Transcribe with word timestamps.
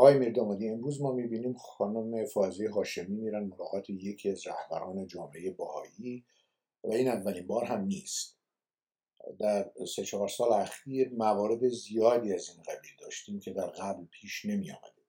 آقای 0.00 0.18
میردامادی 0.18 0.68
امروز 0.68 1.02
ما 1.02 1.12
می‌بینیم 1.12 1.54
خانم 1.54 2.24
فازی 2.24 2.66
هاشمی 2.66 3.16
میرن 3.16 3.44
ملاقات 3.44 3.90
یکی 3.90 4.30
از 4.30 4.46
رهبران 4.46 5.06
جامعه 5.06 5.50
باهایی 5.50 6.24
و 6.84 6.92
این 6.92 7.08
اولین 7.08 7.46
بار 7.46 7.64
هم 7.64 7.80
نیست 7.80 8.38
در 9.40 9.70
سه 9.96 10.04
چهار 10.04 10.28
سال 10.28 10.52
اخیر 10.52 11.14
موارد 11.14 11.68
زیادی 11.68 12.32
از 12.32 12.48
این 12.48 12.62
قبیل 12.62 12.90
داشتیم 13.00 13.40
که 13.40 13.52
در 13.52 13.66
قبل 13.66 14.04
پیش 14.04 14.44
نمی 14.44 14.70
آمده. 14.70 15.02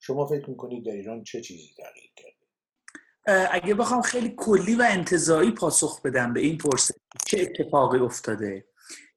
شما 0.00 0.26
فکر 0.26 0.50
می‌کنید 0.50 0.84
در 0.84 0.92
ایران 0.92 1.24
چه 1.24 1.40
چیزی 1.40 1.74
تغییر 1.76 2.10
کرده 2.16 3.54
اگه 3.54 3.74
بخوام 3.74 4.02
خیلی 4.02 4.34
کلی 4.36 4.74
و 4.74 4.86
انتظایی 4.90 5.50
پاسخ 5.50 6.02
بدم 6.02 6.32
به 6.32 6.40
این 6.40 6.58
پرسش 6.58 6.94
چه 7.26 7.40
اتفاقی 7.40 7.98
افتاده 7.98 8.64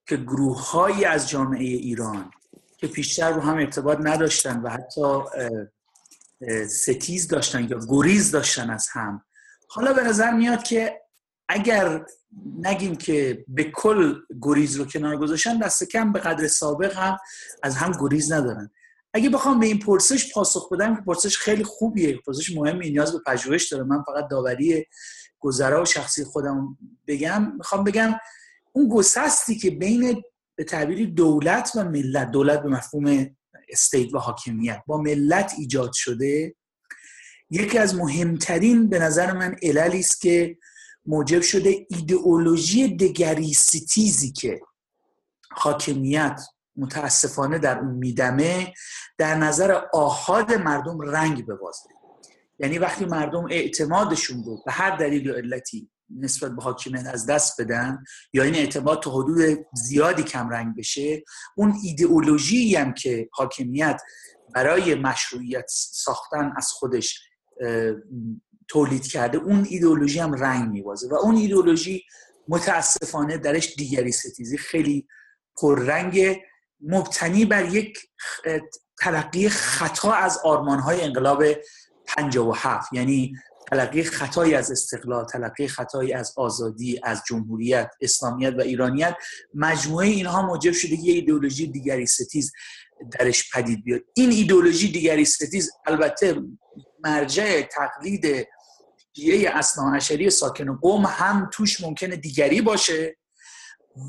که 0.07 0.17
گروه 0.17 1.07
از 1.07 1.29
جامعه 1.29 1.63
ایران 1.63 2.31
که 2.79 2.87
پیشتر 2.87 3.31
رو 3.31 3.41
هم 3.41 3.57
ارتباط 3.57 3.97
نداشتن 4.01 4.61
و 4.61 4.69
حتی 4.69 5.01
ستیز 6.69 7.27
داشتن 7.27 7.63
یا 7.69 7.79
گریز 7.89 8.31
داشتن 8.31 8.69
از 8.69 8.87
هم. 8.91 9.25
حالا 9.69 9.93
به 9.93 10.03
نظر 10.03 10.31
میاد 10.31 10.63
که 10.63 11.01
اگر 11.49 12.05
نگیم 12.59 12.95
که 12.95 13.45
به 13.47 13.63
کل 13.63 14.15
گریز 14.41 14.75
رو 14.75 14.85
کنار 14.85 15.17
گذاشتن 15.17 15.57
دست 15.57 15.83
کم 15.83 16.11
به 16.11 16.19
قدر 16.19 16.47
سابق 16.47 16.97
هم 16.97 17.17
از 17.63 17.75
هم 17.75 17.91
گریز 17.99 18.31
ندارن. 18.31 18.71
اگه 19.13 19.29
بخوام 19.29 19.59
به 19.59 19.65
این 19.65 19.79
پرسش 19.79 20.33
پاسخ 20.33 20.71
بدم 20.71 20.95
که 20.95 21.01
پرسش 21.01 21.37
خیلی 21.37 21.63
خوبیه 21.63 22.17
پرسش 22.17 22.55
مهمی 22.55 22.89
نیاز 22.89 23.13
به 23.13 23.19
پژوهش 23.25 23.67
داره. 23.67 23.83
من 23.83 24.03
فقط 24.03 24.27
داوری 24.27 24.85
گذرا 25.39 25.81
و 25.81 25.85
شخصی 25.85 26.23
خودم 26.23 26.77
بگم. 27.07 27.53
می‌خوام 27.57 27.83
بگم 27.83 28.15
اون 28.71 28.89
گسستی 28.89 29.57
که 29.57 29.71
بین 29.71 30.23
به 30.59 30.65
تعبیری 30.65 31.05
دولت 31.05 31.71
و 31.75 31.83
ملت 31.83 32.31
دولت 32.31 32.63
به 32.63 32.69
مفهوم 32.69 33.35
استیت 33.69 34.13
و 34.13 34.17
حاکمیت 34.17 34.83
با 34.87 34.97
ملت 34.97 35.53
ایجاد 35.57 35.93
شده. 35.93 36.55
یکی 37.49 37.77
از 37.77 37.95
مهمترین 37.95 38.89
به 38.89 38.99
نظر 38.99 39.33
من 39.33 39.55
عللی 39.63 39.99
است 39.99 40.21
که 40.21 40.57
موجب 41.05 41.41
شده 41.41 41.87
ایدئولوژی 41.89 42.97
دگریستیزی 42.97 44.31
که 44.31 44.59
حاکمیت 45.51 46.41
متاسفانه 46.75 47.59
در 47.59 47.79
اون 47.79 47.95
میدمه 47.95 48.73
در 49.17 49.35
نظر 49.35 49.81
آهاد 49.93 50.53
مردم 50.53 51.01
رنگ 51.01 51.45
ببازه 51.45 51.89
یعنی 52.59 52.77
وقتی 52.77 53.05
مردم 53.05 53.45
اعتمادشون 53.49 54.43
رو 54.43 54.63
به 54.65 54.71
هر 54.71 54.95
دلیل 54.97 55.29
و 55.29 55.33
علتی 55.33 55.89
نسبت 56.17 56.51
به 56.51 56.61
حاکمیت 56.61 57.05
از 57.05 57.25
دست 57.25 57.61
بدن 57.61 58.03
یا 58.33 58.43
این 58.43 58.55
اعتماد 58.55 59.01
تا 59.01 59.11
حدود 59.11 59.65
زیادی 59.73 60.23
کمرنگ 60.23 60.75
بشه 60.75 61.23
اون 61.57 61.73
ایدئولوژی 61.83 62.75
هم 62.75 62.93
که 62.93 63.29
حاکمیت 63.31 64.01
برای 64.55 64.95
مشروعیت 64.95 65.65
ساختن 65.91 66.53
از 66.57 66.67
خودش 66.67 67.21
تولید 68.67 69.07
کرده 69.07 69.37
اون 69.37 69.67
ایدئولوژی 69.69 70.19
هم 70.19 70.33
رنگ 70.33 70.69
میبازه 70.69 71.09
و 71.09 71.13
اون 71.13 71.35
ایدئولوژی 71.35 72.03
متاسفانه 72.47 73.37
درش 73.37 73.73
دیگری 73.75 74.11
ستیزی 74.11 74.57
خیلی 74.57 75.07
پررنگ 75.61 76.41
مبتنی 76.81 77.45
بر 77.45 77.65
یک 77.65 77.99
تلقی 78.99 79.49
خطا 79.49 80.13
از 80.13 80.39
آرمانهای 80.43 81.01
انقلاب 81.01 81.43
57 82.07 82.93
یعنی 82.93 83.33
تلقی 83.67 84.03
خطایی 84.03 84.55
از 84.55 84.71
استقلال 84.71 85.25
تلقی 85.25 85.67
خطایی 85.67 86.13
از 86.13 86.33
آزادی 86.37 86.99
از 87.03 87.21
جمهوریت 87.27 87.91
اسلامیت 88.01 88.53
و 88.57 88.61
ایرانیت. 88.61 89.15
مجموعه 89.53 90.07
اینها 90.07 90.41
موجب 90.41 90.71
شده 90.71 90.93
یه 90.93 91.13
ایدئولوژی 91.13 91.67
دیگری 91.67 92.05
ستیز 92.05 92.51
درش 93.19 93.51
پدید 93.53 93.83
بیاد. 93.83 94.01
این 94.13 94.31
ایدئولوژی 94.31 94.91
دیگری 94.91 95.25
ستیز 95.25 95.71
البته 95.85 96.41
مرجع 97.03 97.61
تقلید 97.61 98.47
شیعه 99.15 99.49
اصلا 99.57 99.93
عشری 99.95 100.29
ساکن 100.29 100.75
قوم 100.75 101.05
هم 101.05 101.49
توش 101.53 101.81
ممکنه 101.81 102.15
دیگری 102.15 102.61
باشه 102.61 103.17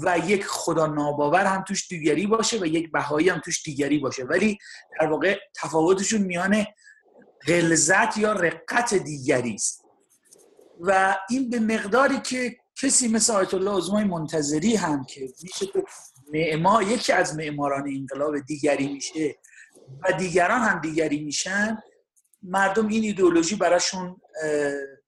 و 0.02 0.18
یک 0.26 0.44
خدا 0.46 0.86
ناباور 0.86 1.44
هم 1.44 1.64
توش 1.64 1.88
دیگری 1.88 2.26
باشه 2.26 2.58
و 2.58 2.66
یک 2.66 2.92
بهایی 2.92 3.28
هم 3.28 3.40
توش 3.44 3.62
دیگری 3.62 3.98
باشه. 3.98 4.24
ولی 4.24 4.58
در 5.00 5.06
واقع 5.06 5.38
تفاوتشون 5.62 6.22
میانه 6.22 6.74
غلظت 7.46 8.18
یا 8.18 8.32
رقت 8.32 8.94
دیگری 8.94 9.54
است. 9.54 9.84
و 10.80 11.16
این 11.30 11.50
به 11.50 11.60
مقداری 11.60 12.20
که 12.20 12.56
کسی 12.82 13.08
مثل 13.08 13.32
آیت 13.32 13.54
الله 13.54 13.76
عظمای 13.76 14.04
منتظری 14.04 14.76
هم 14.76 15.04
که 15.04 15.28
میشه 15.42 15.66
تو 15.66 15.82
معمار 16.32 16.82
یکی 16.82 17.12
از 17.12 17.36
معماران 17.36 17.88
انقلاب 17.88 18.40
دیگری 18.40 18.92
میشه 18.92 19.38
و 20.04 20.12
دیگران 20.12 20.60
هم 20.60 20.80
دیگری 20.80 21.24
میشن 21.24 21.78
مردم 22.42 22.88
این 22.88 23.04
ایدئولوژی 23.04 23.56
براشون 23.56 24.20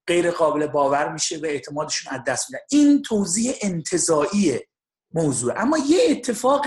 غیر 0.07 0.31
قابل 0.31 0.67
باور 0.67 1.13
میشه 1.13 1.37
و 1.37 1.45
اعتمادشون 1.45 2.13
از 2.13 2.21
دست 2.27 2.51
میدن. 2.51 2.63
این 2.71 3.01
توضیح 3.01 3.53
انتظایی 3.61 4.59
موضوع. 5.13 5.53
اما 5.57 5.77
یه 5.77 5.99
اتفاق 6.09 6.65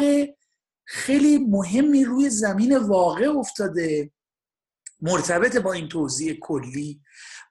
خیلی 0.85 1.39
مهمی 1.39 2.05
روی 2.05 2.31
زمین 2.31 2.77
واقع 2.77 3.27
افتاده 3.39 4.11
مرتبط 5.01 5.57
با 5.57 5.73
این 5.73 5.89
توضیح 5.89 6.39
کلی 6.41 7.01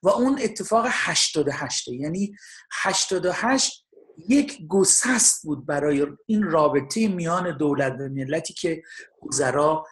و 0.04 0.10
اون 0.10 0.40
اتفاق 0.42 0.86
88 0.90 1.88
یعنی 1.88 2.36
88 2.72 3.86
یک 4.28 4.68
گسست 4.68 5.44
بود 5.44 5.66
برای 5.66 6.08
این 6.26 6.44
رابطه 6.44 7.08
میان 7.08 7.58
دولت 7.58 7.94
و 8.00 8.04
ملتی 8.10 8.54
که 8.54 8.84
گذرا 9.22 9.86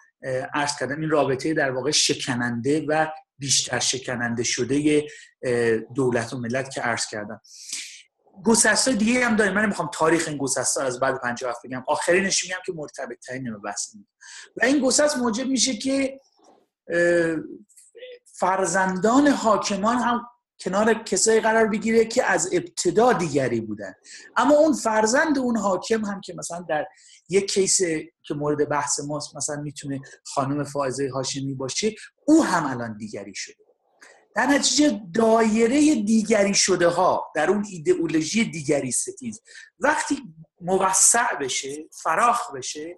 عرض 0.54 0.78
کردن 0.80 1.02
این 1.02 1.10
رابطه 1.10 1.54
در 1.54 1.72
واقع 1.72 1.92
شکننده 1.92 2.86
و 2.88 3.08
بیشتر 3.38 3.80
شکننده 3.80 4.44
شده 4.44 5.08
دولت 5.96 6.34
و 6.34 6.38
ملت 6.38 6.72
که 6.72 6.82
عرض 6.82 7.06
کردم. 7.08 7.42
گسست 8.44 8.90
دیگه 8.90 9.26
هم 9.26 9.36
داریم. 9.36 9.54
من 9.54 9.66
می‌خوام 9.66 9.90
تاریخ 9.94 10.28
این 10.28 10.38
گسست 10.38 10.78
از 10.78 11.00
بعد 11.00 11.22
57 11.22 11.60
بگم. 11.66 11.84
آخرینش 11.88 12.44
میگم 12.44 12.58
که 12.66 12.74
مرتبط 12.76 13.20
ترین 13.20 13.58
بحث 13.58 13.96
و 14.62 14.66
این 14.66 14.80
گسست 14.80 15.18
موجب 15.18 15.48
میشه 15.48 15.78
که 15.78 16.20
فرزندان 18.26 19.28
حاکمان 19.28 19.98
هم 19.98 20.22
کنار 20.60 20.94
کسایی 20.94 21.40
قرار 21.40 21.68
بگیره 21.68 22.06
که 22.06 22.24
از 22.24 22.50
ابتدا 22.54 23.14
دیگری 23.14 23.62
بودن. 23.62 23.94
اما 24.38 24.56
اون 24.56 24.74
فرزند 24.74 25.38
اون 25.38 25.58
حاکم 25.58 26.06
هم 26.06 26.22
که 26.22 26.34
مثلا 26.38 26.66
در 26.70 26.86
یک 27.30 27.52
کیس 27.52 27.82
که 28.24 28.34
مورد 28.34 28.70
بحث 28.70 29.00
ماست 29.00 29.36
مثلا 29.36 29.62
می‌تونه 29.62 30.02
خانم 30.26 30.64
فائزه 30.64 31.10
هاشمی 31.14 31.54
باشه 31.54 31.96
او 32.26 32.44
هم 32.44 32.66
الان 32.66 32.98
دیگری 32.98 33.36
شده. 33.36 33.63
در 34.36 34.46
نتیجه 34.46 35.02
دایره 35.14 35.96
دیگری 35.96 36.54
شده 36.54 36.88
ها 36.88 37.32
در 37.36 37.50
اون 37.50 37.66
ایدئولوژی 37.70 38.46
دیگری 38.46 38.92
ستیز. 38.92 39.42
وقتی 39.80 40.24
موسع 40.62 41.36
بشه 41.42 41.90
فراخ 42.04 42.54
بشه 42.54 42.98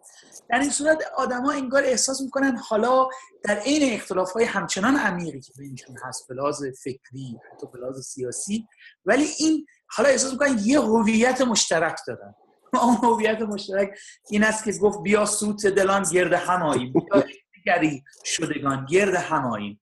در 0.50 0.60
این 0.60 0.70
صورت 0.70 0.98
آدما 1.18 1.52
انگار 1.52 1.84
احساس 1.84 2.22
می‌کنن 2.22 2.58
حالا 2.58 3.08
در 3.44 3.60
عین 3.60 3.94
اختلاف 3.94 4.32
های 4.32 4.46
همچنان 4.46 4.96
عمیقی 4.96 5.42
که 5.42 5.54
بینشون 5.58 5.96
هست 6.04 6.28
بلاز 6.30 6.62
فکری 6.84 7.38
حتی 7.52 7.68
بلاز 7.74 8.06
سیاسی. 8.06 8.68
ولی 9.06 9.28
این 9.40 9.66
حالا 9.88 10.10
احساس 10.10 10.32
می‌کنن 10.32 10.60
یه 10.64 10.82
هویت 10.82 11.42
مشترک 11.42 12.00
دارن. 12.08 12.36
اون 12.84 12.96
هویت 12.96 13.42
مشترک 13.42 13.90
این 14.30 14.44
است 14.44 14.64
که 14.64 14.72
گفت 14.72 15.02
بیا 15.02 15.26
سوت 15.26 15.68
دلان 15.68 16.04
گرد 16.12 16.34
همایی 16.34 16.92
بیا 16.92 17.24
دیگری 17.54 18.04
شدگان 18.24 18.86
گرد 18.86 19.16
همایی 19.16 19.80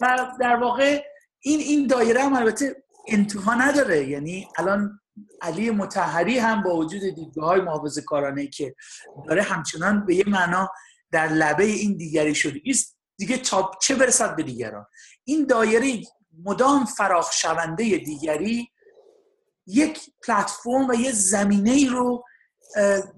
و 0.00 0.32
در 0.40 0.56
واقع 0.56 1.02
این 1.40 1.60
این 1.60 1.86
دایره 1.86 2.22
هم 2.22 2.34
البته 2.34 2.84
انتها 3.08 3.54
نداره. 3.54 4.08
یعنی 4.08 4.48
الان 4.58 5.00
علی 5.42 5.70
متحری 5.70 6.38
هم 6.38 6.62
با 6.62 6.76
وجود 6.76 7.00
دیدگاه 7.00 7.44
های 7.44 7.60
محافظ 7.60 7.98
کارانه 7.98 8.46
که 8.46 8.74
داره 9.28 9.42
همچنان 9.42 10.06
به 10.06 10.14
یه 10.14 10.24
معنا 10.26 10.68
در 11.12 11.28
لبه 11.28 11.64
این 11.64 11.96
دیگری 11.96 12.34
شده. 12.34 12.60
است 12.66 12.96
دیگه 13.16 13.36
تا 13.36 13.70
چه 13.82 13.94
برسد 13.94 14.36
به 14.36 14.42
دیگران؟ 14.42 14.86
این 15.24 15.46
دایره 15.46 16.02
مدام 16.44 16.84
فراخ 16.84 17.32
شونده 17.32 17.84
دیگری 17.84 18.70
یک 19.66 20.00
پلتفرم 20.26 20.88
و 20.88 20.94
یه 20.94 21.12
زمینه 21.12 21.70
ای 21.70 21.86
رو 21.86 22.24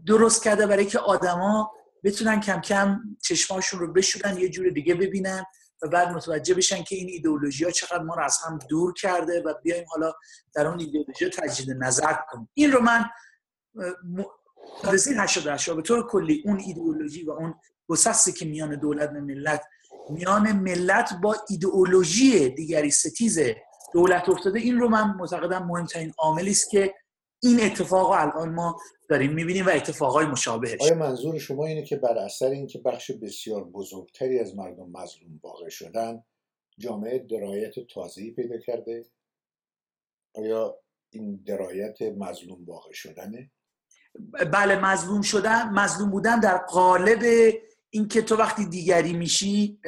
درست 0.06 0.44
کرده 0.44 0.66
برای 0.66 0.86
که 0.86 0.98
آدما 0.98 1.72
بتونن 2.04 2.40
کم 2.40 2.60
کم 2.60 3.00
چشماشون 3.24 3.80
رو 3.80 3.92
بشورن 3.92 4.38
یه 4.38 4.48
جور 4.48 4.68
دیگه 4.70 4.94
ببینن. 4.94 5.44
و 5.82 5.88
بعد 5.88 6.08
متوجه 6.08 6.54
بشن 6.54 6.82
که 6.82 6.96
این 6.96 7.08
ایدئولوژی 7.08 7.64
ها 7.64 7.70
چقدر 7.70 8.02
ما 8.02 8.14
رو 8.14 8.24
از 8.24 8.38
هم 8.46 8.58
دور 8.68 8.94
کرده 8.94 9.42
و 9.42 9.54
بیایم 9.62 9.84
حالا 9.88 10.12
در 10.54 10.66
اون 10.66 10.80
ایدئولوژی 10.80 11.28
تجدید 11.28 11.70
نظر 11.70 12.12
کنیم. 12.30 12.48
این 12.54 12.72
رو 12.72 12.82
من 12.82 13.04
رسید 14.84 15.16
88 15.18 15.70
به 15.70 15.82
طور 15.82 16.06
کلی 16.06 16.42
اون 16.46 16.60
ایدئولوژی 16.60 17.24
و 17.24 17.30
اون 17.30 17.54
گسستی 17.88 18.32
که 18.32 18.44
میان 18.44 18.76
دولت 18.76 19.10
و 19.10 19.20
ملت 19.20 19.64
میان 20.10 20.52
ملت 20.52 21.12
با 21.22 21.36
ایدئولوژی 21.48 22.48
دیگری 22.48 22.90
ستیز 22.90 23.38
دولت 23.92 24.28
افتاده 24.28 24.58
این 24.58 24.78
رو 24.78 24.88
من 24.88 25.14
معتقدم 25.18 25.66
مهمترین 25.66 26.12
عاملی 26.18 26.50
است 26.50 26.70
که 26.70 26.94
این 27.42 27.60
اتفاق 27.60 28.10
الان 28.10 28.54
ما 28.54 28.80
داریم 29.08 29.32
می‌بینیم 29.32 29.66
و 29.66 29.70
اتفاقای 29.70 30.26
مشابهش. 30.26 30.80
آیا 30.80 30.94
منظور 30.94 31.38
شما 31.38 31.66
اینه 31.66 31.82
که 31.82 31.96
بر 31.96 32.18
اثر 32.18 32.50
اینکه 32.50 32.78
بخش 32.78 33.10
بسیار 33.10 33.64
بزرگتری 33.64 34.38
از 34.38 34.56
مردم 34.56 34.90
مظلوم 34.90 35.40
واقع 35.42 35.68
شدن 35.68 36.24
جامعه 36.78 37.18
درایت 37.18 37.74
تازه‌ای 37.94 38.30
پیدا 38.30 38.58
کرده؟ 38.58 39.04
آیا 40.34 40.78
این 41.10 41.42
درایت 41.46 42.02
مظلوم 42.02 42.64
واقع 42.64 42.92
شدنه؟ 42.92 43.50
بله 44.52 44.80
مظلوم 44.80 45.22
شدن 45.22 45.68
مظلوم 45.68 46.10
بودن 46.10 46.40
در 46.40 46.56
قالب 46.56 47.52
اینکه 47.90 48.22
تو 48.22 48.36
وقتی 48.36 48.66
دیگری 48.66 49.12
میشی 49.12 49.80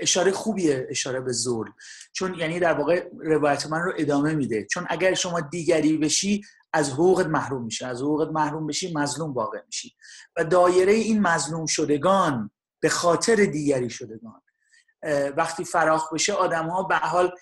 اشاره 0.00 0.32
خوبیه 0.32 0.86
اشاره 0.90 1.20
به 1.20 1.32
ظلم. 1.32 1.74
چون 2.12 2.34
یعنی 2.34 2.60
در 2.60 2.74
واقع 2.74 3.08
روایت 3.20 3.66
من 3.66 3.82
رو 3.82 3.92
ادامه 3.96 4.34
میده. 4.34 4.64
چون 4.64 4.86
اگر 4.88 5.14
شما 5.14 5.40
دیگری 5.40 5.98
بشی 5.98 6.42
از 6.72 6.90
حقوقت 6.90 7.26
محروم 7.26 7.64
میشه 7.64 7.86
از 7.86 8.02
حقوقت 8.02 8.28
محروم 8.28 8.66
بشی 8.66 8.92
مظلوم 8.92 9.32
واقع 9.32 9.62
میشی. 9.66 9.96
و 10.36 10.44
دایره 10.44 10.92
این 10.92 11.22
مظلوم 11.22 11.66
شدگان 11.66 12.50
به 12.80 12.88
خاطر 12.88 13.34
دیگری 13.34 13.90
شدگان. 13.90 14.42
وقتی 15.36 15.64
فراخ 15.64 16.12
بشه 16.12 16.32
آدم 16.32 16.68
ها 16.68 16.82
به 16.82 16.96
حال 16.96 17.32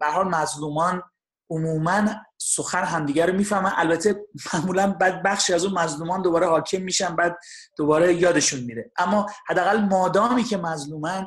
به 0.00 0.06
حال 0.06 0.28
مظلومان 0.28 1.02
عموما 1.50 2.08
سخن 2.38 2.84
همدیگه 2.84 3.26
رو 3.26 3.32
می‌فهمن. 3.32 3.72
البته 3.76 4.26
معمولا 4.54 4.92
بعد 4.92 5.22
بخشی 5.22 5.52
از 5.52 5.64
اون 5.64 5.78
مظلومان 5.78 6.22
دوباره 6.22 6.46
حاکم 6.46 6.82
میشن 6.82 7.16
بعد 7.16 7.38
دوباره 7.76 8.14
یادشون 8.14 8.60
میره. 8.60 8.90
اما 8.96 9.26
حداقل 9.46 9.80
مادامی 9.80 10.44
که 10.44 10.56
مظلومن 10.56 11.26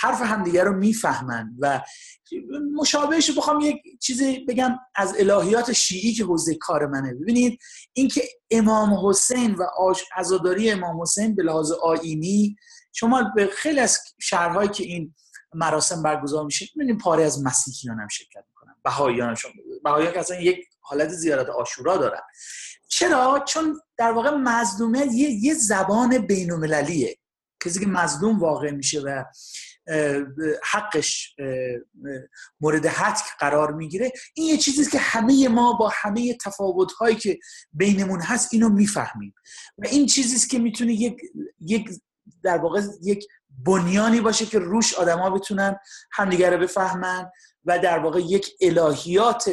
حرف 0.00 0.22
همدیگه 0.22 0.64
رو 0.64 0.72
می‌فهمن 0.72 1.50
و 1.58 1.82
مشابهش 2.74 3.30
بخوام 3.30 3.60
یک 3.60 3.76
چیزی 4.02 4.44
بگم 4.48 4.78
از 4.94 5.14
الهیات 5.18 5.72
شیعی 5.72 6.14
که 6.14 6.24
حوزه 6.24 6.54
کار 6.54 6.86
منه. 6.86 7.14
ببینید 7.14 7.58
اینکه 7.92 8.22
امام 8.50 9.08
حسین 9.08 9.54
و 9.54 9.66
عزاداری 10.16 10.70
امام 10.70 11.02
حسین 11.02 11.34
به 11.34 11.42
لحاظ 11.42 11.72
آینی 11.72 12.56
شما 12.92 13.32
به 13.36 13.46
خیلی 13.46 13.80
از 13.80 13.98
شهرهایی 14.20 14.68
که 14.68 14.84
این 14.84 15.14
مراسم 15.54 16.02
برگزار 16.02 16.44
میشه 16.44 16.66
ببینید 16.76 16.98
پاره 16.98 17.24
از 17.24 17.42
مسیحیان 17.42 18.00
هم 18.00 18.08
شرکت 18.08 18.44
می‌کنن 18.48 18.74
بهاییان 18.84 19.28
هم. 19.28 19.36
بهاییان 19.84 20.12
که 20.12 20.20
اصلا 20.20 20.40
یک 20.40 20.58
حالت 20.80 21.08
زیارت 21.08 21.48
آشورا 21.48 21.96
دارن. 21.96 22.20
چرا؟ 22.88 23.44
چون 23.48 23.80
در 23.98 24.12
واقع 24.12 24.30
مظلومیت 24.30 25.12
یه, 25.12 25.30
یه 25.30 25.54
زبان 25.54 26.18
بین‌المللیه. 26.18 27.16
کسی 27.64 27.80
که 27.80 27.86
مظلوم 27.86 28.38
واقع 28.38 28.70
میشه 28.70 29.00
و 29.00 29.24
حقش 30.72 31.36
مورد 32.60 32.86
حد 32.86 33.18
قرار 33.38 33.72
می‌گیره 33.72 34.12
این 34.34 34.46
یه 34.46 34.56
چیزی 34.56 34.90
که 34.90 34.98
همه 34.98 35.48
ما 35.48 35.72
با 35.72 35.92
همه 35.94 36.34
تفاوت 36.34 36.92
هایی 36.92 37.16
که 37.16 37.38
بینمون 37.72 38.20
هست 38.20 38.54
اینو 38.54 38.68
می‌فهمیم. 38.68 39.34
و 39.78 39.86
این 39.86 40.06
چیزی 40.06 40.48
که 40.48 40.58
می‌تونه 40.58 40.92
یک 40.92 41.16
یک 41.60 41.90
در 42.42 42.58
واقع 42.58 42.82
یک 43.02 43.26
بنیانی 43.64 44.20
باشه 44.20 44.46
که 44.46 44.58
روش 44.58 44.94
آدما 44.94 45.30
بتونن 45.30 45.76
همدیگه 46.12 46.50
رو 46.50 46.58
بفهمن 46.58 47.30
و 47.64 47.78
در 47.78 47.98
واقع 47.98 48.20
یک 48.20 48.50
الهیات 48.60 49.50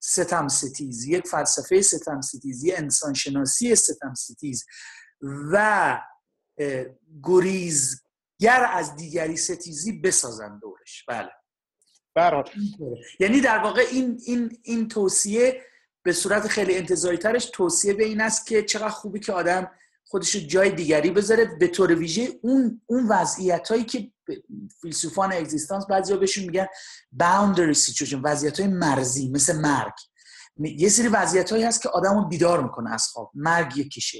ستم 0.00 0.48
ستیز 0.48 1.04
یک 1.04 1.26
فلسفه 1.26 1.82
ستم 1.82 2.20
ستیز 2.20 2.64
یک 2.64 2.74
انسانشناسی 2.76 3.74
ستم 3.74 4.14
ستیز 4.14 4.64
و 5.52 5.98
گریزگر 7.22 8.68
از 8.72 8.96
دیگری 8.96 9.36
ستیزی 9.36 9.92
بسازن 9.92 10.58
دورش. 10.58 11.04
بله. 11.08 11.30
برحال. 12.14 12.50
یعنی 13.20 13.40
در 13.40 13.58
واقع 13.58 13.84
این, 13.90 14.20
این, 14.26 14.58
این 14.62 14.88
توصیه 14.88 15.62
به 16.02 16.12
صورت 16.12 16.48
خیلی 16.48 16.76
انتظاری 16.76 17.16
ترش 17.16 17.50
توصیه 17.52 17.94
به 17.94 18.04
این 18.04 18.20
است 18.20 18.46
که 18.46 18.62
چقدر 18.62 18.88
خوبی 18.88 19.20
که 19.20 19.32
آدم 19.32 19.70
خودش 20.04 20.36
جای 20.36 20.70
دیگری 20.70 21.10
بذاره 21.10 21.44
به 21.44 21.68
طور 21.68 21.94
ویژه 21.94 22.28
اون 22.42 22.80
اون 22.86 23.08
وضعیت 23.08 23.68
هایی 23.68 23.84
که 23.84 24.12
فیلسوفان 24.80 25.32
اگزیستانس 25.32 25.86
بعضیا 25.86 26.16
بهشون 26.16 26.44
میگن 26.44 26.66
boundary 27.22 27.76
situation 27.76 28.20
وضعیت 28.24 28.60
های 28.60 28.68
مرزی 28.68 29.30
مثل 29.30 29.56
مرگ. 29.56 29.92
یه 30.58 30.88
سری 30.88 31.08
وضعیت 31.08 31.50
هایی 31.52 31.64
هست 31.64 31.82
که 31.82 31.88
آدم 31.88 32.14
رو 32.14 32.28
بیدار 32.28 32.62
می‌کنه 32.62 32.94
از 32.94 33.06
خواب. 33.06 33.30
مرگ 33.34 33.76
یکیشه 33.76 34.18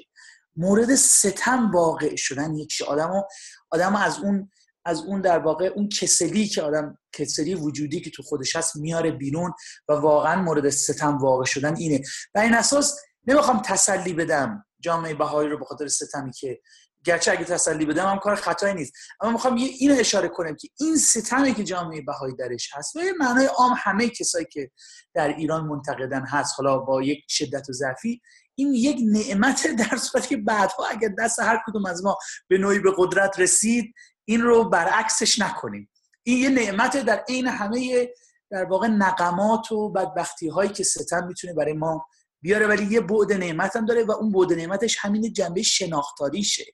مورد 0.56 0.94
ستم 0.94 1.70
واقع 1.70 2.16
شدن 2.16 2.54
یکیشه 2.54 2.84
آدم 2.84 3.22
آدم 3.70 3.96
از 3.96 4.18
اون 4.18 4.50
از 4.86 5.02
اون 5.02 5.20
در 5.20 5.38
واقع 5.38 5.66
اون 5.66 5.88
کسلی 5.88 6.48
که 6.48 6.62
آدم 6.62 6.98
کسلی 7.12 7.54
وجودی 7.54 8.00
که 8.00 8.10
تو 8.10 8.22
خودش 8.22 8.56
هست 8.56 8.76
میاره 8.76 9.10
بیرون 9.10 9.52
و 9.88 9.92
واقعا 9.92 10.42
مورد 10.42 10.70
ستم 10.70 11.18
واقع 11.18 11.44
شدن 11.44 11.76
اینه. 11.76 12.02
و 12.34 12.38
این 12.38 12.54
اساس 12.54 13.00
نمی‌خوام 13.26 13.62
تسلی 13.62 14.12
بدم 14.12 14.64
جامعه 14.80 15.14
بهایی 15.14 15.48
رو 15.48 15.58
به 15.58 15.64
خاطر 15.64 15.88
ستمی 15.88 16.32
که 16.32 16.60
گرچه 17.04 17.32
اگه 17.32 17.44
تسلی 17.44 17.86
بدم 17.86 18.06
هم 18.06 18.18
کار 18.18 18.34
خطایی 18.34 18.74
نیست. 18.74 18.92
اما 19.20 19.32
می‌خوام 19.32 19.56
یه 19.56 19.66
اینو 19.66 19.94
اشاره 19.98 20.28
کنم 20.28 20.56
که 20.56 20.68
این 20.80 20.96
ستمی 20.96 21.54
که 21.54 21.64
جامعه 21.64 22.00
بهایی 22.00 22.34
درش 22.34 22.70
هست 22.74 22.96
و 22.96 23.00
یه 23.00 23.12
معنای 23.12 23.46
عام 23.46 23.74
همه 23.78 24.08
کسایی 24.08 24.46
که 24.52 24.70
در 25.14 25.28
ایران 25.28 25.66
منتقدن 25.66 26.26
هست 26.26 26.54
حالا 26.56 26.78
با 26.78 27.02
یک 27.02 27.24
شدت 27.28 27.68
و 27.70 27.72
ضعفی 27.72 28.20
این 28.58 28.74
یک 28.74 29.00
نعمت 29.04 29.66
در 29.66 29.96
صورتی 29.96 30.28
که 30.28 30.36
بعدها 30.36 30.86
اگر 30.86 31.08
دست 31.18 31.40
هر 31.40 31.62
کدوم 31.66 31.86
از 31.86 32.04
ما 32.04 32.18
به 32.48 32.58
نوعی 32.58 32.78
به 32.78 32.92
قدرت 32.96 33.40
رسید 33.40 33.94
این 34.24 34.40
رو 34.40 34.68
برعکسش 34.68 35.38
نکنیم. 35.38 35.90
این 36.22 36.38
یه 36.38 36.48
نعمت 36.48 36.96
در 36.96 37.24
عین 37.28 37.46
همه 37.46 38.08
در 38.50 38.64
واقع 38.64 38.86
نقمات 38.86 39.72
و 39.72 39.88
بدبختی 39.88 40.48
هایی 40.48 40.70
که 40.70 40.84
ستم 40.84 41.26
می‌تونه 41.26 41.54
برای 41.54 41.72
ما 41.72 42.06
بیاره 42.42 42.66
ولی 42.66 42.84
یه 42.84 43.00
بعد 43.00 43.32
نعمت 43.32 43.76
هم 43.76 43.86
داره 43.86 44.04
و 44.04 44.10
اون 44.10 44.32
بعد 44.32 44.52
نعمتش 44.52 44.96
همین 45.00 45.32
جنبه 45.32 45.62
شناختاریشه. 45.62 46.64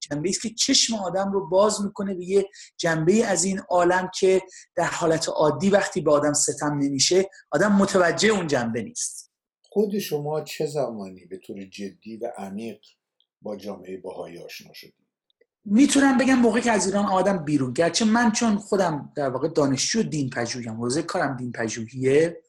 جنبه 0.00 0.28
است 0.28 0.42
که 0.42 0.50
چشم 0.50 0.94
آدم 0.94 1.32
رو 1.32 1.48
باز 1.48 1.82
می‌کنه 1.82 2.14
به 2.14 2.24
یه 2.24 2.48
جنبه 2.76 3.26
از 3.26 3.44
این 3.44 3.58
عالم 3.58 4.10
که 4.14 4.42
در 4.76 4.84
حالت 4.84 5.28
عادی 5.28 5.70
وقتی 5.70 6.00
به 6.00 6.12
آدم 6.12 6.32
ستم 6.32 6.78
نمیشه 6.78 7.30
آدم 7.50 7.72
متوجه 7.72 8.28
اون 8.28 8.46
جنبه 8.46 8.82
نیست. 8.82 9.29
خود 9.72 9.98
شما 9.98 10.40
چه 10.40 10.66
زمانی 10.66 11.24
به 11.24 11.36
طور 11.36 11.64
جدی 11.64 12.16
و 12.16 12.32
عمیق 12.36 12.80
با 13.42 13.56
جامعه 13.56 13.96
باهایی 13.96 14.38
آشنا 14.38 14.72
شدید؟ 14.72 14.94
می‌تونم 15.64 16.18
بگم 16.18 16.34
موقعی 16.34 16.62
که 16.62 16.72
از 16.72 16.86
ایران 16.86 17.06
آدم 17.06 17.44
بیرون. 17.44 17.72
گرچه 17.72 18.04
من 18.04 18.32
چون 18.32 18.56
خودم 18.56 19.12
در 19.16 19.28
واقع 19.28 19.48
دانشجو 19.48 20.02
دین 20.02 20.30
پژوهیم 20.30 20.72
حوزه 20.72 21.02
کارم 21.02 21.36
دین 21.36 21.52
پژوهیه 21.52 22.42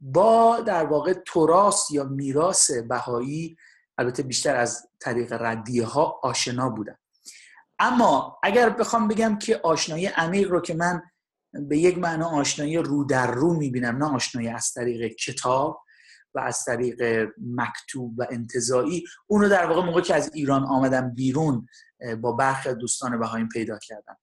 با 0.00 0.60
در 0.60 0.84
واقع 0.84 1.14
تراس 1.26 1.90
یا 1.90 2.04
میراث 2.04 2.70
بهایی 2.70 3.56
البته 3.98 4.22
بیشتر 4.22 4.56
از 4.56 4.88
طریق 5.00 5.32
ردیه 5.32 5.84
ها 5.84 6.20
آشنا 6.22 6.68
بودم. 6.68 6.98
اما 7.78 8.38
اگر 8.42 8.70
بخوام 8.70 9.08
بگم 9.08 9.38
که 9.38 9.60
آشنایی 9.62 10.06
عمیق 10.06 10.50
رو 10.50 10.60
که 10.60 10.74
من 10.74 11.02
به 11.52 11.78
یک 11.78 11.98
معنا 11.98 12.28
آشنایی 12.28 12.76
رو 12.76 13.04
در 13.04 13.30
رو 13.30 13.54
می‌بینم 13.54 13.96
نه 13.96 14.14
آشنایی 14.14 14.48
از 14.48 14.72
طریق 14.72 15.14
کتاب 15.14 15.83
و 16.34 16.38
از 16.38 16.64
طریق 16.64 17.28
مکتوب 17.40 18.18
و 18.18 18.26
انتظایی 18.30 19.04
اون 19.26 19.40
رو 19.40 19.48
در 19.48 19.66
واقع 19.66 19.82
موقع 19.82 20.00
که 20.00 20.14
از 20.14 20.30
ایران 20.34 20.64
آمدم 20.64 21.14
بیرون 21.14 21.68
با 22.20 22.32
برخی 22.32 22.74
دوستان 22.74 23.20
بهاییم 23.20 23.48
پیدا 23.48 23.78
کردم. 23.78 24.16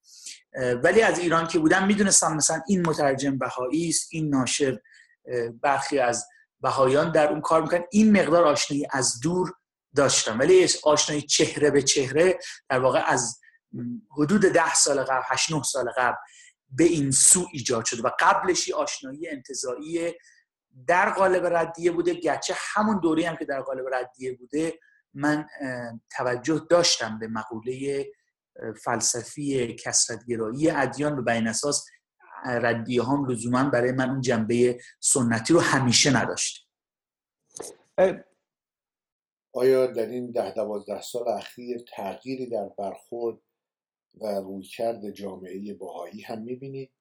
ولی 0.84 1.01
از 1.01 1.20
ایران 1.20 1.48
که 1.48 1.60
بودم 1.60 1.88
می‌دونستم 1.88 2.36
مثلا 2.36 2.62
این 2.68 2.88
مترجم 2.88 3.38
بهایی 3.38 3.89
است 3.89 4.08
این 4.12 4.30
ناشر 4.30 4.80
برخی 5.62 6.00
از 6.00 6.25
بهایان 6.62 7.12
در 7.12 7.30
اون 7.30 7.41
کار 7.41 7.62
می‌کنن. 7.62 7.84
این 7.91 8.22
مقدار 8.22 8.44
آشنایی 8.48 8.88
از 8.91 9.20
دور 9.20 9.53
داشتم. 9.96 10.39
ولی 10.39 10.68
آشنایی 10.84 11.22
چهره 11.22 11.72
به 11.72 11.82
چهره 11.82 12.39
در 12.70 12.80
واقع 12.80 13.03
از 13.08 13.39
حدود 14.18 14.41
ده 14.41 14.74
سال 14.74 15.03
قبل 15.03 15.24
هشت 15.25 15.51
نه 15.51 15.63
سال 15.63 15.91
قبل 15.98 16.18
به 16.70 16.84
این 16.84 17.12
سو 17.12 17.48
ایجاد 17.53 17.86
شده 17.86 18.01
و 18.01 18.10
قبلشی 18.20 18.74
آشنایی 18.74 19.30
انتظایی 19.30 20.13
در 20.88 21.10
قالب 21.10 21.46
ردیه 21.46 21.92
بوده 21.92 22.13
گرچه 22.13 22.54
همون 22.58 23.00
دوری 23.00 23.24
هم 23.24 23.36
که 23.36 23.46
در 23.46 23.62
قالب 23.62 23.86
ردیه 23.94 24.38
بوده 24.38 24.80
من 25.13 25.48
توجه 26.18 26.62
داشتم 26.70 27.20
به 27.20 27.28
مقوله 27.28 28.06
فلسفی 28.84 29.75
کسرتگرایی 29.75 30.70
ادیان 30.70 31.20
و 31.20 31.22
بین 31.22 31.48
اساس 31.48 31.86
ردیه 32.46 33.04
هم 33.04 33.25
لزوما 33.25 33.70
برای 33.70 33.92
من 33.92 34.10
اون 34.10 34.22
جنبه 34.22 34.80
سنتی 35.00 35.54
رو 35.54 35.60
همیشه 35.60 36.18
نداشت. 36.18 36.70
آیا 39.54 39.88
در 39.88 40.06
این 40.06 40.32
ده 40.32 40.54
دوازده 40.54 41.01
سال 41.01 41.28
اخیر 41.28 41.84
تغییری 41.96 42.50
در 42.50 42.70
برخورد 42.78 43.40
و 44.22 44.28
رویکرد 44.28 45.10
جامعه 45.10 45.74
باهایی 45.74 46.22
هم 46.22 46.42
می‌بینید؟ 46.42 46.92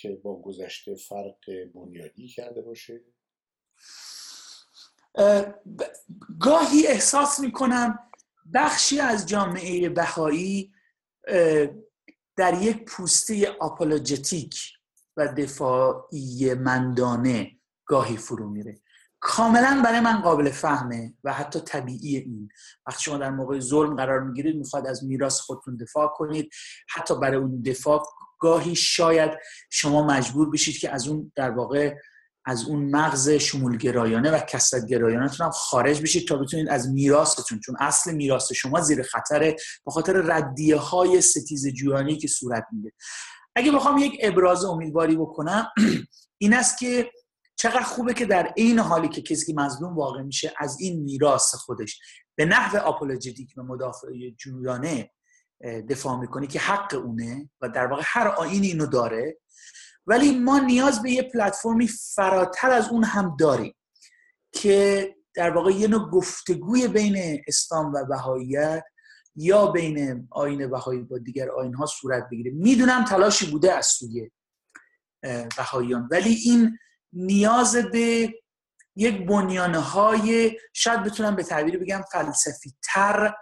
که 0.00 0.14
با 0.14 0.42
گذشته 0.42 0.94
فرق 0.94 1.36
بنیادی 1.74 2.28
کرده 2.28 2.62
باشه؟ 2.62 3.00
گاهی 6.40 6.86
احساس 6.86 7.40
می‌کنم 7.40 7.98
بخشی 8.54 9.00
از 9.00 9.26
جامعه 9.26 9.88
بهایی 9.88 10.72
در 12.36 12.62
یک 12.62 12.84
پوسته 12.84 13.56
آپولوژتیک 13.60 14.60
و 15.16 15.28
دفاعی 15.28 16.54
مندانه 16.54 17.58
گاهی 17.86 18.16
فرو 18.16 18.50
میره 18.50 18.80
کاملا 19.20 19.82
برای 19.84 20.00
من 20.00 20.20
قابل 20.20 20.50
فهمه 20.50 21.14
و 21.24 21.32
حتی 21.32 21.60
طبیعی 21.60 22.16
این. 22.16 22.48
وقتی 22.86 23.02
شما 23.02 23.18
در 23.18 23.30
موقع 23.30 23.60
ظلم 23.60 23.96
قرار 23.96 24.20
می‌گیرید 24.20 24.56
می‌خواد 24.56 24.86
از 24.86 25.04
میراث 25.04 25.40
خودتون 25.40 25.76
دفاع 25.76 26.08
کنید. 26.16 26.50
حتی 26.88 27.14
برای 27.20 27.36
اون 27.36 27.62
دفاع 27.62 28.02
گاهی 28.38 28.74
شاید 28.74 29.30
شما 29.70 30.06
مجبور 30.06 30.50
بشید 30.50 30.78
که 30.78 30.94
از 30.94 31.08
اون 31.08 31.32
در 31.36 31.50
واقع 31.50 31.94
از 32.44 32.64
اون 32.64 32.90
مغز 32.90 33.30
شمولگرایانه 33.30 34.30
و 34.30 34.38
کسرت 34.38 34.86
گرایانتون 34.86 35.46
هم 35.46 35.52
خارج 35.52 36.02
بشید 36.02 36.28
تا 36.28 36.36
بتونید 36.36 36.68
از 36.68 36.88
میراثتون 36.88 37.60
چون 37.60 37.76
اصل 37.80 38.14
میراث 38.14 38.52
شما 38.52 38.80
زیر 38.80 39.02
خطره 39.02 39.56
به 39.86 39.90
خاطر 39.90 40.12
ردیه 40.12 40.76
های 40.76 41.20
ستیز 41.20 41.68
جویانه‌ای 41.68 42.16
که 42.16 42.28
صورت 42.28 42.66
میده 42.72 42.92
اگه 43.56 43.72
بخوام 43.72 43.98
یک 43.98 44.18
ابراز 44.20 44.64
امیدواری 44.64 45.16
بکنم 45.16 45.68
این 46.42 46.54
است 46.54 46.78
که 46.78 47.10
چقدر 47.58 47.82
خوبه 47.82 48.14
که 48.14 48.26
در 48.26 48.52
این 48.56 48.78
حالی 48.78 49.08
که 49.08 49.22
کسی 49.22 49.52
مظلوم 49.52 49.96
واقع 49.96 50.22
میشه 50.22 50.54
از 50.58 50.80
این 50.80 51.02
میراث 51.02 51.54
خودش 51.54 52.00
به 52.34 52.44
نحو 52.44 52.76
apologetic 52.76 53.54
و 53.56 53.62
مدافع 53.62 54.08
جویانه 54.38 55.10
دفاع 55.90 56.20
می‌کنه 56.20 56.46
که 56.46 56.58
حق 56.58 56.94
اونه 56.94 57.50
و 57.60 57.68
در 57.68 57.86
واقع 57.86 58.02
هر 58.04 58.28
آیینی 58.28 58.62
اینو 58.62 58.86
داره. 58.86 59.38
ولی 60.06 60.38
ما 60.38 60.58
نیاز 60.58 61.02
به 61.02 61.10
یه 61.10 61.22
پلتفرمی 61.22 61.88
فراتر 61.88 62.70
از 62.70 62.88
اون 62.88 63.04
هم 63.04 63.36
داریم 63.40 63.74
که 64.52 65.14
در 65.34 65.50
واقع 65.50 65.70
یه 65.70 65.88
نوع 65.88 66.10
گفتگوی 66.10 66.88
بین 66.88 67.42
اسلام 67.46 67.92
و 67.94 68.04
بهاییت 68.04 68.84
یا 69.36 69.66
بین 69.66 70.28
آین 70.30 70.70
بهایی 70.70 71.02
با 71.02 71.18
دیگر 71.18 71.50
آین 71.50 71.74
ها 71.74 71.86
صورت 71.86 72.28
بگیره. 72.30 72.50
می‌دونم 72.50 73.04
تلاشی 73.04 73.50
بوده 73.50 73.72
از 73.72 73.86
سوی 73.86 74.30
بهاییان 75.56 76.08
ولی 76.10 76.34
این 76.34 76.78
نیاز 77.12 77.76
به 77.76 78.34
یک 78.96 79.26
بنیانه 79.26 79.78
های 79.78 80.58
شاید 80.72 81.02
بتونم 81.02 81.36
به 81.36 81.42
تعبیری 81.42 81.76
بگم 81.76 82.02
فلسفی 82.12 82.74
تر 82.82 83.34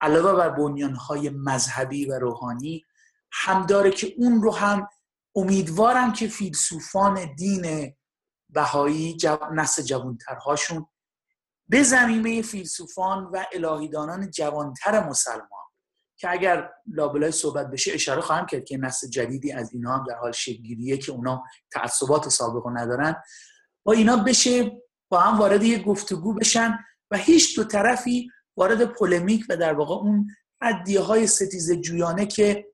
علاوه 0.00 0.32
بر 0.32 0.48
بنیانه 0.48 0.98
های 0.98 1.30
مذهبی 1.30 2.06
و 2.06 2.18
روحانی 2.18 2.84
هم 3.32 3.66
داره 3.66 3.90
که 3.90 4.14
اون 4.18 4.42
رو 4.42 4.54
هم 4.54 4.88
امیدوارم 5.34 6.12
که 6.12 6.28
فیلسوفان 6.28 7.34
دین 7.34 7.94
بهایی. 8.50 9.16
نسل 9.52 9.82
جوانترهاشون 9.82 10.86
به 11.68 11.82
زمینه 11.82 12.42
فیلسوفان 12.42 13.24
و 13.24 13.44
الهیدانان 13.52 14.30
جوانتر 14.30 15.08
مسلمان 15.08 15.61
که 16.16 16.30
اگر 16.30 16.70
لابلای 16.86 17.30
صحبت 17.30 17.70
بشه 17.70 17.92
اشاره 17.94 18.20
خواهم 18.20 18.46
کرد 18.46 18.64
که 18.64 18.76
نسل 18.76 19.08
جدیدی 19.08 19.52
از 19.52 19.72
اینا 19.72 19.96
هم 19.96 20.04
در 20.08 20.14
حال 20.14 20.32
شکلگیریه 20.32 20.96
که 20.96 21.12
اونا 21.12 21.42
تعصبات 21.70 22.28
سابق 22.28 22.68
ندارن. 22.72 23.22
با 23.84 23.92
اینا 23.92 24.16
بشه 24.16 24.82
با 25.08 25.20
هم 25.20 25.38
وارد 25.38 25.62
یک 25.62 25.84
گفتگو 25.84 26.34
بشن 26.34 26.78
و 27.10 27.16
هیچ 27.16 27.56
دو 27.56 27.64
طرفی 27.64 28.30
وارد 28.56 28.84
پولمیک 28.84 29.46
و 29.48 29.56
در 29.56 29.72
واقع 29.72 29.94
اون 29.94 30.28
عدیه 30.60 31.00
های 31.00 31.26
ستیز 31.26 31.72
جویانه 31.72 32.26
که 32.26 32.66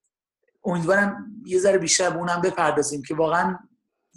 امیدوارم 0.65 1.35
یه 1.47 1.59
ذره 1.59 1.79
بیشتر 1.79 2.11
به 2.11 2.17
اونم 2.17 2.41
بپردازیم 2.41 3.03
که 3.03 3.15
واقعا 3.15 3.59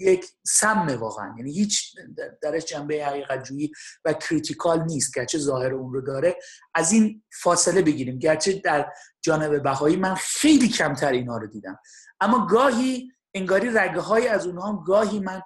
یک 0.02 0.26
سمه 0.44 0.96
واقعا. 0.96 1.36
یعنی 1.38 1.54
هیچ 1.54 1.96
درش 2.42 2.66
جنبه 2.66 3.06
حقیقت 3.06 3.44
جویی 3.44 3.72
و 4.06 4.14
کریتیکال 4.14 4.84
نیست. 4.84 5.16
گرچه 5.16 5.38
ظاهر 5.38 5.74
اون 5.74 5.94
رو 5.94 6.02
داره. 6.02 6.36
از 6.74 6.92
این 6.92 7.24
فاصله 7.42 7.82
بگیریم. 7.82 8.20
گرچه 8.20 8.54
در 8.54 8.94
جانب 9.22 9.64
بهایی 9.64 9.96
من 9.96 10.16
خیلی 10.16 10.70
کمتر 10.70 11.12
اینا 11.12 11.38
رو 11.38 11.48
دیدم. 11.48 11.80
اما 12.20 12.46
گاهی 12.46 13.12
انگاری 13.34 13.70
رگه 13.70 14.00
های 14.00 14.28
از 14.28 14.48
اونها 14.48 14.84
گاهی 14.88 15.20
من 15.20 15.42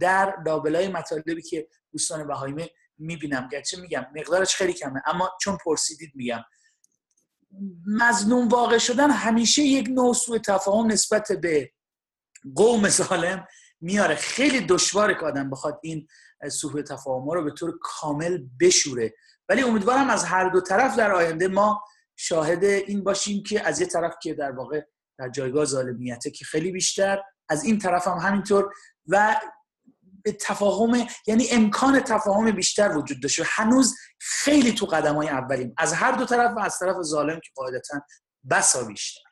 در 0.00 0.36
لابلای 0.46 0.88
مطالبی 0.88 1.42
که 1.42 1.68
دوستان 1.92 2.26
بهایی 2.26 2.70
می‌بینم. 2.98 3.48
گرچه 3.52 3.80
میگم 3.80 4.06
مقدارش 4.16 4.56
خیلی 4.56 4.72
کمه. 4.72 5.02
اما 5.06 5.30
چون 5.40 5.58
پرسیدید 5.64 6.12
میگم. 6.14 6.44
مظلوم 7.86 8.48
واقع 8.48 8.78
شدن 8.78 9.10
همیشه 9.10 9.62
یک 9.62 9.88
نوع 9.88 10.14
سوء 10.14 10.38
تفاهم 10.38 10.86
نسبت 10.86 11.32
به 11.32 11.72
قوم 12.54 12.88
سالم 12.88 13.46
میاره. 13.80 14.14
خیلی 14.14 14.60
دشواره 14.60 15.14
که 15.14 15.20
آدم 15.20 15.50
بخواد 15.50 15.80
این 15.82 16.06
سوء 16.50 16.82
تفاهم 16.82 17.30
رو 17.30 17.44
به 17.44 17.50
طور 17.50 17.78
کامل 17.82 18.38
بشوره. 18.60 19.14
ولی 19.48 19.62
امیدوارم 19.62 20.10
از 20.10 20.24
هر 20.24 20.48
دو 20.48 20.60
طرف 20.60 20.96
در 20.96 21.12
آینده 21.12 21.48
ما 21.48 21.84
شاهد 22.16 22.64
این 22.64 23.04
باشیم 23.04 23.42
که 23.42 23.68
از 23.68 23.80
یه 23.80 23.86
طرف 23.86 24.14
که 24.22 24.34
در 24.34 24.52
واقع 24.52 24.82
در 25.18 25.28
جایگاه 25.28 25.64
ظالمیته 25.64 26.30
که 26.30 26.44
خیلی 26.44 26.72
بیشتر 26.72 27.22
از 27.48 27.64
این 27.64 27.78
طرف 27.78 28.08
هم 28.08 28.18
همینطور 28.18 28.72
و 29.06 29.40
به 30.24 30.32
تفاهم 30.32 31.06
یعنی 31.26 31.48
امکان 31.50 32.00
تفاهم 32.00 32.50
بیشتر 32.50 32.96
وجود 32.96 33.22
داشته. 33.22 33.44
هنوز 33.46 33.94
خیلی 34.20 34.72
تو 34.72 34.86
قدم 34.86 35.14
های 35.14 35.28
اولیم. 35.28 35.74
از 35.78 35.92
هر 35.92 36.12
دو 36.12 36.24
طرف 36.24 36.56
و 36.56 36.60
از 36.60 36.78
طرف 36.78 36.96
ظالم 37.02 37.40
که 37.40 37.50
قاعدتا 37.54 38.00
بسا 38.50 38.84
بیشتر. 38.84 39.23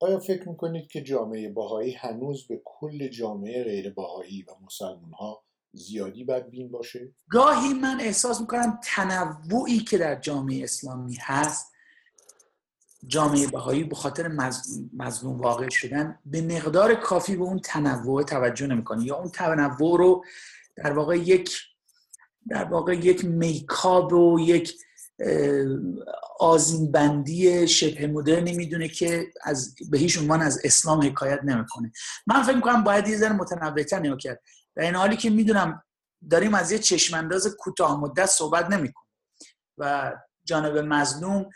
آیا 0.00 0.18
فکر 0.18 0.48
می‌کنید 0.48 0.88
که 0.88 1.02
جامعه 1.02 1.48
باهایی 1.48 1.92
هنوز 1.92 2.46
به 2.46 2.60
کل 2.64 3.08
جامعه 3.08 3.64
غیر 3.64 3.90
باهایی 3.90 4.42
و 4.42 4.50
مسلمان 4.64 5.12
ها 5.12 5.44
زیادی 5.72 6.24
بدبین 6.24 6.70
باشه؟ 6.70 7.12
گاهی 7.30 7.74
من 7.74 8.00
احساس 8.00 8.40
می‌کنم 8.40 8.80
تنوعی 8.84 9.78
که 9.78 9.98
در 9.98 10.20
جامعه 10.20 10.64
اسلامی 10.64 11.16
هست 11.20 11.72
جامعه 13.06 13.46
بهایی 13.46 13.84
به 13.84 13.94
خاطر 13.94 14.28
مظلوم 14.92 15.40
واقع 15.40 15.68
شدن 15.68 16.18
به 16.26 16.40
مقدار 16.40 16.94
کافی 16.94 17.36
به 17.36 17.42
اون 17.42 17.58
تنوع 17.58 18.22
توجه 18.22 18.66
نمی‌کنه 18.66 19.04
یا 19.04 19.16
اون 19.16 19.28
تنوع 19.28 19.98
رو 19.98 20.24
در 20.76 20.92
واقع 20.92 21.16
یک 21.16 21.58
در 22.48 22.64
واقع 22.64 22.94
یک 22.94 23.24
میکاب 23.24 24.12
و 24.12 24.40
یک 24.40 24.74
آزین 26.40 26.92
بندی 26.92 27.68
شبه 27.68 28.06
مدرنی 28.06 28.52
می‌دونه 28.52 28.88
که 28.88 29.26
از 29.42 29.74
به 29.90 29.98
هیچ 29.98 30.18
عنوان 30.18 30.42
از 30.42 30.60
اسلام 30.64 31.02
حکایت 31.02 31.40
نمی‌کنه. 31.44 31.92
من 32.26 32.42
فکر 32.42 32.56
می‌کنم 32.56 32.84
باید 32.84 33.08
یه 33.08 33.16
ذره 33.16 33.32
متنوعتر 33.32 33.98
نگاه 33.98 34.18
کرد. 34.18 34.42
در 34.74 34.82
این 34.82 34.94
حالی 34.94 35.16
که 35.16 35.30
می‌دونم 35.30 35.82
داریم 36.30 36.54
از 36.54 36.72
یه 36.72 36.78
چشمانداز 36.78 37.56
کوتاه 37.58 38.00
مدت 38.00 38.26
صحبت 38.26 38.70
نمی‌کنیم 38.70 39.10
و 39.78 40.12
جانب 40.44 40.78
مظلوم 40.78 41.50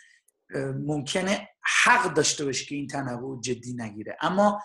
ممکنه 0.86 1.48
حق 1.84 2.14
داشته 2.14 2.44
باشه 2.44 2.64
که 2.64 2.74
این 2.74 2.86
تنوع 2.86 3.40
جدی 3.40 3.72
نگیره. 3.72 4.16
اما 4.20 4.62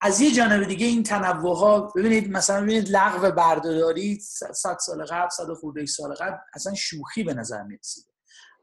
از 0.00 0.20
یه 0.20 0.32
جانب 0.32 0.68
دیگه 0.68 0.86
این 0.86 1.02
تنوع 1.02 1.56
ها 1.56 1.80
ببینید 1.80 2.30
مثلا 2.30 2.62
ببینید 2.62 2.88
لغو 2.88 3.30
بردهداری 3.30 4.20
100 4.20 4.76
سال 4.80 5.04
قبل 5.04 5.28
100 5.28 5.52
خورده 5.60 5.86
سال 5.86 6.14
قبل 6.14 6.36
اصلا 6.54 6.74
شوخی 6.74 7.24
به 7.24 7.34
نظر 7.34 7.62
می‌رسیده. 7.62 8.15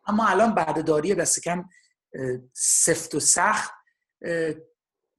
اما 0.07 0.27
الان 0.27 0.55
بردهداری 0.55 1.15
دست 1.15 1.43
کم 1.43 1.65
سفت 2.53 3.15
و 3.15 3.19
سخت 3.19 3.71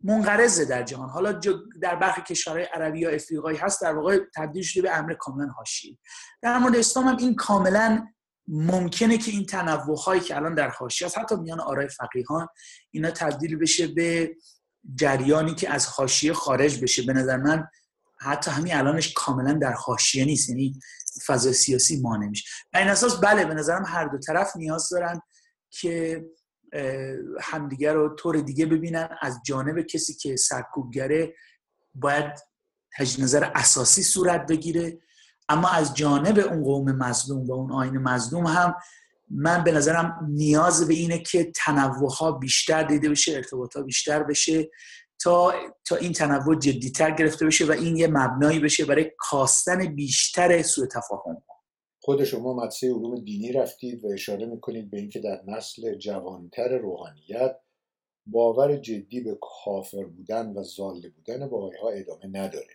منقرضه 0.05 0.64
در 0.64 0.83
جهان. 0.83 1.09
حالا 1.09 1.41
در 1.83 1.97
برخی 1.97 2.23
کشورهای 2.23 2.64
عربی 2.64 3.00
یا 3.00 3.11
افریقایی 3.11 3.59
هست 3.59 3.83
در 3.83 3.95
واقع 3.95 4.19
تبدیل 4.35 4.62
شده 4.62 4.83
به 4.83 4.99
امر 4.99 5.14
کاملا 5.14 5.47
حاشیه. 5.47 5.99
در 6.43 6.59
مورد 6.59 6.76
اسلام 6.76 7.09
هم 7.09 7.17
این 7.17 7.35
کاملا 7.35 8.07
ممکنه 8.49 9.19
که 9.19 9.31
این 9.31 9.47
تنوع 9.47 9.99
هایی 9.99 10.21
که 10.21 10.37
الان 10.37 10.55
در 10.55 10.69
حاشیه 10.69 11.07
است 11.07 11.19
حتی 11.19 11.37
میان 11.37 11.61
آرای 11.61 11.88
فقیهان 11.88 12.49
اینا 12.91 13.11
تبدیل 13.11 13.57
بشه 13.57 13.87
به 13.87 14.37
جریانی 14.95 15.55
که 15.55 15.71
از 15.71 15.87
حاشیه 15.87 16.33
خارج 16.33 16.83
بشه. 16.83 17.03
به 17.03 17.12
نظر 17.12 17.37
من 17.37 17.69
حتی 18.18 18.50
همین 18.50 18.75
الانش 18.75 19.12
کاملا 19.12 19.52
در 19.52 19.73
حاشیه 19.73 20.25
نیست 20.25 20.49
یعنی 20.49 20.80
فضا 21.26 21.52
سیاسی 21.52 22.00
ما 22.00 22.16
نمیشه 22.16 22.44
و 22.73 22.76
این 22.76 22.88
اساس 22.88 23.21
بله 23.21 23.44
به 23.44 23.54
نظرم 23.54 23.85
هر 23.87 24.04
دو 24.04 24.18
طرف 24.18 24.56
نیاز 24.56 24.88
دارن 24.88 25.21
که 25.71 26.25
همدیگر 27.40 27.94
رو 27.94 28.16
طور 28.16 28.40
دیگه 28.40 28.66
ببینن. 28.66 29.09
از 29.21 29.40
جانب 29.44 29.80
کسی 29.80 30.14
که 30.14 30.37
سرکوبگره 30.37 31.35
باید 31.94 32.33
تجدید 32.97 33.25
نظر 33.25 33.50
اساسی 33.54 34.02
صورت 34.02 34.47
بگیره. 34.47 34.99
اما 35.49 35.68
از 35.68 35.94
جانب 35.94 36.38
اون 36.38 36.64
قوم 36.64 36.92
مظلوم 36.92 37.47
و 37.47 37.52
اون 37.52 37.73
آین 37.73 37.99
مظلوم 37.99 38.47
هم 38.47 38.75
من 39.30 39.64
به 39.64 39.73
نظرم 39.73 40.28
نیاز 40.28 40.88
به 40.88 40.94
اینه 40.94 41.18
که 41.18 41.52
تنوع 41.56 42.12
ها 42.12 42.33
بیشتر 42.33 42.83
دیده 42.83 43.09
بشه 43.09 43.33
ارتباط 43.33 43.76
ها 43.76 43.83
بیشتر 43.83 44.23
بشه. 44.23 44.71
تا 45.23 45.52
تا 45.88 45.97
این 45.97 46.12
تنوع 46.12 46.59
جدیتر 46.59 47.11
گرفته 47.11 47.47
بشه 47.47 47.66
و 47.66 47.71
این 47.71 47.97
یه 47.97 48.06
مبنایی 48.06 48.59
بشه 48.59 48.85
برای 48.85 49.11
کاستن 49.18 49.94
بیشتر 49.94 50.62
سوء 50.62 50.87
تفاهم. 50.87 51.42
خود 52.00 52.25
شما 52.25 52.54
مدرسه 52.54 52.87
علوم 52.87 53.14
دینی 53.14 53.52
رفتید 53.52 54.04
و 54.04 54.09
اشاره 54.09 54.47
می‌کنید 54.47 54.90
به 54.90 54.99
اینکه 54.99 55.21
در 55.21 55.42
نسل 55.47 55.94
جوانتر 55.94 56.78
روحانیت 56.78 57.56
باور 58.26 58.76
جدی 58.76 59.21
به 59.21 59.38
کافر 59.40 60.04
بودن 60.04 60.52
و 60.52 60.62
زاله 60.62 61.09
بودن 61.09 61.49
باهای 61.49 61.76
ها 61.76 61.88
ادامه 61.88 62.26
نداره. 62.26 62.75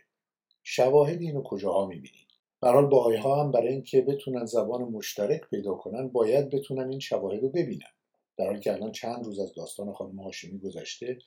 شواهد 0.64 1.22
اینو 1.22 1.44
کجاها 1.44 1.86
می‌بینید؟ 1.86 2.30
برحال 2.62 2.86
باهای 2.86 3.18
ها 3.18 3.44
هم 3.44 3.52
برای 3.52 3.68
اینکه 3.68 4.02
بتونن 4.02 4.46
زبان 4.46 4.82
مشترک 4.82 5.42
پیدا 5.50 5.74
کنن 5.74 6.08
باید 6.08 6.50
بتونن 6.50 6.90
این 6.90 7.00
شواهد 7.00 7.42
رو 7.42 7.50
ببینن. 7.50 7.92
در 8.38 8.46
حالی 8.46 8.60
که 8.60 8.74
الان 8.74 8.92
چند 8.92 9.26
روز 9.26 9.40
از 9.40 9.54
داستان 9.54 9.94
خانم 9.94 10.20
هاشمی 10.20 10.60
گذشته 10.60 11.18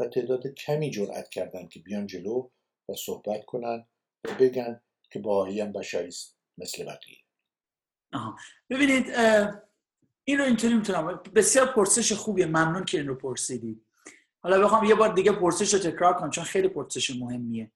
و 0.00 0.08
تعداد 0.08 0.46
کمی 0.46 0.90
جرأت 0.90 1.28
کردن 1.28 1.68
که 1.68 1.80
بیان 1.80 2.06
جلو 2.06 2.48
و 2.88 2.94
صحبت 2.94 3.44
کنن 3.44 3.86
و 4.24 4.34
بگن 4.40 4.80
که 5.10 5.18
باهایی 5.18 5.60
هم 5.60 5.72
بشری 5.72 6.10
مثل 6.58 6.84
بقیه. 6.84 7.18
آها. 8.12 8.36
ببینید 8.70 9.06
این 10.24 10.38
رو 10.38 10.44
اینطوری 10.44 10.74
می‌تونم 10.74 11.22
بسیار 11.34 11.66
پرسش 11.66 12.12
خوبیه. 12.12 12.46
ممنون 12.46 12.84
که 12.84 12.98
این 12.98 13.08
رو 13.08 13.14
پرسیدید 13.14 13.84
حالا 14.42 14.64
بخوام 14.64 14.84
یه 14.84 14.94
بار 14.94 15.14
دیگه 15.14 15.32
پرسش 15.32 15.74
رو 15.74 15.80
تکرار 15.80 16.14
کنم 16.14 16.30
چون 16.30 16.44
خیلی 16.44 16.68
پرسش 16.68 17.10
مهمیه. 17.10 17.72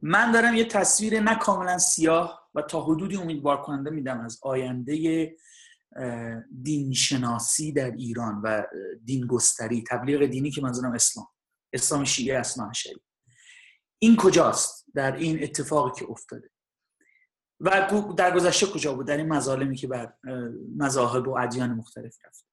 من 0.00 0.32
دارم 0.32 0.54
یه 0.54 0.64
تصویر 0.64 1.20
نه 1.20 1.38
کاملا 1.38 1.78
سیاه 1.78 2.50
و 2.54 2.62
تا 2.62 2.80
حدودی 2.80 3.16
امیدوار 3.16 3.62
کننده 3.62 3.90
میدم 3.90 4.20
از 4.20 4.38
آینده 4.42 5.36
دینشناسی 6.62 7.72
در 7.72 7.90
ایران 7.90 8.40
و 8.44 8.62
دین 9.04 9.26
گستری 9.26 9.84
تبلیغ 9.90 10.26
دینی 10.26 10.50
که 10.50 10.62
منظورم 10.62 10.92
اسلام. 10.92 11.26
اسلام 11.72 12.04
شیعه 12.04 12.38
اسلام 12.38 12.72
شریع 12.72 13.02
این 13.98 14.16
کجاست؟ 14.16 14.84
در 14.94 15.16
این 15.16 15.42
اتفاقی 15.42 16.00
که 16.00 16.10
افتاده. 16.10 16.50
و 17.60 17.88
در 18.16 18.34
گذشته 18.36 18.66
کجا 18.66 18.94
بود؟ 18.94 19.06
در 19.06 19.16
این 19.16 19.28
مظالمی 19.28 19.76
که 19.76 19.86
بر 19.86 20.12
مذاهب 20.76 21.28
و 21.28 21.38
ادیان 21.38 21.70
مختلف 21.70 22.16
رفت 22.26 22.44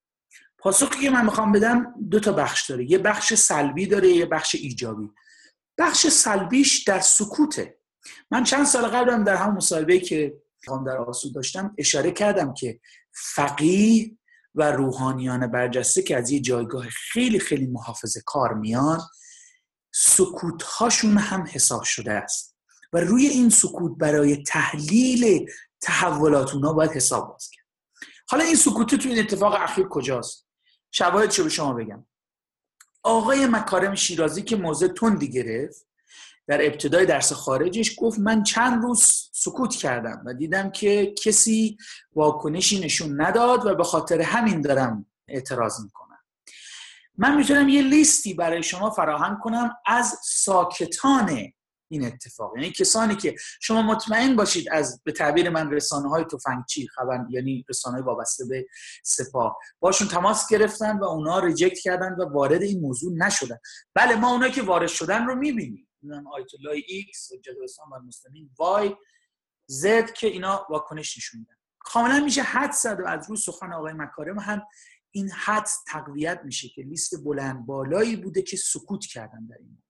پاسخی 0.57 1.01
که 1.01 1.09
من 1.09 1.25
می‌خوام 1.25 1.51
بدم 1.51 1.93
دو 2.09 2.19
تا 2.19 2.33
بخش 2.33 2.69
داره. 2.69 2.91
یه 2.91 2.97
بخش 2.97 3.33
سلبی 3.33 3.87
داره 3.87 4.09
یه 4.09 4.25
بخش 4.25 4.55
ایجابی. 4.55 5.09
بخش 5.77 6.07
سلبیش 6.07 6.83
در 6.83 6.99
سکوته. 6.99 7.79
من 8.31 8.43
چند 8.43 8.65
سال 8.65 8.87
قبلم 8.87 9.23
در 9.23 9.35
همون 9.35 9.55
مصاحبه 9.55 9.99
که 9.99 10.37
در 10.85 10.97
آسود 10.97 11.35
داشتم 11.35 11.75
اشاره 11.77 12.11
کردم 12.11 12.53
که 12.53 12.79
فقیه 13.11 14.17
و 14.55 14.71
روحانیان 14.71 15.47
برجسته 15.47 16.01
که 16.01 16.17
از 16.17 16.31
یه 16.31 16.39
جایگاه 16.39 16.85
خیلی 16.89 17.39
خیلی 17.39 17.67
محافظه 17.67 18.21
کار 18.25 18.53
میان 18.53 19.01
سکوت 19.93 20.63
هاشون 20.63 21.17
هم 21.17 21.47
حساب 21.51 21.83
شده 21.83 22.11
است. 22.11 22.55
و 22.93 22.97
روی 22.97 23.27
این 23.27 23.49
سکوت 23.49 23.97
برای 23.97 24.43
تحلیل 24.43 25.51
تحولات 25.81 26.53
اونا 26.53 26.73
باید 26.73 26.91
حساب 26.91 27.27
باز 27.27 27.49
کرد. 27.49 27.65
حالا 28.29 28.43
این 28.43 28.55
سکوت 28.55 28.95
تو 28.95 29.09
این 29.09 29.19
اتفاق 29.19 29.53
اخیر 29.61 29.87
کجاست؟ 29.87 30.47
شواهد 30.91 31.29
چه 31.29 31.43
به 31.43 31.49
شما 31.49 31.73
بگم. 31.73 32.05
آقای 33.03 33.47
مکارم 33.47 33.95
شیرازی 33.95 34.41
که 34.41 34.55
موضع 34.55 34.87
تندی 34.87 35.29
گرفت 35.29 35.88
در 36.49 36.65
ابتدای 36.65 37.05
درس 37.05 37.33
خارجش 37.33 37.95
گفت 37.97 38.19
من 38.19 38.43
چند 38.43 38.83
روز 38.83 39.03
سکوت 39.33 39.75
کردم 39.75 40.23
و 40.25 40.33
دیدم 40.33 40.71
که 40.71 41.13
کسی 41.23 41.77
واکنشی 42.15 42.79
نشون 42.79 43.21
نداد 43.21 43.65
و 43.65 43.75
به 43.75 43.83
خاطر 43.83 44.21
همین 44.21 44.61
دارم 44.61 45.05
اعتراض 45.27 45.81
می‌کنم. 45.83 46.19
من 47.17 47.37
می‌تونم 47.37 47.69
یه 47.69 47.81
لیستی 47.81 48.33
برای 48.33 48.63
شما 48.63 48.89
فراهم 48.89 49.39
کنم 49.43 49.75
از 49.85 50.17
ساکتان 50.23 51.51
این 51.91 52.05
اتفاق. 52.05 52.57
یعنی 52.57 52.71
کسانی 52.71 53.15
که 53.15 53.35
شما 53.61 53.81
مطمئن 53.81 54.35
باشید 54.35 54.67
از 54.71 55.01
به 55.03 55.11
تعبیر 55.11 55.49
من 55.49 55.71
رسانه 55.71 56.09
های 56.09 56.23
تفنگچی 56.23 56.87
خبر 56.87 57.25
یعنی 57.29 57.65
رسانه 57.69 57.95
های 57.95 58.03
وابسته 58.03 58.45
به 58.45 58.65
سپاه 59.03 59.57
باشون 59.79 60.07
تماس 60.07 60.47
گرفتن 60.49 60.99
و 60.99 61.03
اونا 61.03 61.39
ریجکت 61.39 61.79
کردن 61.79 62.15
و 62.19 62.25
وارد 62.33 62.61
این 62.61 62.79
موضوع 62.79 63.13
نشدن. 63.17 63.57
بله 63.95 64.15
ما 64.15 64.31
اونایی 64.31 64.51
که 64.51 64.61
وارد 64.61 64.87
شدن 64.87 65.25
رو 65.25 65.35
می‌بینیم. 65.35 65.88
آیت 66.33 66.47
الله 66.59 66.83
ایکس 66.87 67.31
و 67.31 67.63
اسلام 67.63 67.91
و 67.91 67.99
مسلمین 67.99 68.49
وای 68.57 68.95
زد 69.69 70.11
که 70.11 70.27
اینا 70.27 70.67
واکنش 70.69 71.17
نشون 71.17 71.39
میدن. 71.39 71.55
کاملا 71.79 72.19
میشه 72.19 72.41
حدس 72.41 72.71
زد 72.71 72.99
و 72.99 73.07
از 73.07 73.29
رو 73.29 73.35
سخن 73.35 73.73
آقای 73.73 73.93
مکارم 73.93 74.39
هم 74.39 74.61
این 75.11 75.31
حدس 75.31 75.67
تقویت 75.87 76.41
میشه 76.45 76.69
که 76.69 76.81
لیست 76.81 77.23
بلند 77.23 77.65
بالایی 77.65 78.15
بوده 78.15 78.41
که 78.41 78.57
سکوت 78.57 79.05
کردن 79.05 79.45
در 79.45 79.57
این 79.59 79.83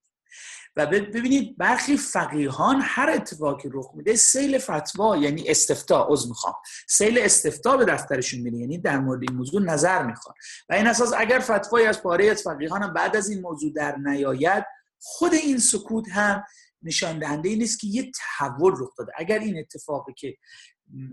و 0.75 0.85
ببینید 0.85 1.57
برخی 1.57 1.97
فقیهان 1.97 2.81
هر 2.83 3.09
اتفاقی 3.09 3.69
رخ 3.73 3.91
میده 3.95 4.15
سیل 4.15 4.57
فتوا 4.57 5.17
یعنی 5.17 5.49
استفتا 5.49 6.07
عذر 6.09 6.27
می‌خوام. 6.27 6.53
سیل 6.87 7.19
استفتا 7.19 7.77
به 7.77 7.85
دفترشون 7.85 8.39
میره 8.39 8.57
یعنی 8.57 8.77
در 8.77 8.99
مورد 8.99 9.21
این 9.21 9.33
موضوع 9.33 9.61
نظر 9.61 10.03
می‌خوان 10.03 10.35
و 10.69 10.73
این 10.73 10.87
اساس 10.87 11.13
اگر 11.17 11.39
فتوایی 11.39 11.85
از 11.85 12.03
پاره 12.03 12.25
از 12.25 12.41
فقیهان 12.41 12.93
بعد 12.93 13.15
از 13.15 13.29
این 13.29 13.41
موضوع 13.41 13.73
در 13.73 13.95
نیاید 13.95 14.65
خود 14.99 15.33
این 15.33 15.57
سکوت 15.57 16.09
هم 16.09 16.43
نشان 16.81 17.19
دهنده 17.19 17.55
نیست 17.55 17.79
که 17.79 17.87
یه 17.87 18.11
تحول 18.17 18.73
رخ 18.77 18.89
داده. 18.97 19.11
اگر 19.17 19.39
این 19.39 19.59
اتفاقی 19.59 20.13
که 20.13 20.37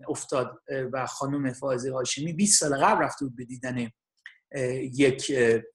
افتاد 0.09 0.63
و 0.93 1.07
خانم 1.07 1.53
فائزه 1.53 1.93
هاشمی 1.93 2.33
20 2.33 2.61
سال 2.61 2.85
قبل 2.85 3.03
رفته 3.03 3.25
بود 3.25 3.37
به 3.37 3.45
دیدن 3.45 3.91
یک 4.95 5.33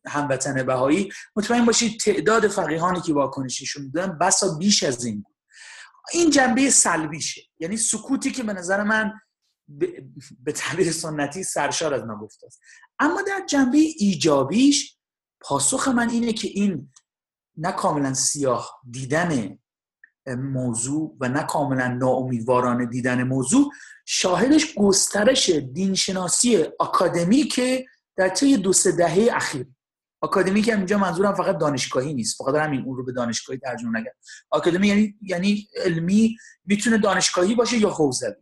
هموطن 0.08 0.64
بهایی 0.64 1.10
مطمئن 1.36 1.66
باشید 1.66 2.00
تعداد 2.00 2.48
فقیهانی 2.48 3.02
که 3.02 3.14
واکنششون 3.14 3.92
دادن 3.94 4.18
بسا 4.18 4.58
بیش 4.58 4.84
از 4.84 5.06
این 5.06 5.22
بود. 5.22 5.36
این 6.14 6.30
جنبه 6.30 6.70
سلبیشه. 6.70 7.42
یعنی 7.60 7.78
سکوتی 7.78 8.32
که 8.32 8.44
به 8.44 8.54
نظر 8.54 8.84
من 8.84 9.14
به 10.44 10.52
تعبیر 10.56 10.92
سنتی 10.92 11.44
سرشار 11.44 11.94
از 11.94 12.04
نگفته 12.04 12.48
است 12.48 12.62
اما 13.00 13.22
در 13.22 13.46
جنبه 13.50 13.78
ایجابیش 13.78 14.98
پاسخ 15.42 15.88
من 15.88 16.10
اینه 16.10 16.34
که 16.34 16.48
این 16.48 16.92
نه 17.58 17.72
کاملا 17.72 18.14
سیاه 18.14 18.82
دیدن 18.92 19.58
موضوع 20.28 21.18
و 21.20 21.30
نه 21.30 21.44
کاملا 21.44 21.88
ناامیدوارانه 21.88 22.86
دیدن 22.86 23.24
موضوع 23.24 23.72
شاهدش 24.06 24.76
گسترش 24.76 25.50
دینشناسی 25.50 26.66
که 27.52 27.86
در 28.16 28.30
طی 28.30 28.58
دو 28.58 28.74
سه 28.74 28.92
دهه 28.92 29.30
اخیر. 29.32 29.68
آکادمی 30.22 30.62
که 30.62 30.76
اینجا 30.76 30.98
منظورم 30.98 31.34
فقط 31.34 31.58
دانشگاهی 31.58 32.14
نیست 32.14 32.38
فقط 32.38 32.56
همین 32.56 32.82
اون 32.82 32.98
رو 32.98 33.06
به 33.06 33.12
دانشگاهی 33.12 33.60
ترجمه 33.60 34.00
نگم 34.00 34.12
آکادمی 34.50 34.88
یعنی 34.88 35.16
یعنی 35.22 35.68
علمی 35.76 36.38
می‌تونه 36.66 36.98
دانشگاهی 36.98 37.56
باشه 37.56 37.78
یا 37.78 37.90
حوزوی 37.90 38.34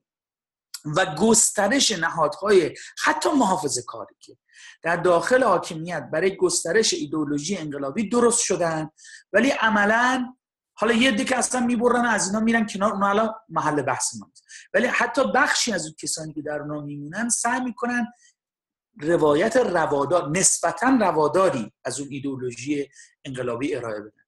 و 0.85 1.15
گسترش 1.19 1.91
نهادهای 1.91 2.75
حتی 3.03 3.29
محافظه 3.29 3.81
کاری 3.81 4.15
که 4.19 4.37
در 4.81 4.95
داخل 4.95 5.43
حاکمیت 5.43 6.09
برای 6.13 6.35
گسترش 6.35 6.93
ایدولوژی 6.93 7.57
انقلابی 7.57 8.09
درست 8.09 8.39
شدن 8.39 8.89
ولی 9.33 9.49
عملا 9.49 10.33
حالا 10.73 10.93
یه 10.93 11.11
دیگه 11.11 11.37
اصلا 11.37 11.61
می‌برن 11.61 12.05
از 12.05 12.27
اینا 12.27 12.39
میرن 12.39 12.67
کنار 12.67 12.91
اون 12.91 13.03
حالا 13.03 13.35
محل 13.49 13.81
بحث 13.81 14.15
ما 14.19 14.31
ولی 14.73 14.87
حتی 14.87 15.31
بخشی 15.35 15.73
از 15.73 15.85
اون 15.85 15.95
کسانی 16.01 16.33
که 16.33 16.41
در 16.41 16.61
اونا 16.61 16.81
میمونن 16.81 17.29
سعی 17.29 17.59
می‌کنن 17.59 18.07
روایت 19.01 19.57
روادار 19.57 20.29
نسبتا 20.29 20.97
رواداری 21.01 21.71
از 21.85 21.99
اون 21.99 22.09
ایدولوژی 22.11 22.89
انقلابی 23.25 23.75
ارائه 23.75 23.99
بدن. 23.99 24.18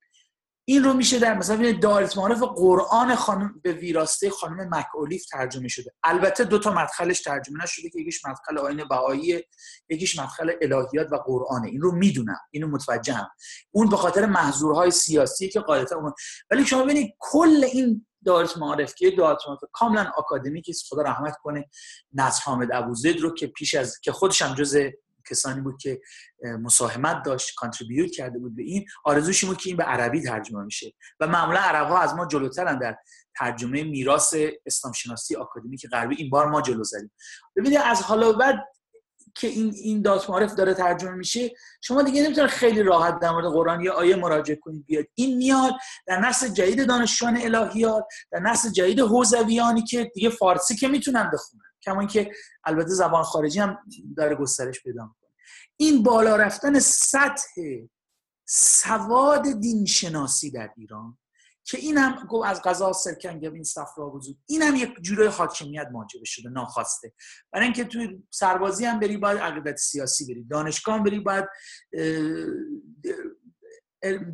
این 0.72 0.84
رو 0.84 0.94
میشه 0.94 1.20
در 1.20 1.38
مثلا 1.38 1.72
دایرت 1.72 2.18
معارف 2.18 2.44
قرآن 2.44 3.16
خانم 3.16 3.60
به 3.64 3.72
ویراسته 3.74 4.30
خانم 4.30 4.70
مکولیف 4.72 5.26
ترجمه 5.26 5.68
شده. 5.68 5.92
البته 6.04 6.44
دو 6.44 6.60
تا 6.60 6.74
مدخلش 6.74 7.22
ترجمه 7.22 7.64
نشده 7.64 7.90
که 7.90 8.00
یکیش 8.00 8.26
مدخل 8.26 8.58
آین 8.58 8.84
بهایی 8.90 9.44
یکیش 9.90 10.20
مدخل 10.20 10.52
الهیات 10.62 11.08
و 11.12 11.16
قرآنه. 11.16 11.68
این 11.68 11.82
رو 11.82 11.92
می‌دونم 11.92 12.40
اینو 12.52 12.68
متوجهم. 12.68 13.30
اون 13.72 13.90
به 13.90 13.98
خاطر 13.98 14.26
محضورهای 14.26 14.92
سیاسی 14.92 15.50
که 15.50 15.60
قاعدتا 15.60 15.96
اون 15.96 16.14
ولی 16.52 16.66
شما 16.66 16.84
ببینید 16.84 17.14
کل 17.20 17.64
این 17.74 18.06
دارت 18.26 18.58
معارف 18.58 18.96
که 18.96 19.12
دارت 19.12 19.40
معارف 19.48 19.62
کاملا 19.72 20.12
آکادمیک 20.18 20.66
است 20.70 20.84
خدا 20.90 21.02
رحمت 21.02 21.36
کنه 21.44 21.70
نصر 22.14 22.42
حامد 22.44 22.70
ابوزید 22.74 23.20
رو 23.20 23.34
که 23.34 23.48
پیش 23.48 23.74
از 23.76 24.00
که 24.00 24.12
خودش 24.12 24.42
هم 24.42 24.56
جز 24.56 24.78
کسانی 25.30 25.62
بود 25.62 25.78
که 25.82 26.02
مساهمت 26.62 27.24
داشت 27.26 27.56
کانتریبیوت 27.56 28.12
کرده 28.12 28.40
بود 28.40 28.56
به 28.56 28.64
این 28.64 28.86
آرزوش 29.04 29.46
بود 29.46 29.58
که 29.58 29.70
این 29.70 29.78
به 29.78 29.84
عربی 29.84 30.22
ترجمه 30.22 30.64
میشه. 30.64 30.94
و 31.20 31.28
معمولا 31.28 31.60
عرب 31.60 31.88
ها 31.88 32.00
از 32.00 32.14
ما 32.14 32.26
جلوترن 32.26 32.80
در 32.80 32.98
ترجمه 33.40 33.84
میراث 33.84 34.36
اسلام 34.66 34.94
شناسی 34.94 35.36
آکادمیک 35.36 35.88
غربی 35.92 36.16
این 36.16 36.30
بار 36.30 36.48
ما 36.48 36.62
جلو 36.62 36.84
زدیم. 36.84 37.12
ببینید 37.56 37.80
از 37.86 38.02
حالا 38.02 38.32
بعد 38.32 38.56
که 39.36 39.48
این 39.48 39.74
این 39.76 40.02
دات 40.02 40.30
معرف 40.30 40.56
داره 40.56 40.74
ترجمه 40.74 41.12
میشه 41.12 41.52
شما 41.82 42.02
دیگه 42.02 42.24
نمی‌تونید 42.24 42.50
خیلی 42.50 42.84
راحت 42.84 43.20
در 43.20 43.32
مورد 43.32 43.46
قرآن 43.46 43.82
یا 43.82 43.94
آیه 43.94 44.16
مراجعه 44.16 44.56
کنید. 44.56 44.86
بیاد 44.86 45.06
این 45.16 45.38
میاد 45.38 45.74
در 46.08 46.20
نسل 46.20 46.48
جدید 46.48 46.88
دانشجویان 46.88 47.38
الهیات 47.38 48.06
در 48.32 48.40
نسل 48.40 48.70
جدید 48.70 49.00
حوزویانی 49.00 49.84
که 49.84 50.12
دیگه 50.14 50.30
فارسی 50.30 50.76
که 50.76 50.88
می‌تونن 50.88 51.32
بخونن. 51.34 51.71
کما 51.84 52.06
که 52.06 52.32
البته 52.64 52.90
زبان 52.90 53.24
خارجی 53.24 53.60
هم 53.60 53.78
داره 54.18 54.36
گسترش 54.36 54.84
پیدا 54.84 55.06
می‌کنه. 55.06 55.32
این 55.78 56.04
بالا 56.04 56.36
رفتن 56.36 56.80
سطح 56.80 57.62
سواد 58.46 59.60
دین 59.60 59.86
شناسی 59.86 60.52
در 60.52 60.70
ایران 60.78 61.18
که 61.64 61.78
این 61.78 61.98
هم 61.98 62.28
از 62.46 62.62
قضا 62.62 62.94
سرکنگب 62.94 63.54
این 63.54 63.64
صفرا 63.64 64.10
وجود 64.10 64.38
این 64.46 64.62
هم 64.62 64.76
یک 64.76 64.94
جوره 65.02 65.30
حاکمیت 65.30 65.88
موجب 65.92 66.24
شده 66.24 66.50
ناخواسته. 66.50 67.14
برای 67.52 67.66
اینکه 67.66 67.84
توی 67.84 68.24
سربازی 68.30 68.86
هم 68.86 69.00
بری 69.00 69.18
باید 69.18 69.38
عقیدت 69.38 69.78
سیاسی 69.78 70.26
بری 70.26 70.44
دانشگاه 70.44 71.04
بری 71.04 71.20
باید 71.20 71.46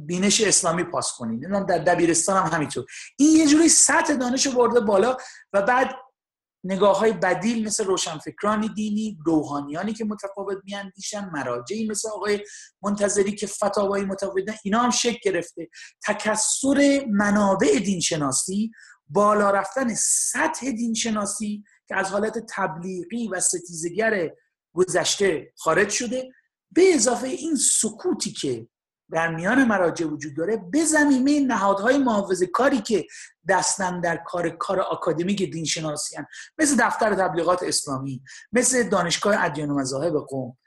بینش 0.06 0.42
اسلامی 0.42 0.84
پاس 0.84 1.14
کنی. 1.14 1.40
در 1.40 1.78
دبیرستان 1.78 2.44
هم 2.44 2.54
همینطور. 2.54 2.86
این 3.18 3.36
یه 3.36 3.48
جوری 3.48 3.70
سطح 3.70 4.14
دانش 4.14 4.48
برده 4.48 4.80
بالا 4.80 5.18
و 5.54 5.62
بعد 5.62 5.96
نگاه 6.70 7.00
های 7.00 7.14
بدیل 7.14 7.68
مثل 7.68 7.86
روشنفکران 7.86 8.74
دینی 8.76 9.18
روحانیانی 9.26 9.94
که 9.94 10.06
متفاوت 10.06 10.58
میاندیشن 10.64 11.30
مراجعی 11.34 11.88
مثل 11.88 12.10
آقای 12.10 12.44
منتظری 12.82 13.32
که 13.32 13.48
فتاوایی 13.48 14.06
متفاوت 14.06 14.44
اینا 14.64 14.80
هم 14.80 14.90
شکل 14.90 15.18
گرفته. 15.24 15.70
تکسر 16.08 17.06
منابع 17.10 17.80
دینشناسی 17.80 18.72
بالا 19.10 19.52
رفتن 19.52 19.94
سطح 19.96 20.72
دینشناسی 20.72 21.64
که 21.88 21.96
از 21.96 22.10
حالت 22.10 22.46
تبلیغی 22.50 23.28
و 23.28 23.40
ستیزگر 23.40 24.30
گذشته 24.74 25.54
خارج 25.58 25.90
شده 25.90 26.30
به 26.72 26.82
اضافه 26.94 27.28
این 27.28 27.56
سکوتی 27.56 28.32
که 28.32 28.68
در 29.12 29.36
میان 29.36 29.64
مراجع 29.64 30.06
وجود 30.06 30.38
داره 30.38 30.58
به 30.72 30.86
زمینه 30.86 31.40
نهادهای 31.40 31.98
محافظه 31.98 32.46
کاری 32.46 32.82
که 32.82 33.08
دستن 33.50 34.02
در 34.02 34.18
کار 34.18 34.50
کار 34.50 34.80
آکادمیک 34.80 35.52
دین 35.52 35.66
شناسی 35.66 36.16
مثل 36.58 36.76
دفتر 36.80 37.16
تبلیغات 37.16 37.64
اسلامی 37.64 38.24
مثل 38.52 38.90
دانشگاه 38.90 39.36
ادیان 39.44 39.70
و 39.70 39.76
مذاهب 39.80 40.14
قوم 40.14 40.58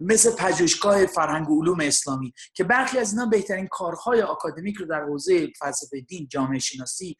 مثل 0.00 0.36
پژوهشگاه 0.36 1.06
فرهنگ 1.06 1.50
و 1.50 1.60
علوم 1.62 1.80
اسلامی 1.80 2.32
که 2.54 2.64
برخی 2.64 2.98
از 2.98 3.12
اینا 3.12 3.26
بهترین 3.26 3.66
کارهای 3.66 4.22
آکادمیک 4.22 4.76
رو 4.76 4.86
در 4.86 5.04
حوزه 5.04 5.48
فلسفه 5.58 6.00
دین 6.00 6.28
جامعه 6.30 6.58
شناسی 6.58 7.16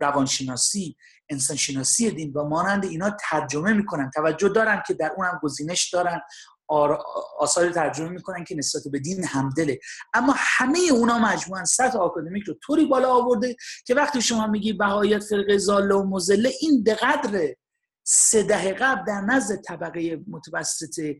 روانشناسی 0.00 0.96
انسان 1.28 1.56
شناسی 1.56 2.10
دین 2.10 2.32
و 2.32 2.44
مانند 2.44 2.84
اینا 2.84 3.16
ترجمه 3.20 3.72
می‌کنن. 3.72 4.10
توجه 4.14 4.48
دارن 4.48 4.82
که 4.86 4.94
در 4.94 5.12
اون 5.16 5.26
هم 5.26 5.40
گزینش 5.42 5.90
دارن. 5.90 6.20
آثار 7.38 7.72
ترجمه 7.72 8.08
می‌کنن 8.08 8.44
که 8.44 8.54
نسبت 8.54 8.82
به 8.92 8.98
دین 8.98 9.24
همدله. 9.24 9.78
اما 10.14 10.34
همه 10.36 10.78
اونا 10.92 11.18
مجموعا 11.18 11.64
سطح 11.64 11.98
آکادمیک 11.98 12.44
رو 12.44 12.54
طوری 12.54 12.86
بالا 12.86 13.14
آورده 13.14 13.56
که 13.86 13.94
وقتی 13.94 14.22
شما 14.22 14.46
میگی 14.46 14.72
بهایت 14.72 15.22
فرقه 15.22 15.58
زاله 15.58 15.94
و 15.94 16.04
مزله 16.04 16.50
این 16.60 16.82
به 16.82 16.94
قدر 16.94 17.54
سه 18.06 18.42
دهه 18.42 18.72
قبل 18.72 19.04
در 19.06 19.20
نزد 19.20 19.60
طبقه 19.60 20.20
متوسط 20.28 21.16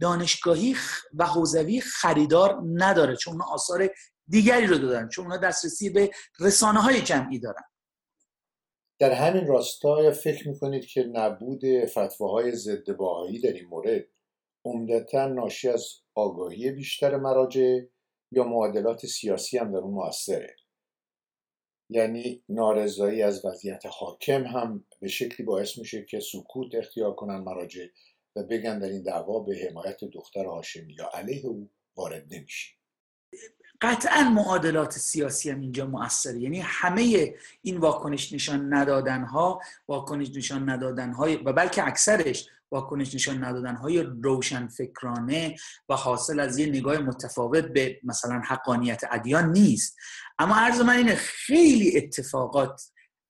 دانشگاهی 0.00 0.76
و 1.14 1.26
حوزوی 1.26 1.80
خریدار 1.80 2.62
نداره 2.74 3.16
چون 3.16 3.42
آثار 3.42 3.90
دیگری 4.28 4.66
رو 4.66 4.78
دادن 4.78 5.08
چون 5.08 5.24
اونا 5.24 5.36
دسترسی 5.36 5.90
به 5.90 6.10
رسانه 6.40 6.80
های 6.80 7.00
جمعی 7.00 7.38
دارن. 7.38 7.62
در 8.98 9.12
همین 9.12 9.46
راستا 9.46 10.12
فکر 10.12 10.48
می‌کنید 10.48 10.86
که 10.86 11.02
نبود 11.12 11.62
فتواهای 11.86 12.52
ضد 12.52 12.96
باهایی 12.96 13.40
در 13.40 13.52
این 13.52 13.66
مورد؟ 13.66 14.04
عمدتا 14.64 15.26
ناشی 15.26 15.68
از 15.68 15.88
آگاهی 16.14 16.70
بیشتر 16.70 17.16
مراجع 17.16 17.80
یا 18.32 18.44
معادلات 18.44 19.06
سیاسی 19.06 19.58
هم 19.58 19.72
در 19.72 19.78
اون 19.78 19.94
موثره. 19.94 20.56
یعنی 21.90 22.42
نارضایی 22.48 23.22
از 23.22 23.44
وضعیت 23.44 23.82
حاکم 23.86 24.44
هم 24.44 24.84
به 25.00 25.08
شکلی 25.08 25.46
باعث 25.46 25.78
میشه 25.78 26.04
که 26.04 26.20
سکوت 26.20 26.74
اختیار 26.74 27.14
کنن 27.14 27.36
مراجع 27.36 27.86
و 28.36 28.42
بگن 28.42 28.78
در 28.78 28.88
این 28.88 29.02
دعوا 29.02 29.40
به 29.40 29.56
حمایت 29.68 30.04
دختر 30.04 30.44
هاشمی 30.44 30.92
یا 30.92 31.10
علیه 31.14 31.46
او 31.46 31.70
وارد 31.96 32.26
نمیشیم 32.30 32.76
قطعا 33.80 34.30
معادلات 34.30 34.92
سیاسی 34.92 35.50
هم 35.50 35.60
اینجا 35.60 35.86
مؤثره 35.86 36.40
یعنی 36.40 36.60
همه 36.60 37.34
این 37.62 37.76
واکنش 37.76 38.32
نشان 38.32 38.74
ندادن 38.74 39.22
ها 39.22 39.60
واکنش 39.88 40.30
نشان 40.36 40.70
ندادن 40.70 41.12
های 41.12 41.36
و 41.36 41.52
بلکه 41.52 41.86
اکثرش 41.86 42.48
واکنش 42.74 43.14
نشان 43.14 43.44
ندادن 43.44 43.76
های 43.76 44.02
روشن 44.22 44.68
فکرانه 44.68 45.54
و 45.88 45.94
حاصل 45.94 46.40
از 46.40 46.58
یه 46.58 46.66
نگاه 46.66 46.98
متفاوت 46.98 47.64
به 47.64 48.00
مثلا 48.04 48.42
حقانیت 48.48 49.00
ادیان 49.10 49.52
نیست. 49.52 49.96
اما 50.38 50.56
عرض 50.56 50.80
من 50.80 50.96
اینه 50.96 51.14
خیلی 51.14 51.96
اتفاقات 51.96 52.82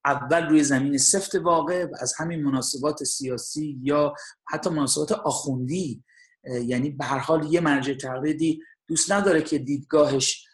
اول 0.05 0.49
روی 0.49 0.65
زمین 0.65 0.99
سفت 0.99 1.35
واقع 1.35 1.85
و 1.85 1.95
از 2.01 2.15
همین 2.19 2.43
مناسبات 2.43 3.05
سیاسی 3.05 3.79
یا 3.83 4.15
حتی 4.49 4.71
مناسبات 4.71 5.13
آخوندی 5.13 6.05
یعنی 6.65 6.91
به 6.91 7.05
هر 7.05 7.19
حال 7.19 7.53
یه 7.53 7.61
مرجع 7.61 7.95
تقلیدی 7.95 8.61
دوست 8.89 9.13
نداره 9.13 9.43
که 9.43 9.59
دیدگاهش 9.59 10.47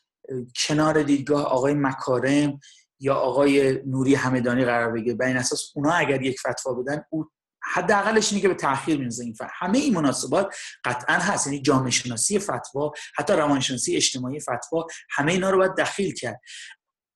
کنار 0.57 1.03
دیدگاه 1.03 1.45
آقای 1.45 1.75
مکارم 1.75 2.61
یا 3.01 3.15
آقای 3.15 3.83
نوری 3.87 4.15
همدانی 4.15 4.65
قرار 4.65 4.93
بگیره. 4.93 5.15
بر 5.15 5.27
این 5.27 5.37
اساس 5.37 5.73
اونا 5.75 5.93
اگر 5.93 6.23
یک 6.23 6.41
فتوا 6.41 6.75
بدن 6.75 7.05
او 7.11 7.31
حداقلش 7.71 8.33
اینه 8.33 8.43
که 8.43 8.49
به 8.49 8.55
تاخیر 8.55 8.99
میندازه 8.99 9.25
این 9.25 9.37
همه 9.53 9.79
این 9.79 9.95
مناسبات 9.95 10.55
قطعا 10.85 11.15
هست. 11.17 11.47
یعنی 11.47 11.63
جامعه 11.63 11.91
شناسی 11.91 12.39
فتوا 12.39 12.93
حتی 13.17 13.33
روانشناسی 13.33 13.97
اجتماعی 13.97 14.41
فتوا 14.41 14.87
همه 15.11 15.33
اینا 15.33 15.51
رو 15.51 15.59
باید 15.59 15.75
دخیل 15.75 16.15
کرد. 16.15 16.41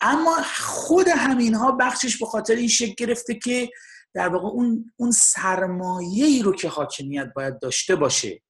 اما 0.00 0.36
خود 0.62 1.08
همین 1.08 1.54
ها 1.54 1.72
بخشش 1.72 2.18
به 2.18 2.26
خاطر 2.26 2.54
این 2.54 2.68
شکل 2.68 2.94
گرفته 2.98 3.34
که 3.34 3.70
در 4.14 4.28
واقع 4.28 4.48
اون 4.48 4.92
اون 4.96 5.10
سرمایه 5.10 6.26
ای 6.26 6.42
رو 6.42 6.54
که 6.54 6.68
حاکمیت 6.68 7.26
باید 7.36 7.58
داشته 7.58 7.96
باشه 7.96 8.42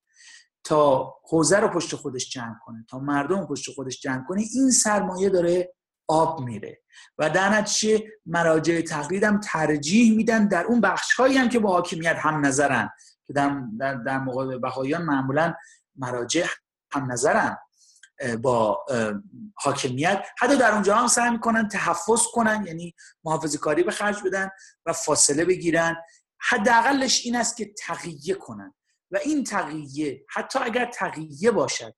تا 0.64 1.14
حوزه 1.24 1.60
رو 1.60 1.68
پشت 1.68 1.96
خودش 1.96 2.30
جمع 2.30 2.54
کنه 2.64 2.86
تا 2.90 2.98
مردم 2.98 3.46
پشت 3.46 3.70
خودش 3.70 4.00
جمع 4.00 4.24
کنه 4.28 4.44
این 4.54 4.70
سرمایه 4.70 5.28
داره 5.28 5.74
آب 6.08 6.40
میره. 6.40 6.82
و 7.18 7.30
در 7.30 7.48
نتیجه 7.48 8.04
مراجع 8.26 8.80
تقلیدم 8.80 9.40
ترجیح 9.40 10.16
میدن 10.16 10.48
در 10.48 10.64
اون 10.64 10.80
بخش 10.80 11.12
هایی 11.14 11.36
هم 11.36 11.48
که 11.48 11.58
با 11.58 11.72
حاکمیت 11.72 12.16
هم 12.16 12.46
نظرن. 12.46 12.90
که 13.26 13.32
در, 13.32 13.62
در, 13.78 13.94
در 13.94 14.18
مقابل 14.18 14.58
بهاییان 14.58 15.02
معمولا 15.02 15.54
مراجع 15.96 16.46
هم 16.92 17.12
نظرن 17.12 17.56
با 18.42 18.84
حاکمیت. 19.54 20.26
حتی 20.38 20.56
در 20.56 20.72
اونجا 20.72 20.96
هم 20.96 21.06
سعی 21.06 21.30
می‌کنن 21.30 21.68
تحفظ 21.68 22.22
کنن 22.32 22.64
یعنی 22.66 22.94
محافظه 23.24 23.58
کاری 23.58 23.82
به 23.82 23.90
خرج 23.90 24.22
بدن 24.26 24.50
و 24.86 24.92
فاصله 24.92 25.44
بگیرن. 25.44 25.96
حداقلش 26.40 27.24
این 27.24 27.36
است 27.36 27.56
که 27.56 27.74
تقیه 27.78 28.34
کنن. 28.34 28.74
و 29.10 29.18
این 29.24 29.44
تقیه 29.44 30.24
حتی 30.28 30.58
اگر 30.58 30.90
تقیه 30.94 31.50
باشد 31.50 31.94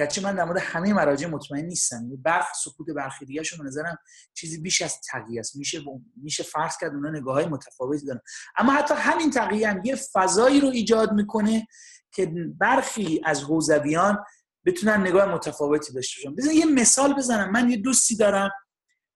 گرچه 0.00 0.22
من 0.22 0.36
در 0.36 0.44
مورد 0.44 0.58
همه 0.58 0.92
مراجع 0.92 1.28
مطمئن 1.28 1.64
نیستم. 1.64 2.02
یعنی 2.02 2.16
برخ 2.16 2.46
سکوت 2.64 2.86
برخی 2.96 3.24
دیگه 3.24 3.42
نظرم 3.64 3.98
چیزی 4.34 4.60
بیش 4.60 4.82
از 4.82 5.00
تقیه 5.10 5.40
است. 5.40 5.56
میشه 5.56 5.80
میشه 6.16 6.42
فرض 6.42 6.76
کرد 6.80 6.94
اونا 6.94 7.10
نگاه 7.10 7.34
های 7.34 7.46
متفاوتی 7.46 8.06
دارن. 8.06 8.20
اما 8.56 8.72
حتی 8.72 8.94
همین 8.94 9.30
تقیه 9.30 9.70
هم 9.70 9.84
یه 9.84 9.96
فضایی 10.12 10.60
رو 10.60 10.68
ایجاد 10.68 11.12
می‌کنه 11.12 11.66
که 12.12 12.34
برخی 12.58 13.20
از 13.24 13.42
حوزویان 13.42 14.24
بتونن 14.66 15.00
نگاه 15.00 15.34
متفاوتی 15.34 15.92
داشته 15.92 16.22
باشن. 16.22 16.36
بزن 16.36 16.50
یه 16.50 16.66
مثال 16.66 17.14
بزنم. 17.14 17.52
من 17.52 17.70
یه 17.70 17.76
دوستی 17.76 18.16
دارم 18.16 18.50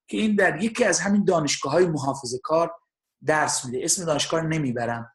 که 0.08 0.16
این 0.16 0.36
در 0.36 0.62
یکی 0.62 0.84
از 0.84 1.00
همین 1.00 1.24
دانشگاه 1.24 1.72
های 1.72 1.86
محافظه 1.86 2.38
کار 2.42 2.72
درس 3.24 3.64
میده. 3.64 3.84
اسم 3.84 4.04
دانشگاه 4.04 4.42
نمی‌برم. 4.42 5.12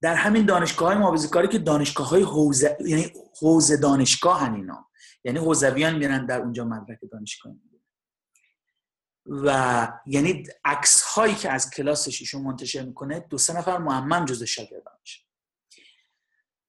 در 0.00 0.14
همین 0.14 0.46
دانشگاه 0.46 0.88
های 0.88 0.98
محافظه 0.98 1.28
کاری 1.28 1.48
که 1.48 1.58
دانشگاه 1.58 2.08
های 2.08 2.22
حوزه 2.22 2.76
یعنی 2.80 3.12
حوزه 3.40 3.76
دانشگاه 3.76 4.40
هم 4.40 4.54
اینا. 4.54 4.88
یعنی 5.24 5.38
حوزویان 5.38 5.96
میرن 5.96 6.26
در 6.26 6.40
اونجا 6.40 6.64
مدرک 6.64 6.98
دانشگاه 7.12 7.52
و 9.26 9.88
یعنی 10.06 10.44
عکس 10.64 11.02
هایی 11.02 11.34
که 11.34 11.50
از 11.50 11.70
کلاسش 11.70 12.20
ایشون 12.20 12.42
منتشر 12.42 12.82
می‌کنه 12.82 13.20
دو 13.20 13.38
سه 13.38 13.56
نفر 13.56 13.78
معمم 13.78 14.24
جز 14.24 14.42
شاگردانش 14.42 15.28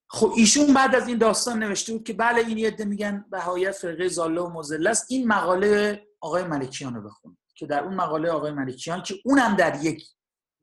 خب 0.10 0.34
ایشون 0.38 0.74
بعد 0.74 0.96
از 0.96 1.08
این 1.08 1.18
داستان 1.18 1.64
نوشته 1.64 1.94
بود 1.94 2.04
که 2.04 2.14
بله 2.14 2.48
این 2.48 2.58
یه 2.58 2.76
میگن 2.80 3.26
بهایت 3.32 3.72
فرقه 3.72 4.08
زاله 4.08 4.42
و 4.42 4.50
مزله 4.50 4.90
است. 4.90 5.06
این 5.10 5.28
مقاله 5.28 6.08
آقای 6.20 6.44
ملکیان 6.44 6.96
رو 6.96 7.02
بخون. 7.02 7.38
که 7.56 7.66
در 7.66 7.84
اون 7.84 7.94
مقاله 7.94 8.30
آقای 8.30 8.52
ملکیان 8.52 9.04
که 9.04 9.16
اونم 9.26 9.56
در 9.56 9.84
یک 9.84 10.04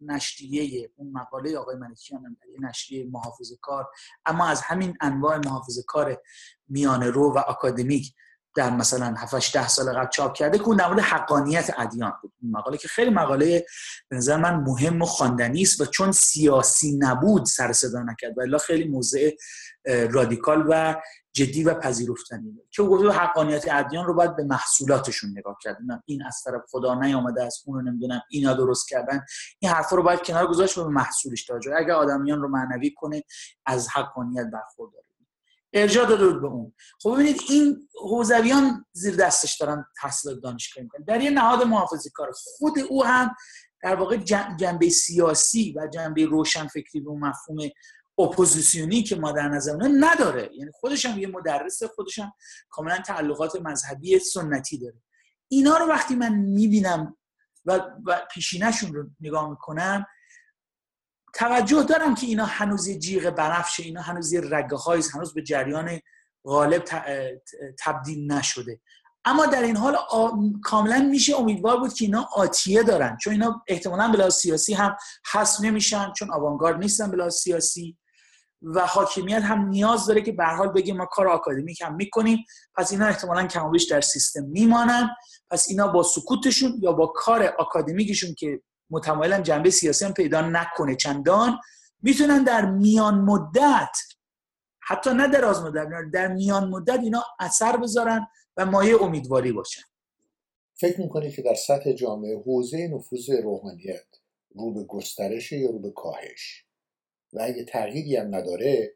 نشریه 0.00 0.90
اون 0.96 1.12
مقاله 1.12 1.58
آقای 1.58 1.76
ملکیان 1.76 2.36
نشریه 2.60 3.06
محافظه 3.10 3.56
کار 3.56 3.88
اما 4.26 4.46
از 4.46 4.62
همین 4.62 4.96
انواع 5.00 5.36
محافظه 5.36 5.82
کار 5.82 6.22
میانه 6.68 7.10
رو 7.10 7.34
و 7.34 7.42
اکادمیک 7.48 8.14
در 8.56 8.70
مثلا 8.70 9.14
7 9.18 9.52
ده 9.52 9.68
سال 9.68 9.92
قبل 9.92 10.08
چاپ 10.08 10.34
کرده 10.34 10.58
که 10.58 10.64
اون 10.64 10.76
در 10.76 10.88
مورد 10.88 11.00
حقانیت 11.00 11.70
ادیان 11.78 12.12
بود. 12.22 12.32
مقاله 12.42 12.76
که 12.76 12.88
خیلی 12.88 13.10
مقاله 13.10 13.66
به 14.08 14.16
نظر 14.16 14.36
من 14.36 14.54
مهم 14.54 15.02
و 15.02 15.04
خواندنی 15.04 15.62
است 15.62 15.80
و 15.80 15.84
چون 15.84 16.12
سیاسی 16.12 16.96
نبود 16.98 17.44
سر 17.44 17.72
صدا 17.72 18.02
نکرد 18.02 18.34
و 18.52 18.58
خیلی 18.58 18.88
موضع 18.88 19.30
رادیکال 20.10 20.66
و 20.68 20.96
جدی 21.32 21.64
و 21.64 21.74
پذیرفتنی 21.74 22.50
بود. 22.50 22.68
که 22.70 22.82
گفته 22.82 23.10
حقانیت 23.10 23.64
ادیان 23.70 24.06
رو 24.06 24.14
باید 24.14 24.36
به 24.36 24.44
محصولاتشون 24.44 25.30
نگاه 25.30 25.58
کرد. 25.62 25.78
این 26.06 26.22
از 26.22 26.42
طرف 26.44 26.62
خدا 26.70 26.94
نیامده 26.94 27.44
از 27.44 27.62
اون 27.66 27.78
رو 27.78 27.82
نمی‌دونم 27.90 28.20
اینا 28.30 28.54
درست 28.54 28.88
کردن. 28.88 29.24
این 29.58 29.72
حرفا 29.72 29.96
رو 29.96 30.02
باید 30.02 30.22
کنار 30.22 30.46
گذاشت 30.46 30.78
و 30.78 30.84
به 30.84 30.90
محصولش 30.90 31.44
توجه. 31.44 31.74
اگر 31.76 31.92
آدمیان 31.92 32.42
رو 32.42 32.48
معنوی 32.48 32.94
کنه 32.96 33.22
از 33.66 33.88
حقانیت 33.88 34.46
برخوردار 34.52 35.02
ارجاع 35.76 36.06
داده 36.06 36.26
بود 36.28 36.40
به 36.40 36.46
اون. 36.46 36.72
خب 37.02 37.14
ببینید 37.14 37.40
این 37.48 37.88
حوزویان 38.00 38.86
زیر 38.92 39.16
دستش 39.16 39.56
دارن 39.56 39.84
تحصیلات 40.00 40.40
دانشگاهی 40.40 40.84
می‌کنن. 40.84 41.04
در 41.04 41.20
یه 41.20 41.30
نهاد 41.30 41.62
محافظه 41.62 42.10
کار 42.10 42.32
خود 42.34 42.78
او 42.78 43.04
هم 43.04 43.36
در 43.82 43.94
واقع 43.94 44.16
جنبه 44.56 44.88
سیاسی 44.88 45.74
و 45.76 45.86
جنبه 45.86 46.26
روشن 46.26 46.66
فکری 46.66 47.00
به 47.00 47.10
مفهوم 47.10 47.58
اپوزیسیونی 48.18 49.02
که 49.02 49.16
ما 49.16 49.32
در 49.32 49.48
نظر 49.48 49.76
نداره. 50.00 50.50
یعنی 50.54 50.70
خودش 50.74 51.06
هم 51.06 51.18
یه 51.18 51.26
مدرس 51.26 51.82
خودش 51.82 52.18
هم 52.18 52.32
کاملا 52.70 52.98
تعلقات 52.98 53.56
مذهبی 53.56 54.18
سنتی 54.18 54.78
داره. 54.78 55.02
اینا 55.48 55.76
رو 55.76 55.86
وقتی 55.86 56.14
من 56.14 56.34
می‌بینم 56.34 57.16
و, 57.64 57.80
و 58.06 58.20
پیشینهشون 58.30 58.94
رو 58.94 59.06
نگاه 59.20 59.50
می‌کنم 59.50 60.06
توجه 61.36 61.82
دارم 61.82 62.14
که 62.14 62.26
اینا 62.26 62.44
هنوز 62.44 62.90
جیغ 62.90 63.30
بنفشه 63.30 63.82
اینا 63.82 64.00
هنوز 64.00 64.32
یه 64.32 64.40
رگه 64.40 64.76
هنوز 65.14 65.34
به 65.34 65.42
جریان 65.42 66.00
غالب 66.44 66.84
تبدیل 67.78 68.32
نشده. 68.32 68.80
اما 69.24 69.46
در 69.46 69.62
این 69.62 69.76
حال 69.76 69.96
کاملا 70.62 70.98
میشه 70.98 71.36
امیدوار 71.36 71.76
بود 71.76 71.92
که 71.92 72.04
اینا 72.04 72.28
آتیه 72.34 72.82
دارن 72.82 73.16
چون 73.16 73.32
اینا 73.32 73.62
احتمالا 73.68 74.12
بلا 74.12 74.30
سیاسی 74.30 74.74
هم 74.74 74.96
حذف 75.32 75.60
نمیشن 75.60 76.12
چون 76.12 76.32
آوانگارد 76.32 76.78
نیستن 76.78 77.10
بلا 77.10 77.30
سیاسی 77.30 77.98
و 78.62 78.86
حاکمیت 78.86 79.42
هم 79.42 79.68
نیاز 79.68 80.06
داره 80.06 80.22
که 80.22 80.32
به 80.32 80.44
حال 80.44 80.68
بگه 80.68 80.94
ما 80.94 81.06
کار 81.06 81.28
آکادمیک 81.28 81.82
هم 81.82 81.94
می‌کنیم. 81.94 82.44
پس 82.76 82.92
اینا 82.92 83.06
احتمالا 83.06 83.46
کمابیش 83.46 83.84
در 83.84 84.00
سیستم 84.00 84.44
میمانن. 84.44 85.10
پس 85.50 85.66
اینا 85.68 85.88
با 85.88 86.02
سکوتشون 86.02 86.78
یا 86.80 86.92
با 86.92 87.06
کار 87.06 87.54
آکادمیکشون 87.58 88.34
که 88.34 88.62
متمایلا 88.90 89.40
جنبه 89.40 89.70
سیاسی 89.70 90.04
هم 90.04 90.12
پیدا 90.12 90.40
نکنه. 90.40 90.96
چندان 90.96 91.58
می‌تونن 92.02 92.44
در 92.44 92.70
میان 92.70 93.14
مدت 93.14 93.96
حتی 94.80 95.10
نه 95.10 95.28
در 95.28 95.44
مدت 95.44 95.88
در 96.12 96.28
میان 96.28 96.68
مدت 96.68 97.00
اینا 97.00 97.24
اثر 97.40 97.76
بذارن 97.76 98.26
و 98.56 98.66
مایه 98.66 99.02
امیدواری 99.02 99.52
باشن. 99.52 99.82
فکر 100.74 101.00
می‌کنید 101.00 101.34
که 101.34 101.42
در 101.42 101.54
سطح 101.54 101.92
جامعه 101.92 102.38
حوزه 102.38 102.88
نفوذ 102.88 103.30
روحانیت 103.30 104.06
رو 104.54 104.74
به 104.74 104.84
گسترش 104.84 105.52
یا 105.52 105.70
رو 105.70 105.78
به 105.78 105.90
کاهش؟ 105.90 106.64
و 107.32 107.42
اگه 107.42 107.64
تغییری 107.64 108.16
هم 108.16 108.34
نداره 108.34 108.94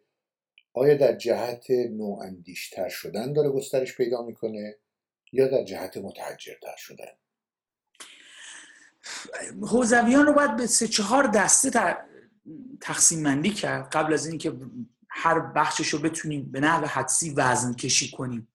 آیا 0.72 0.94
در 0.94 1.16
جهت 1.16 1.70
نواندیشتر 1.70 2.88
شدن 2.88 3.32
داره 3.32 3.50
گسترش 3.50 3.96
پیدا 3.96 4.22
می‌کنه 4.22 4.76
یا 5.32 5.48
در 5.48 5.64
جهت 5.64 5.96
متحجرتر 5.96 6.76
شدن؟ 6.76 7.19
حوزویان 9.62 10.26
رو 10.26 10.32
باید 10.32 10.56
به 10.56 10.66
سه 10.66 10.88
چهار 10.88 11.26
دسته 11.26 11.96
تقسیم 12.80 13.22
مندی 13.22 13.50
کرد 13.50 13.90
قبل 13.90 14.12
از 14.12 14.26
اینکه 14.26 14.52
هر 15.10 15.40
بخشش 15.40 15.88
رو 15.88 15.98
بتونیم 15.98 16.52
به 16.52 16.60
نحو 16.60 16.86
حدسی 16.86 17.34
وزن 17.34 17.74
کشی 17.74 18.10
کنیم. 18.10 18.52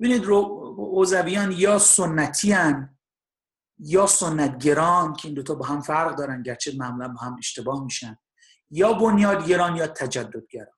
ببینید 0.00 0.24
حوزویان 0.24 1.52
یا 1.52 1.78
سنتی 1.78 2.52
هن 2.52 2.98
یا 3.78 4.06
سنتگران 4.06 5.12
که 5.12 5.28
این 5.28 5.34
دوتا 5.34 5.54
با 5.54 5.66
هم 5.66 5.80
فرق 5.80 6.16
دارن 6.16 6.42
گرچه 6.42 6.72
معمولا 6.76 7.08
با 7.08 7.20
هم 7.20 7.36
اشتباه 7.38 7.84
میشن 7.84 8.18
یا 8.70 8.92
بنیادگران 8.92 9.76
یا 9.76 9.86
تجددگران. 9.86 10.76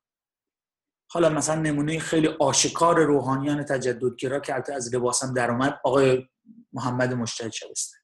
حالا 1.11 1.29
مثلا 1.29 1.61
نمونه 1.61 1.99
خیلی 1.99 2.29
آشکار 2.29 3.05
روحانیان 3.05 3.63
تجددگرا 3.63 4.41
که 4.41 4.55
البته 4.55 4.75
از 4.75 4.95
لباسم 4.95 5.35
در 5.35 5.51
اومد 5.51 5.81
آقای 5.85 6.29
محمد 6.73 7.15
مشتهد 7.15 7.53
شبستانی 7.53 8.04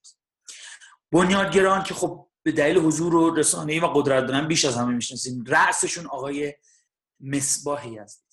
بنیادگران 1.13 1.83
که 1.83 1.95
خب 1.95 2.27
به 2.43 2.53
دلیل 2.53 2.79
حضور 2.79 3.15
و 3.15 3.35
رسانه‌ای 3.35 3.81
و 3.81 3.87
قدرت 3.87 4.27
دارن 4.27 4.49
بیش 4.49 4.65
از 4.65 4.77
همه 4.77 4.95
می‌شناسیم 4.95 5.45
رأسشون 5.47 6.07
آقای 6.07 6.55
مصباحی 7.21 7.99
است 7.99 8.31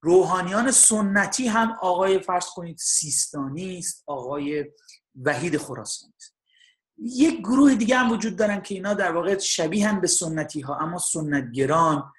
روحانیان 0.00 0.70
سنتی 0.70 1.48
هم 1.48 1.78
آقای 1.80 2.18
فرض 2.18 2.46
کنید 2.46 2.78
سیستانی 2.78 3.78
است 3.78 4.02
آقای 4.06 4.64
وحید 5.22 5.56
خراسانی 5.56 6.12
است. 6.16 6.36
یک 6.98 7.38
گروه 7.38 7.74
دیگه 7.74 7.96
هم 7.96 8.12
وجود 8.12 8.36
دارن 8.36 8.62
که 8.62 8.74
اینا 8.74 8.94
در 8.94 9.12
واقع 9.12 9.38
شبیه 9.38 9.88
هم 9.88 10.00
به 10.00 10.06
سنتی 10.06 10.60
ها 10.60 10.76
اما 10.76 10.98
سنتگران 10.98 12.12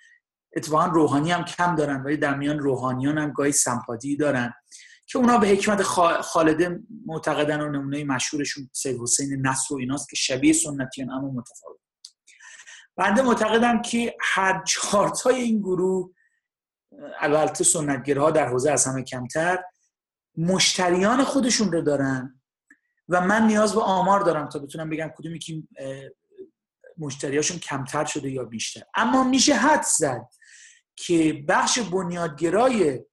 اتفاقا 0.56 0.86
روحانی 0.86 1.32
هم 1.32 1.46
کم 1.46 1.76
دارن 1.76 2.04
ولی 2.04 2.18
در 2.18 2.38
میان 2.38 2.60
روحانیان 2.60 3.18
هم 3.18 3.32
گاهی 3.32 3.52
سمپاتی 3.52 4.18
دارن. 4.18 4.54
که 5.06 5.20
اونا 5.20 5.38
به 5.38 5.48
حکمت 5.48 5.82
خالده 6.22 6.80
معتقدن 7.06 7.62
و 7.62 7.72
نمونه 7.72 8.04
مشهورشون 8.04 8.70
سید 8.74 9.02
حسین 9.02 9.48
نصر 9.48 9.74
و 9.74 9.78
ایناست 9.78 10.10
که 10.10 10.16
شبیه 10.16 10.54
سنتیان 10.54 11.12
اما 11.12 11.32
متفاوت. 11.32 11.80
بنده 12.96 13.22
معتقدم 13.22 13.82
که 13.82 14.16
هر 14.22 14.64
چارتای 14.64 15.36
این 15.36 15.60
گروه 15.60 16.14
البته 17.20 17.64
سنتگرها 17.64 18.32
در 18.32 18.48
حوزه 18.48 18.72
از 18.72 18.86
همه 18.86 19.04
کمتر 19.04 19.64
مشتریان 20.38 21.24
خودشون 21.24 21.72
رو 21.72 21.82
دارن 21.82 22.42
و 23.10 23.22
من 23.22 23.48
نیاز 23.48 23.76
به 23.76 23.82
آمار 23.82 24.20
دارم 24.20 24.50
تا 24.50 24.60
بتونم 24.60 24.90
بگم 24.90 25.12
کدومی 25.18 25.40
که 25.40 25.64
مشتریاشون 26.98 27.60
کمتر 27.60 28.06
شده 28.06 28.32
یا 28.32 28.44
بیشتر. 28.44 28.82
اما 28.96 29.24
میشه 29.24 29.56
حد 29.56 29.84
زد 29.84 30.28
که 30.96 31.46
بخش 31.48 31.80
بنیادگرای 31.80 33.06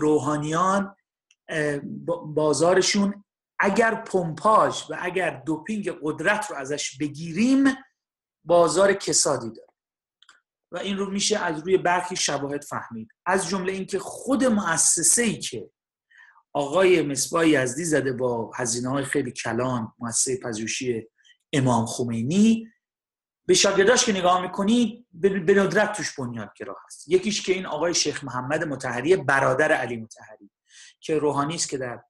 روحانیان 0.00 0.96
بازارشون 2.26 3.24
اگر 3.60 3.94
پمپاژ 3.94 4.90
و 4.90 4.98
اگر 5.00 5.42
دوپینگ 5.46 5.90
قدرت 6.02 6.50
رو 6.50 6.56
ازش 6.56 6.96
بگیریم 6.98 7.64
بازار 8.44 8.92
کسادی 8.92 9.50
داره. 9.50 9.68
و 10.72 10.78
این 10.78 10.96
رو 10.96 11.10
میشه 11.10 11.38
از 11.38 11.60
روی 11.60 11.76
برخی 11.76 12.16
شواهد 12.16 12.62
فهمید. 12.64 13.08
از 13.26 13.48
جمله 13.48 13.72
اینکه 13.72 13.98
خود 13.98 14.44
مؤسسه 14.44 15.22
ای 15.22 15.38
که 15.38 15.70
آقای 16.52 17.02
مصباح 17.02 17.48
یزدی 17.48 17.84
زده 17.84 18.12
با 18.12 18.50
هزینه 18.54 18.88
های 18.88 19.04
خیلی 19.04 19.32
کلان 19.32 19.92
مؤسسه 19.98 20.40
پژوهشی 20.42 21.08
امام 21.52 21.86
خمینی 21.86 22.68
به 23.46 23.54
شاگرداش 23.54 24.04
که 24.04 24.12
نگاه 24.12 24.42
می‌کنی 24.42 25.06
به 25.12 25.54
ندرت 25.54 25.92
توش 25.92 26.18
بنیادگرا 26.18 26.76
هست. 26.86 27.08
یکیش 27.08 27.42
که 27.42 27.52
این 27.52 27.66
آقای 27.66 27.94
شیخ 27.94 28.24
محمد 28.24 28.64
متحری 28.64 29.16
برادر 29.16 29.72
علی 29.72 29.96
متحری 29.96 30.50
که 31.00 31.18
روحانی 31.18 31.54
است 31.54 31.68
که 31.68 31.78
در 31.78 32.00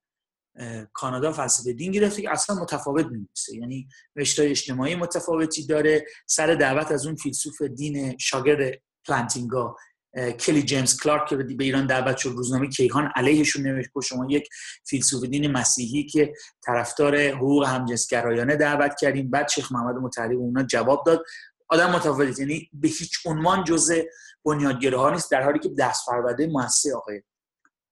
کانادا 0.93 1.31
فلسفه 1.33 1.73
دین 1.73 1.91
گرفته 1.91 2.21
که 2.21 2.31
اصلا 2.31 2.55
متفاوت 2.55 3.05
میمیسه 3.05 3.55
یعنی 3.55 3.87
رشته 4.15 4.43
اجتماعی 4.43 4.95
متفاوتی 4.95 5.65
داره. 5.65 6.05
سر 6.25 6.55
دعوت 6.55 6.91
از 6.91 7.05
اون 7.05 7.15
فیلسوف 7.15 7.61
دین 7.61 8.17
شاگرد 8.17 8.81
پلانتینگا 9.07 9.75
کلی 10.15 10.63
جیمز 10.63 10.99
کلارک 10.99 11.27
که 11.27 11.35
به 11.35 11.63
ایران 11.63 11.87
دعوت 11.87 12.17
شد 12.17 12.29
روزنامه 12.29 12.67
کیهان 12.67 13.11
علیهشون 13.15 13.63
نوشت 13.67 13.89
که 13.93 14.01
شما 14.01 14.27
یک 14.29 14.49
فیلسوف 14.87 15.23
دین 15.23 15.51
مسیحی 15.51 16.05
که 16.05 16.33
طرفدار 16.65 17.17
حقوق 17.17 17.65
همجنسگرایانه 17.67 18.55
دعوت 18.55 18.95
کردیم. 18.99 19.31
بعد 19.31 19.49
شیخ 19.49 19.71
محمد 19.71 19.95
متحری 19.95 20.35
اونا 20.35 20.63
جواب 20.63 21.03
داد. 21.05 21.23
آدم 21.69 21.91
متفاوت 21.91 22.39
یعنی 22.39 22.69
به 22.73 22.87
هیچ 22.87 23.17
عنوان 23.25 23.63
جزء 23.63 24.01
بنیادگره 24.45 24.97
ها 24.97 25.09
نیست 25.09 25.31
در 25.31 25.43
حالی 25.43 25.59
که 25.59 25.69
دست 25.69 26.05
فرورده 26.05 26.47
مؤسسه 26.47 26.95
آقای 26.95 27.21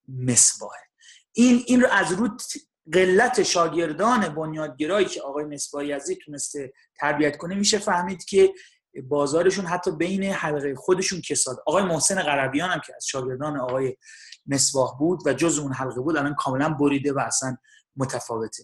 مصباحه 0.08 0.82
این 1.34 1.64
این 1.68 1.82
رو 1.82 1.88
از 1.92 2.12
رو 2.12 2.30
قلت 2.92 3.44
شاگردان 3.44 4.36
بنیادگرایی 4.36 5.06
که 5.06 5.22
آقای 5.22 5.46
مصباحی 5.46 5.88
یزدی 5.88 6.16
تونسته 6.16 6.74
تربیت 7.00 7.38
کنه 7.38 7.56
میشه 7.56 7.78
فهمید 7.78 8.26
که 8.26 8.54
بازارشون 9.02 9.66
حتی 9.66 9.92
بین 9.92 10.24
حلقه 10.24 10.76
خودشون 10.76 11.22
کساد. 11.22 11.58
آقای 11.66 11.84
محسن 11.84 12.22
غربیان 12.22 12.70
هم 12.70 12.82
که 12.86 12.94
از 12.96 13.08
شاگردان 13.08 13.60
آقای 13.60 13.98
مصباح 14.48 14.98
بود 14.98 15.20
و 15.26 15.34
جز 15.34 15.60
اون 15.60 15.74
حلقه 15.74 16.02
بود 16.02 16.18
الان 16.18 16.36
کاملا 16.36 16.70
بریده 16.70 17.14
و 17.14 17.20
اصلا 17.20 17.58
متفاوته. 17.96 18.64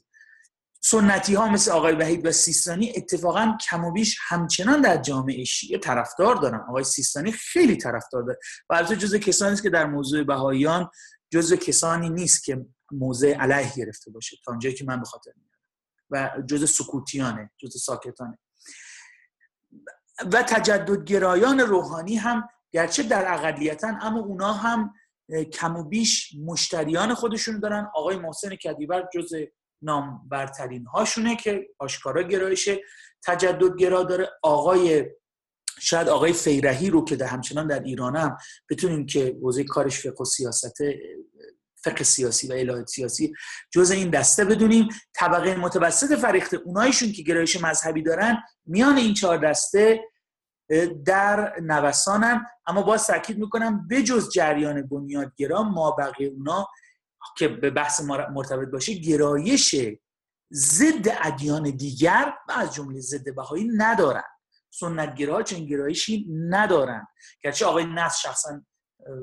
سنتی 0.82 1.34
ها 1.34 1.50
مثل 1.50 1.72
آقای 1.72 1.94
وحید 1.94 2.26
و 2.26 2.32
سیستانی 2.32 2.94
اتفاقا 2.96 3.58
کم 3.70 3.86
و 3.86 3.92
بیش 3.92 4.18
همچنان 4.28 4.82
در 4.82 4.98
جامعه 4.98 5.44
شیعه 5.44 5.80
طرفدار 5.80 6.36
دارن. 6.36 6.60
آقای 6.70 6.84
سیستانی 6.84 7.32
خیلی 7.32 7.78
طرفدار 7.78 8.24
داره. 8.24 8.40
و 8.70 8.74
البته 8.74 8.96
جزء 8.96 9.18
کسانی 9.18 9.54
است 9.54 9.64
که 9.64 9.70
در 9.70 9.86
موضوع 9.86 10.24
بهاییان 10.24 10.90
جزء 11.30 11.56
کسانی 11.56 12.10
نیست 12.10 12.44
که 12.44 12.66
موضع 12.92 13.34
علیه 13.34 13.74
گرفته 13.76 14.12
باشه 14.12 14.38
تا 14.46 14.52
اونجایی 14.52 14.76
که 14.76 14.86
من 14.86 15.00
به 15.00 15.06
خاطر 15.06 15.32
و 16.10 16.32
جزء 16.46 16.66
سکوتیانه 16.66 17.52
جزء 17.58 17.80
ساکتانه. 17.80 18.38
و 20.34 20.44
تجددگرایان 20.44 21.60
روحانی 21.60 22.16
هم 22.16 22.50
گرچه 22.72 23.04
در 23.04 23.34
اقلیتن 23.34 23.98
اما 24.02 24.20
اونا 24.20 24.54
هم 24.54 24.94
کم 25.54 25.78
و 25.78 25.84
بیش 25.84 26.36
مشتریان 26.46 27.14
خودشون 27.14 27.60
دارن. 27.60 27.88
آقای 27.96 28.18
محسن 28.18 28.56
کدیبر 28.56 29.10
جز 29.14 29.34
نام 29.82 30.28
برترین 30.32 30.86
هاشونه 30.86 31.36
که 31.36 31.70
آشکارا 31.80 32.24
گرایش 32.24 32.70
تجددگرا 33.26 34.04
داره. 34.04 34.30
آقای 34.44 35.06
شاید 35.82 36.10
آقای 36.10 36.34
فیرهی 36.34 36.90
رو 36.90 37.06
که 37.06 37.16
در 37.16 37.26
همچنان 37.26 37.68
در 37.68 37.80
ایران 37.80 38.16
هم 38.16 38.38
بتونیم 38.70 39.06
که 39.06 39.38
حوزه 39.42 39.64
کارش 39.64 40.00
فقه 40.00 40.22
و 40.22 40.26
سیاست 40.26 40.84
فقه 41.84 42.04
سیاسی 42.04 42.48
و 42.48 42.54
الهه 42.54 42.86
سیاسی 42.86 43.34
جز 43.72 43.92
این 43.92 44.10
دسته 44.10 44.46
بدونیم. 44.46 44.88
طبقه 45.14 45.56
متوسط 45.56 46.20
فریخته 46.20 46.58
اونایشون 46.58 47.12
که 47.12 47.24
گرایش 47.24 47.62
مذهبی 47.62 48.04
دارن 48.04 48.44
میان 48.66 48.98
این 48.98 49.14
چهار 49.14 49.38
دسته 49.38 50.04
در 51.06 51.60
نوسانن. 51.62 52.46
اما 52.68 52.82
باز 52.82 53.08
تاکید 53.08 53.38
می‌کنم 53.38 53.88
بجز 53.88 54.30
جریان 54.30 54.88
بنیادگرا 54.88 55.64
ما 55.64 55.92
بقیه 55.92 56.28
اونا 56.28 56.68
که 57.38 57.48
به 57.48 57.70
بحث 57.70 58.02
مرتبط 58.02 58.68
باشه 58.68 58.94
گرایش 58.94 59.76
ضد 60.54 61.18
ادیان 61.22 61.64
دیگر 61.64 62.34
و 62.50 62.52
از 62.52 62.74
جمله 62.74 63.00
ضد 63.00 63.36
بهایی 63.36 63.70
ندارن. 63.78 64.24
سنتگراها 64.74 65.44
چنین 65.44 65.66
گرایشی 65.66 66.28
ندارن. 66.50 67.08
گرچه 67.44 67.66
آقای 67.66 67.86
نصر 67.86 68.18
شخصا 68.30 68.62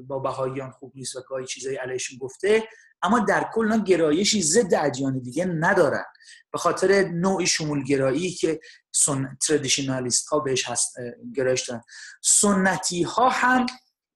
با 0.07 0.19
بهاییان 0.19 0.71
خوب 0.71 0.93
نیست 0.95 1.17
و 1.17 1.21
گاهی 1.29 1.47
چیزایی 1.47 1.77
علیهشون 1.77 2.19
گفته 2.19 2.63
اما 3.03 3.19
در 3.19 3.51
کل 3.55 3.83
گرایشی 3.85 4.43
ضد 4.43 4.75
ادیان 4.75 5.19
دیگه 5.19 5.45
ندارن. 5.45 6.05
به 6.53 6.59
خاطر 6.59 7.09
نوع 7.09 7.45
شمولگرایی 7.45 8.31
که 8.31 8.61
سن... 8.93 9.39
traditionalist 9.49 10.29
ها 10.29 10.39
بهش 10.39 10.69
هست 10.69 10.97
گرایش 11.35 11.69
دارن 11.69 11.83
سنتی 12.23 13.03
ها 13.03 13.29
هم 13.29 13.67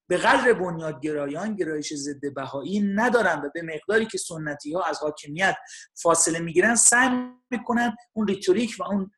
به 0.08 0.16
قدر 0.16 0.52
بنیادگرایان 0.52 1.56
گرایش 1.56 1.94
ضد 1.94 2.34
بهایی 2.34 2.80
ندارن 2.80 3.42
و 3.44 3.50
به 3.54 3.62
مقداری 3.62 4.06
که 4.06 4.18
سنتی 4.18 4.72
ها 4.72 4.82
از 4.82 4.98
حاکمیت 4.98 5.56
فاصله 5.94 6.38
می‌گیرن 6.38 6.74
سعی 6.74 7.08
می‌کنن 7.50 7.96
اون 8.12 8.26
rhetoric 8.26 8.76
و 8.78 8.82
اون 8.82 9.10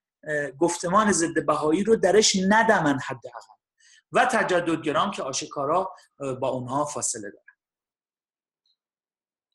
گفتمان 0.58 1.12
ضد 1.12 1.46
بهایی 1.46 1.84
رو 1.84 1.96
درش 1.96 2.36
ندمن 2.48 2.98
حداقل. 2.98 3.61
و 4.12 4.28
تجددگران 4.32 5.10
که 5.10 5.22
آشکارا 5.22 5.94
با 6.40 6.48
اونها 6.48 6.84
فاصله 6.84 7.30
دارن. 7.30 7.56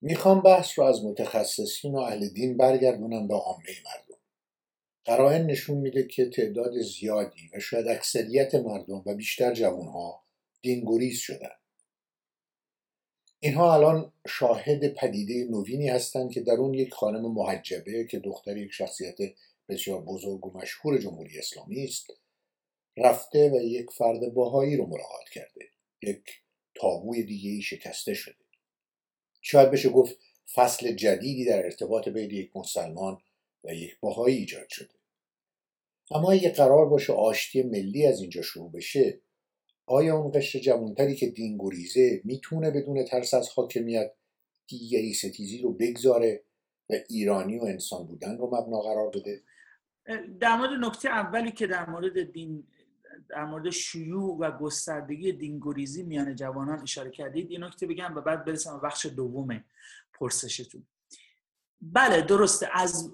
می‌خوام 0.02 0.41
بحث 0.41 0.80
رو 0.80 0.86
از 0.86 1.06
متخصصین 1.06 1.96
و 1.96 1.98
اهل 1.98 2.28
دین 2.28 2.58
برگردونم 2.58 3.28
به 3.28 3.36
عامه 3.36 3.63
مردم. 3.86 4.20
قرائن 5.06 5.46
نشون 5.46 5.78
میده 5.78 6.08
که 6.08 6.30
تعداد 6.30 6.82
زیادی 6.82 7.50
و 7.54 7.60
شاید 7.60 7.88
اکثریت 7.88 8.56
مردم 8.56 9.04
و 9.06 9.15
بیشتر 9.15 9.54
جوانها 9.54 10.24
دینگریز 10.62 11.20
شدن. 11.20 11.56
اینها 13.39 13.74
الان 13.74 14.13
شاهد 14.28 14.88
پدیده 14.93 15.52
نوینی 15.52 15.89
هستند 15.89 16.32
که 16.32 16.41
در 16.41 16.54
اون 16.54 16.74
یک 16.74 16.93
خانم 16.93 17.34
محجبه 17.34 18.08
که 18.12 18.20
دختر 18.20 18.58
یک 18.58 18.72
شخصیت 18.72 19.15
بسیار 19.70 20.02
بزرگ 20.02 20.46
و 20.46 20.58
مشهور 20.58 20.98
جمهوری 20.98 21.39
اسلامی 21.39 21.84
است 21.84 22.08
رفته 22.98 23.50
و 23.50 23.56
یک 23.56 23.92
فرد 23.92 24.34
باهایی 24.34 24.78
رو 24.78 24.86
ملاقات 24.86 25.30
کرده. 25.34 25.66
یک 26.02 26.42
تابوی 26.76 27.24
دیگه 27.24 27.50
ای 27.50 27.62
شکسته 27.62 28.14
شده. 28.14 28.46
شاید 29.42 29.72
بشه 29.72 29.90
گفت 29.90 30.18
فصل 30.54 30.92
جدیدی 30.92 31.46
در 31.46 31.66
ارتباط 31.66 32.08
بین 32.10 32.32
یک 32.32 32.52
مسلمان 32.56 33.18
و 33.64 33.74
یک 33.74 34.00
باهایی 34.00 34.38
ایجاد 34.38 34.70
شده. 34.70 34.94
اما 36.12 36.32
اگه 36.32 36.50
قرار 36.50 36.86
باشه 36.90 37.14
آشتی 37.14 37.64
ملی 37.64 38.06
از 38.06 38.22
اینجا 38.22 38.42
شروع 38.42 38.72
بشه 38.72 39.22
آیا 39.86 40.18
اون 40.18 40.32
قشر 40.32 40.60
جوانتری 40.60 41.16
که 41.16 41.28
دین 41.28 41.58
گریزه 41.58 42.22
می‌تونه 42.24 42.72
بدون 42.72 43.06
ترس 43.06 43.34
از 43.34 43.50
حاکمیت 43.50 44.12
دیگری 44.68 45.14
ستیزی 45.14 45.62
رو 45.62 45.74
بگذاره 45.74 46.44
و 46.90 46.94
ایرانی 47.10 47.60
و 47.60 47.64
انسان 47.64 48.08
بودن 48.08 48.38
رو 48.38 48.48
مبنا 48.48 48.82
قرار 48.82 49.10
بده؟ 49.10 49.42
در 50.40 50.58
مورد 50.58 50.86
نکته 50.86 51.10
اولی 51.10 51.52
که 51.52 51.68
در 51.68 51.90
مورد 51.90 52.32
دین 52.32 52.68
در 53.30 53.45
مورد 53.45 53.69
شیوع 53.69 54.38
و 54.39 54.51
گستردگی 54.58 55.32
دینگوریزی 55.32 56.03
میان 56.03 56.36
جوانان 56.36 56.82
اشاره 56.82 57.10
کردید. 57.10 57.51
این 57.51 57.63
نکته 57.63 57.88
بگم 57.88 58.15
و 58.15 58.21
بعد 58.21 58.45
برسم 58.45 58.80
بخش 58.84 59.06
دوم 59.06 59.63
پرسشتون. 60.13 60.88
بله 61.82 62.21
درسته. 62.21 62.69
از 62.73 63.12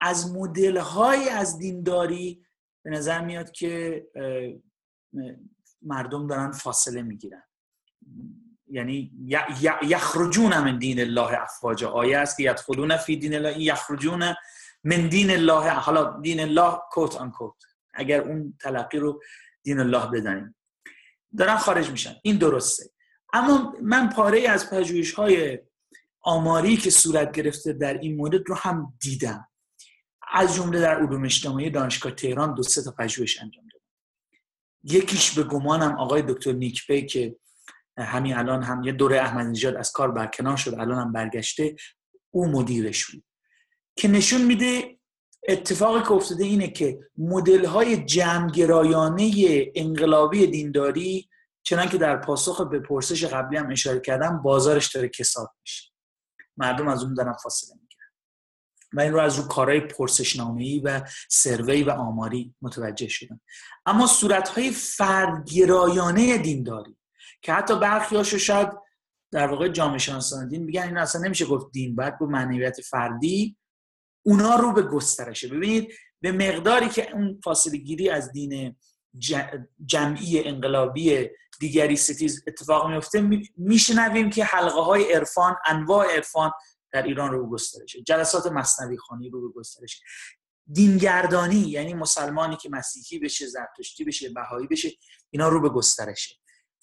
از 0.00 0.34
مدل 0.34 0.76
های 0.76 1.28
از 1.28 1.58
دینداری 1.58 2.46
به 2.82 2.90
نظر 2.90 3.24
میاد 3.24 3.50
که 3.50 4.06
مردم 5.82 6.26
دارن 6.26 6.52
فاصله 6.52 7.02
می‌گیرن. 7.02 7.42
یعنی 8.66 9.12
یخرجون 9.82 10.58
من 10.58 10.78
دین 10.78 11.00
الله 11.00 11.42
افواجا 11.42 11.90
آیه 11.90 12.18
است 12.18 12.36
که 12.36 12.42
یدخلون 12.42 12.96
فی 12.96 13.16
دین 13.16 13.34
الله 13.34 13.60
یخرجون 13.60 14.34
من 14.84 15.08
دین 15.08 15.30
الله 15.30 15.70
حالا 15.70 16.20
دین 16.20 16.40
الله 16.40 16.78
کوت 16.90 17.16
آن 17.16 17.30
کوت 17.30 17.54
اگر 17.94 18.20
اون 18.20 18.58
تلقی 18.60 18.98
رو 18.98 19.22
دین 19.62 19.78
الله 19.78 20.10
بدانیم 20.10 20.56
دارن 21.38 21.56
خارج 21.56 21.90
میشن. 21.90 22.14
این 22.22 22.36
درسته. 22.36 22.90
اما 23.32 23.74
من 23.82 24.08
پاره 24.08 24.48
از 24.48 24.70
پژوهش 24.70 25.12
های 25.12 25.58
آماری 26.20 26.76
که 26.76 26.90
صورت 26.90 27.32
گرفته 27.32 27.72
در 27.72 27.98
این 27.98 28.16
مورد 28.16 28.48
رو 28.48 28.54
هم 28.54 28.94
دیدم. 29.00 29.48
از 30.32 30.54
جمله 30.54 30.80
در 30.80 31.00
علوم 31.00 31.24
اجتماعی 31.24 31.70
دانشگاه 31.70 32.12
تهران 32.12 32.54
دو 32.54 32.62
سه 32.62 32.82
تا 32.82 32.90
پژوهش 32.90 33.42
انجام 33.42 33.64
دادم. 33.72 33.84
یکیش 34.82 35.38
به 35.38 35.42
گمانم 35.42 35.98
آقای 35.98 36.22
دکتر 36.22 36.52
نیکبی 36.52 37.06
که 37.06 37.36
همین 37.98 38.36
الان 38.36 38.62
هم 38.62 38.82
یه 38.82 38.92
دوره 38.92 39.20
احمد 39.20 39.46
نژاد 39.46 39.76
از 39.76 39.92
کار 39.92 40.10
برکنار 40.10 40.56
شد 40.56 40.74
الان 40.74 40.98
هم 40.98 41.12
برگشته 41.12 41.76
او 42.30 42.48
مدیرش 42.48 43.06
بود 43.06 43.24
که 43.96 44.08
نشون 44.08 44.42
میده 44.42 44.93
اتفاقی 45.48 46.02
که 46.02 46.12
افتاده 46.12 46.44
اینه 46.44 46.68
که 46.68 46.98
مدل 47.18 47.64
های 47.64 48.04
جمعگرایانه 48.04 49.32
انقلابی 49.74 50.46
دینداری 50.46 51.28
چنان 51.62 51.88
که 51.88 51.98
در 51.98 52.16
پاسخ 52.16 52.60
به 52.60 52.80
پرسش 52.80 53.24
قبلی 53.24 53.56
هم 53.56 53.70
اشاره 53.70 54.00
کردم 54.00 54.42
بازارش 54.42 54.94
داره 54.94 55.08
کساد 55.08 55.48
میشه. 55.60 55.92
مردم 56.56 56.88
از 56.88 57.02
اون 57.02 57.14
دارن 57.14 57.32
فاصله 57.32 57.74
می‌گیرن. 57.74 58.10
و 58.92 59.00
این 59.00 59.12
رو 59.12 59.20
از 59.20 59.38
رو 59.38 59.48
کارهای 59.48 59.80
پرسشنامه‌ای 59.80 60.78
و 60.78 61.00
سروی 61.28 61.82
و 61.82 61.90
آماری 61.90 62.54
متوجه 62.62 63.08
شدم. 63.08 63.40
اما 63.86 64.06
صورتهای 64.06 64.70
فردگرایانه 64.70 66.38
دینداری 66.38 66.96
که 67.42 67.52
حتی 67.52 67.78
برخی 67.78 68.16
هاشو 68.16 68.38
شاید 68.38 68.68
در 69.32 69.46
واقع 69.46 69.68
جامعه 69.68 69.98
شناسان 69.98 70.48
دین 70.48 70.62
میگن 70.62 70.82
این 70.82 70.96
اصلا 70.96 71.20
نمیشه 71.20 71.46
گفت 71.46 71.72
دین 71.72 71.94
باید 71.94 72.18
با 72.18 72.26
معنویت 72.26 72.80
فردی 72.80 73.56
اونا 74.26 74.56
رو 74.56 74.72
به 74.72 74.82
گسترشه. 74.82 75.48
ببینید 75.48 75.92
به 76.20 76.32
مقداری 76.32 76.88
که 76.88 77.12
اون 77.12 77.40
فاصله 77.44 77.76
گیری 77.76 78.08
از 78.08 78.32
دین 78.32 78.76
جمعی 79.86 80.44
انقلابی 80.44 81.28
دیگری 81.60 81.96
ستیز 81.96 82.44
اتفاق 82.46 82.90
میفته 82.90 83.30
میشنویم 83.56 84.30
که 84.30 84.44
حلقه 84.44 84.80
های 84.80 85.12
عرفان 85.12 85.56
انواع 85.66 86.14
عرفان 86.14 86.52
در 86.92 87.02
ایران 87.02 87.30
رو 87.30 87.50
گسترشه. 87.50 88.02
جلسات 88.02 88.46
مصنوی 88.46 88.96
خانی 88.96 89.30
رو 89.30 89.52
گسترشه. 89.52 90.04
دینگردانی 90.66 91.60
یعنی 91.60 91.94
مسلمانی 91.94 92.56
که 92.56 92.68
مسیحی 92.68 93.18
بشه 93.18 93.46
زرتشتی 93.46 94.04
بشه 94.04 94.28
بهایی 94.28 94.66
بشه 94.66 94.90
اینا 95.30 95.48
رو 95.48 95.60
به 95.60 95.68
گسترشه. 95.68 96.34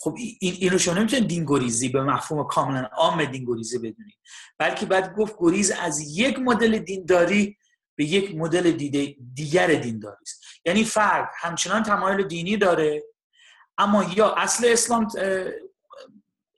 خب 0.04 0.16
این 0.40 0.56
اینو 0.60 0.78
شما 0.78 0.94
نمی‌تونید 0.94 1.28
دینگوریزی 1.28 1.90
به 1.90 2.04
مفهوم 2.04 2.48
کاملا 2.48 2.82
عام 2.82 3.26
دینگوریزی 3.26 3.78
بدونید 3.78 4.18
بلکه 4.58 4.86
بعد 4.86 5.16
گفت 5.16 5.36
گریز 5.40 5.72
از 5.72 6.18
یک 6.18 6.40
مدل 6.40 6.78
دینداری 6.80 7.58
به 7.96 8.06
یک 8.06 8.36
مدل 8.36 8.72
دیگر 9.34 9.68
دینداری 9.68 10.22
است 10.22 10.44
یعنی 10.66 10.84
فرد 10.84 11.30
همچنان 11.38 11.84
تمایل 11.84 12.28
دینی 12.28 12.58
داره 12.58 13.04
اما 13.78 14.04
یا 14.16 14.36
اصل 14.36 14.68
اسلام 14.68 15.08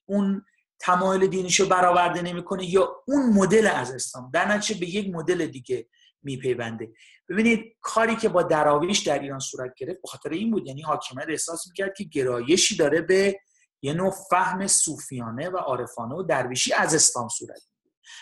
اون 0.06 0.46
تمایل 0.80 1.28
دینیشو 1.28 1.68
برآورده 1.68 2.22
نمی‌کنه 2.22 2.66
یا 2.66 2.96
اون 3.08 3.34
مدل 3.34 3.68
از 3.68 3.92
اسلام 3.92 4.30
در 4.34 4.48
نتیجه 4.48 4.80
به 4.80 4.90
یک 4.90 5.16
مدل 5.16 5.46
دیگه 5.46 5.88
میپیونده. 6.24 6.90
ببینید 7.30 7.78
کاری 7.82 8.16
که 8.16 8.30
با 8.30 8.44
دراویش 8.44 9.00
در 9.00 9.20
ایران 9.20 9.40
صورت 9.40 9.74
گرفت 9.78 10.02
به 10.02 10.08
خاطر 10.08 10.30
این 10.30 10.52
بود 10.52 10.68
یعنی 10.68 10.82
حاکمیت 10.82 11.26
احساس 11.30 11.68
می‌کرد 11.68 11.94
که 11.98 12.04
گرایشی 12.04 12.78
داره 12.78 13.02
به 13.02 13.40
یه 13.82 13.94
نوع 13.94 14.14
فهم 14.30 14.68
صوفیانه 14.68 15.50
و 15.50 15.58
عارفانه 15.58 16.16
و 16.16 16.24
درویشی 16.24 16.74
از 16.74 16.96
اسلام 16.96 17.28
صورت 17.30 17.62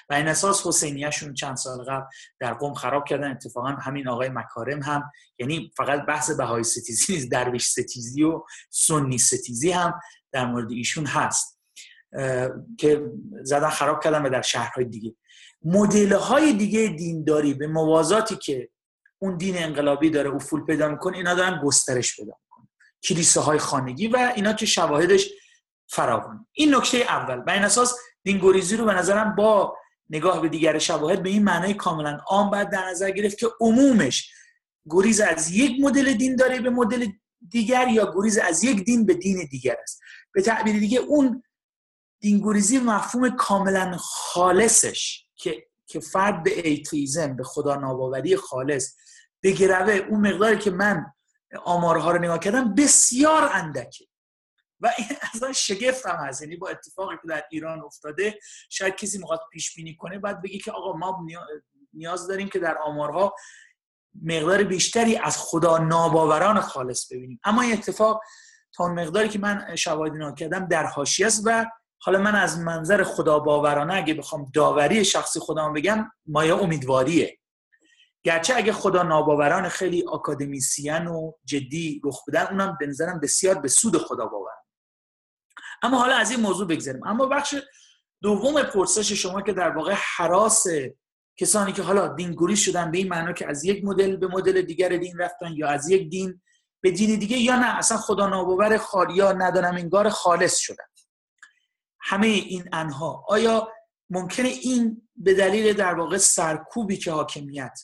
و 0.10 0.14
این 0.14 0.28
اساس 0.28 0.68
حسینیهشون 0.68 1.34
چند 1.34 1.58
سال 1.58 1.84
قبل 1.84 2.06
در 2.40 2.54
قوم 2.54 2.74
خراب 2.74 3.06
کردن. 3.06 3.32
اتفاقا 3.32 3.68
همین 3.68 4.08
آقای 4.08 4.30
مکارم 4.30 4.82
هم 4.82 5.12
یعنی 5.40 5.72
فقط 5.78 6.06
بحث 6.06 6.32
بهای 6.32 6.64
ستیزی 6.64 7.14
نیست 7.14 7.32
درویش 7.32 7.66
ستیزی 7.66 8.24
و 8.24 8.44
سنی 8.70 9.18
ستیزی 9.18 9.72
هم 9.72 10.00
در 10.32 10.46
مورد 10.46 10.72
ایشون 10.72 11.06
هست 11.06 11.62
که 12.78 13.12
زدن 13.44 13.70
خراب 13.70 14.04
کردن 14.04 14.26
و 14.26 14.30
در 14.30 14.42
شهرهای 14.42 14.86
دیگه. 14.86 15.16
مدل 15.64 16.14
های 16.14 16.54
دیگه 16.54 16.88
دینداری 16.88 17.54
به 17.54 17.68
موازاتی 17.68 18.36
که 18.36 18.70
اون 19.20 19.38
دین 19.38 19.58
انقلابی 19.58 20.10
داره 20.10 20.36
افول 20.36 20.66
پیدا 20.66 20.90
می‌کنه 20.90 21.18
اینا 21.18 21.34
دارن 21.34 21.62
گسترش 21.64 22.16
پیدا 22.16 22.34
می‌کنه 22.44 22.68
کلیساهای 23.04 23.60
خانگی 23.60 24.08
و 24.08 24.34
اینا 24.36 24.54
که 24.54 24.66
شواهدش 24.66 25.30
فراوان. 25.88 26.48
این 26.52 26.76
نکته 26.76 26.98
اول. 26.98 27.44
و 27.48 27.50
این 27.50 27.64
اساس 27.64 27.98
دینگوریزی 28.24 28.78
رو 28.78 28.86
به 28.86 28.94
نظرم 28.94 29.36
با 29.36 29.78
نگاه 30.10 30.42
به 30.42 30.50
دیگر 30.50 30.80
شواهد 30.80 31.24
به 31.24 31.30
این 31.30 31.44
معنای 31.44 31.74
کاملا 31.74 32.18
عام 32.28 32.50
باید 32.50 32.70
در 32.70 32.90
نظر 32.90 33.12
گرفت 33.12 33.38
که 33.38 33.48
عمومش 33.60 34.30
گریز 34.90 35.20
از 35.22 35.52
یک 35.52 35.72
مدل 35.80 36.14
دین 36.14 36.36
داره 36.36 36.60
به 36.60 36.70
مدل 36.70 37.08
دیگر 37.50 37.88
یا 37.88 38.14
گریز 38.16 38.38
از 38.38 38.64
یک 38.64 38.86
دین 38.86 39.06
به 39.06 39.14
دین 39.14 39.48
دیگر 39.52 39.76
است. 39.84 40.00
به 40.34 40.42
تعبیر 40.42 40.80
دیگه 40.80 41.00
اون 41.00 41.44
دینگوریزی 42.20 42.80
مفهوم 42.80 43.30
کاملا 43.30 43.98
خالصش 43.98 45.26
که 45.42 45.68
که 45.88 46.00
فرد 46.00 46.44
به 46.44 46.68
ایتیزم 46.68 47.36
به 47.36 47.44
خدا 47.44 47.76
ناباوری 47.76 48.36
خالص 48.36 48.96
بگروه 49.44 49.94
اون 49.94 50.28
مقداری 50.28 50.58
که 50.58 50.72
من 50.72 51.06
آمارها 51.64 52.12
رو 52.12 52.20
نگاه 52.20 52.40
کردم 52.40 52.76
بسیار 52.76 53.50
اندکه. 53.54 54.06
و 54.80 54.92
این 54.98 55.08
اصلا 55.34 55.54
شگفت 55.54 56.06
هم 56.06 56.32
یعنی 56.42 56.56
با 56.56 56.70
اتفاقی 56.70 57.16
که 57.22 57.28
در 57.28 57.44
ایران 57.52 57.82
افتاده 57.82 58.40
شاید 58.70 58.96
کسی 58.96 59.18
می‌خواد 59.18 59.40
پیش 59.52 59.76
بینی 59.76 59.96
کنه 59.96 60.20
بعد 60.20 60.42
بگی 60.42 60.60
که 60.60 60.72
آقا 60.72 60.98
ما 60.98 61.26
نیاز 61.94 62.28
داریم 62.28 62.50
که 62.50 62.60
در 62.60 62.78
آمارها 62.78 63.36
مقدار 64.24 64.64
بیشتری 64.64 65.18
از 65.18 65.38
خدا 65.38 65.78
ناباوران 65.78 66.62
خالص 66.62 67.12
ببینیم. 67.12 67.40
اما 67.44 67.62
این 67.62 67.74
اتفاق 67.74 68.22
تا 68.74 68.88
مقداری 68.88 69.30
که 69.30 69.40
من 69.40 69.76
شواهدی 69.76 70.20
کردم 70.38 70.66
در 70.66 70.86
حاشیه 70.86 71.28
است 71.28 71.42
و 71.46 71.66
حالا 72.04 72.20
من 72.20 72.36
از 72.36 72.60
منظر 72.60 73.04
خدا 73.04 73.40
باورانه 73.40 73.94
اگه 73.94 74.14
بخوام 74.14 74.52
داوری 74.54 75.06
شخصی 75.06 75.40
خودم 75.40 75.74
بگم 75.74 76.12
مایه 76.26 76.56
امیدواریه. 76.56 77.38
گرچه 78.24 78.56
اگه 78.56 78.74
خدا 78.74 79.04
ناباوران 79.04 79.70
خیلی 79.70 80.06
اکادمیسیان 80.14 81.08
و 81.08 81.32
جدی 81.46 82.02
رخ 82.04 82.26
بدن 82.28 82.48
اونم 82.48 82.78
به 82.80 82.88
نظرم 82.88 83.20
بسیار 83.20 83.56
به 83.56 83.68
سود 83.68 83.98
خدا 83.98 84.26
باور 84.26 84.52
اما 85.84 86.00
حالا 86.00 86.16
از 86.16 86.32
این 86.32 86.40
موضوع 86.40 86.68
بگذاریم 86.68 87.08
اما 87.08 87.26
بخش 87.26 87.56
دوم 88.22 88.64
پرسش 88.64 89.12
شما 89.12 89.42
که 89.42 89.54
در 89.54 89.70
واقع 89.70 89.94
حراس 90.18 90.66
کسانی 91.38 91.74
که 91.74 91.82
حالا 91.82 92.08
دینگوری 92.08 92.58
شدن 92.58 92.92
به 92.92 92.98
این 92.98 93.10
معنا 93.10 93.34
که 93.34 93.50
از 93.50 93.64
یک 93.64 93.86
مدل 93.86 94.16
به 94.16 94.28
مدل 94.28 94.62
دیگر 94.62 94.90
دین 94.90 95.18
رفتن 95.18 95.52
یا 95.56 95.68
از 95.68 95.90
یک 95.90 96.10
دین 96.10 96.42
به 96.82 96.92
دین 96.92 97.20
دیگه 97.20 97.38
یا 97.38 97.56
نه 97.56 97.78
اصلا 97.78 97.98
خدا 97.98 98.28
ناباور 98.28 98.78
خال 98.78 99.16
یا 99.16 99.32
ندانم 99.32 99.76
انگار 99.76 100.10
خالص 100.10 100.58
شدن. 100.58 100.86
همه 102.02 102.28
این 102.28 102.70
انها. 102.74 103.26
آیا 103.28 103.68
ممکنه 104.10 104.48
این 104.48 105.10
به 105.16 105.34
دلیل 105.34 105.74
در 105.74 105.94
واقع 105.94 106.18
سرکوبی 106.18 106.98
که 106.98 107.12
حاکمیت 107.12 107.80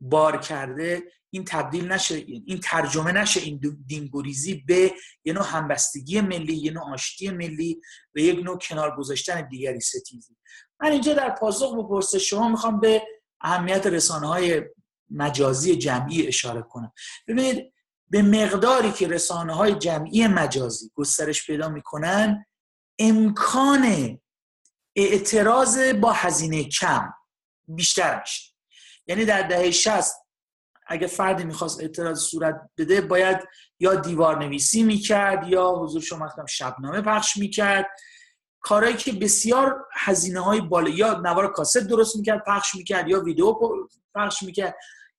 بار 0.00 0.40
کرده 0.40 1.02
این 1.30 1.44
تبدیل 1.44 1.92
نشه 1.92 2.14
این 2.46 2.60
ترجمه 2.62 3.12
نشه 3.12 3.40
این 3.40 3.60
دینگوریزی 3.86 4.54
به 4.54 4.92
یه 5.24 5.32
نوع 5.32 5.44
همبستگی 5.46 6.20
ملی 6.20 6.54
یه 6.54 6.72
نوع 6.72 6.92
آشتی 6.92 7.30
ملی 7.30 7.80
و 8.14 8.18
یک 8.18 8.44
نوع 8.44 8.58
کنار 8.58 8.96
گذاشتن 8.96 9.48
دیگری 9.48 9.80
ستیزی؟ 9.80 10.36
من 10.80 10.92
اینجا 10.92 11.14
در 11.14 11.30
پاسخ 11.30 11.74
به 12.12 12.18
شما 12.18 12.48
می‌خوام 12.48 12.80
به 12.80 13.02
اهمیت 13.40 13.86
رسانه 13.86 14.26
های 14.26 14.62
مجازی 15.10 15.76
جمعی 15.76 16.26
اشاره 16.26 16.62
کنم. 16.62 16.92
ببینید 17.28 17.72
به 18.10 18.22
مقداری 18.22 18.92
که 18.92 19.08
رسانه 19.08 19.54
های 19.54 19.74
جمعی 19.74 20.26
مجازی 20.26 20.90
گسترش 20.94 21.46
پیدا 21.46 21.68
می‌کنن 21.68 22.44
امکان 22.98 24.18
اعتراض 24.96 25.78
با 25.78 26.12
هزینه 26.12 26.64
کم 26.64 27.12
بیشتر 27.68 28.20
میشه. 28.20 28.52
یعنی 29.06 29.24
در 29.24 29.42
دهه 29.42 29.70
60 29.70 30.14
اگه 30.86 31.06
فردی 31.06 31.44
می‌خواست 31.44 31.80
اعتراض 31.80 32.20
صورت 32.20 32.70
بده 32.78 33.00
باید 33.00 33.38
یا 33.80 33.94
دیوار 33.94 34.44
نویسی 34.44 34.82
می‌کرد 34.82 35.48
یا 35.48 35.70
حضور 35.70 36.02
شما 36.02 36.28
شبنامه 36.48 37.00
پخش 37.00 37.36
می‌کرد. 37.36 37.86
کارهایی 38.60 38.96
که 38.96 39.12
بسیار 39.12 39.86
هزینه 39.94 40.40
های 40.40 40.60
بالا 40.60 40.88
یا 40.88 41.20
نوار 41.20 41.52
کاست 41.52 41.78
درست 41.78 42.16
می‌کرد 42.16 42.44
پخش 42.46 42.74
می‌کرد 42.74 43.08
یا 43.08 43.20
ویدیو 43.20 43.58
پخش 44.14 44.42
می‌کرد. 44.42 44.76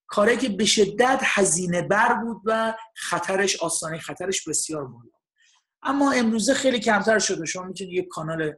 کارهایی 0.08 0.38
که 0.38 0.50
به 0.50 0.66
شدت 0.66 1.20
هزینه 1.24 1.82
بر 1.82 2.14
بود 2.14 2.42
و 2.46 2.74
خطرش 2.96 3.64
آسانی 3.64 4.00
خطرش 4.00 4.48
بسیار 4.48 4.86
بالا. 4.86 5.18
اما 5.84 6.12
امروزه 6.12 6.54
خیلی 6.54 6.80
کمتر 6.80 7.20
شده. 7.20 7.46
شما 7.46 7.64
می‌تونید 7.64 7.94
یک 7.94 8.08
کانال 8.08 8.54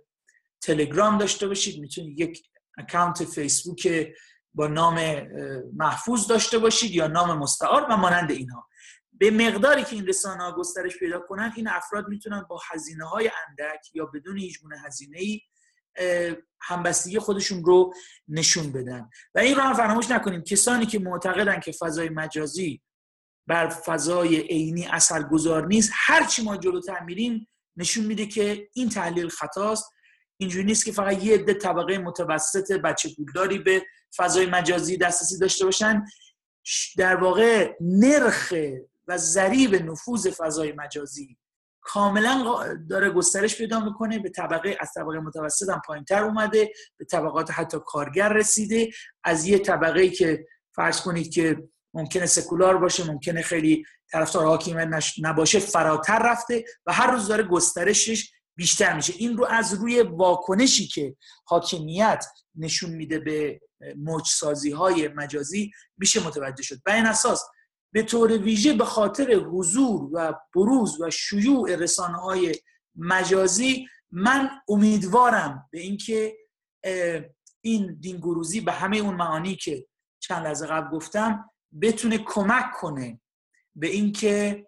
تلگرام 0.62 1.18
داشته 1.18 1.48
باشید 1.48 1.82
می‌تونید 1.82 2.20
یک 2.20 2.44
اکانت 2.78 3.24
فیسبوک 3.24 4.08
با 4.54 4.68
نام 4.68 5.28
محفوظ 5.74 6.28
داشته 6.28 6.60
باشید 6.60 6.92
یا 6.92 7.08
نام 7.08 7.38
مستعار 7.38 7.86
و 7.90 7.98
مانند 7.98 8.32
اینها 8.32 8.68
به 9.12 9.32
مقداری 9.32 9.84
که 9.84 9.96
این 9.96 10.08
رسانه 10.08 10.44
ها 10.44 10.52
گسترش 10.52 10.98
پیدا 10.98 11.20
کنند 11.20 11.54
این 11.56 11.68
افراد 11.68 12.08
می‌تونن 12.08 12.46
با 12.50 12.62
هزینه 12.72 13.06
های 13.06 13.32
اندک 13.48 13.96
یا 13.96 14.06
بدون 14.06 14.38
هیچ 14.38 14.62
گونه 14.62 14.80
هزینه 14.80 15.18
ای 15.20 15.42
همبستگی 16.62 17.20
خودشون 17.20 17.66
رو 17.66 17.94
نشون 18.28 18.72
بدن. 18.72 19.10
و 19.36 19.40
این 19.40 19.56
رو 19.56 19.62
هم 19.62 19.74
فراموش 19.74 20.12
نکنیم. 20.12 20.42
کسانی 20.42 20.86
که 20.86 21.00
معتقدن 21.00 21.60
که 21.60 21.72
فضای 21.72 22.10
مجازی 22.10 22.82
بر 23.48 23.70
فضای 23.70 24.39
عینی 24.42 24.88
گذار 25.32 25.68
نیست. 25.68 25.92
هر 25.96 26.26
چی 26.26 26.44
ما 26.44 26.58
جلوتر 26.58 27.00
میریم 27.00 27.48
نشون 27.78 28.06
میده 28.06 28.26
که 28.26 28.70
این 28.74 28.89
تحلیل 28.89 29.30
خطاست. 29.30 29.94
اینجوری 30.38 30.66
نیست 30.66 30.86
که 30.86 30.92
فقط 30.92 31.24
یه 31.24 31.34
عده 31.34 31.54
طبقه 31.54 31.98
متوسط 31.98 32.72
بچه 32.72 33.10
پولداری 33.16 33.60
به 33.60 33.86
فضای 34.18 34.46
مجازی 34.46 34.98
دسترسی 34.98 35.39
داشته 35.39 35.66
باشن. 35.66 36.06
در 36.98 37.16
واقع 37.16 37.76
نرخ 37.82 38.54
و 39.08 39.18
ضریب 39.18 39.76
نفوذ 39.76 40.30
فضای 40.38 40.72
مجازی 40.72 41.38
کاملا 41.82 42.66
داره 42.89 43.10
گسترش 43.10 43.58
پیدا 43.58 43.80
می‌کنه. 43.80 44.20
به 44.20 44.30
طبقه 44.30 44.78
از 44.80 44.92
طبقه 44.96 45.20
متوسط 45.20 45.70
هم 45.70 45.82
پایینتر 45.86 46.24
اومده. 46.24 46.72
به 46.98 47.06
طبقات 47.06 47.52
حتی 47.52 47.78
کارگر 47.86 48.34
رسیده. 48.34 48.89
از 49.24 49.48
یه 49.48 49.60
طبقه 49.60 50.10
که 50.10 50.46
فرض 50.76 51.02
کنید 51.02 51.34
که 51.34 51.70
ممکنه 51.94 52.26
سکولار 52.26 52.78
باشه 52.78 53.08
ممکنه 53.08 53.42
خیلی 53.42 53.86
طرفدار 54.12 54.46
حاکمیت 54.46 54.89
نباشه 55.22 55.60
فراتر 55.60 56.20
رفته 56.20 56.66
و 56.86 56.94
هر 56.94 57.12
روز 57.12 57.28
داره 57.28 57.44
گسترشش 57.44 58.32
بیشتر 58.56 58.96
میشه. 58.96 59.14
این 59.18 59.38
رو 59.38 59.46
از 59.46 59.74
روی 59.74 60.02
واکنشی 60.02 60.88
که 60.88 61.16
حاکمیت 61.46 62.26
نشون 62.56 62.89
میده 62.89 63.20
به 63.20 63.62
موجسازی 63.98 64.72
های 64.72 65.08
مجازی 65.08 65.72
میشه 65.98 66.28
متوجه 66.28 66.64
شد. 66.64 66.82
به 66.86 66.94
این 66.94 67.06
اساس 67.06 67.44
به 67.94 68.04
طور 68.04 68.38
ویژه 68.38 68.74
به 68.74 68.86
خاطر 68.86 69.34
حضور 69.34 70.10
و 70.14 70.34
بروز 70.56 71.02
و 71.02 71.10
شیوع 71.10 71.76
رسانه 71.76 72.18
های 72.18 72.56
مجازی 72.96 73.88
من 74.12 74.50
امیدوارم 74.68 75.70
به 75.72 75.80
اینکه 75.80 76.38
این 77.62 77.98
دینگروزی 78.00 78.62
به 78.62 78.72
همه 78.72 78.98
اون 78.98 79.16
معانی 79.16 79.56
که 79.56 79.88
چند 80.20 80.48
لحظه 80.48 80.68
قبل 80.68 80.98
گفتم 80.98 81.51
بتونه 81.82 82.18
کمک 82.18 82.72
کنه 82.72 83.20
به 83.76 83.88
اینکه 83.88 84.68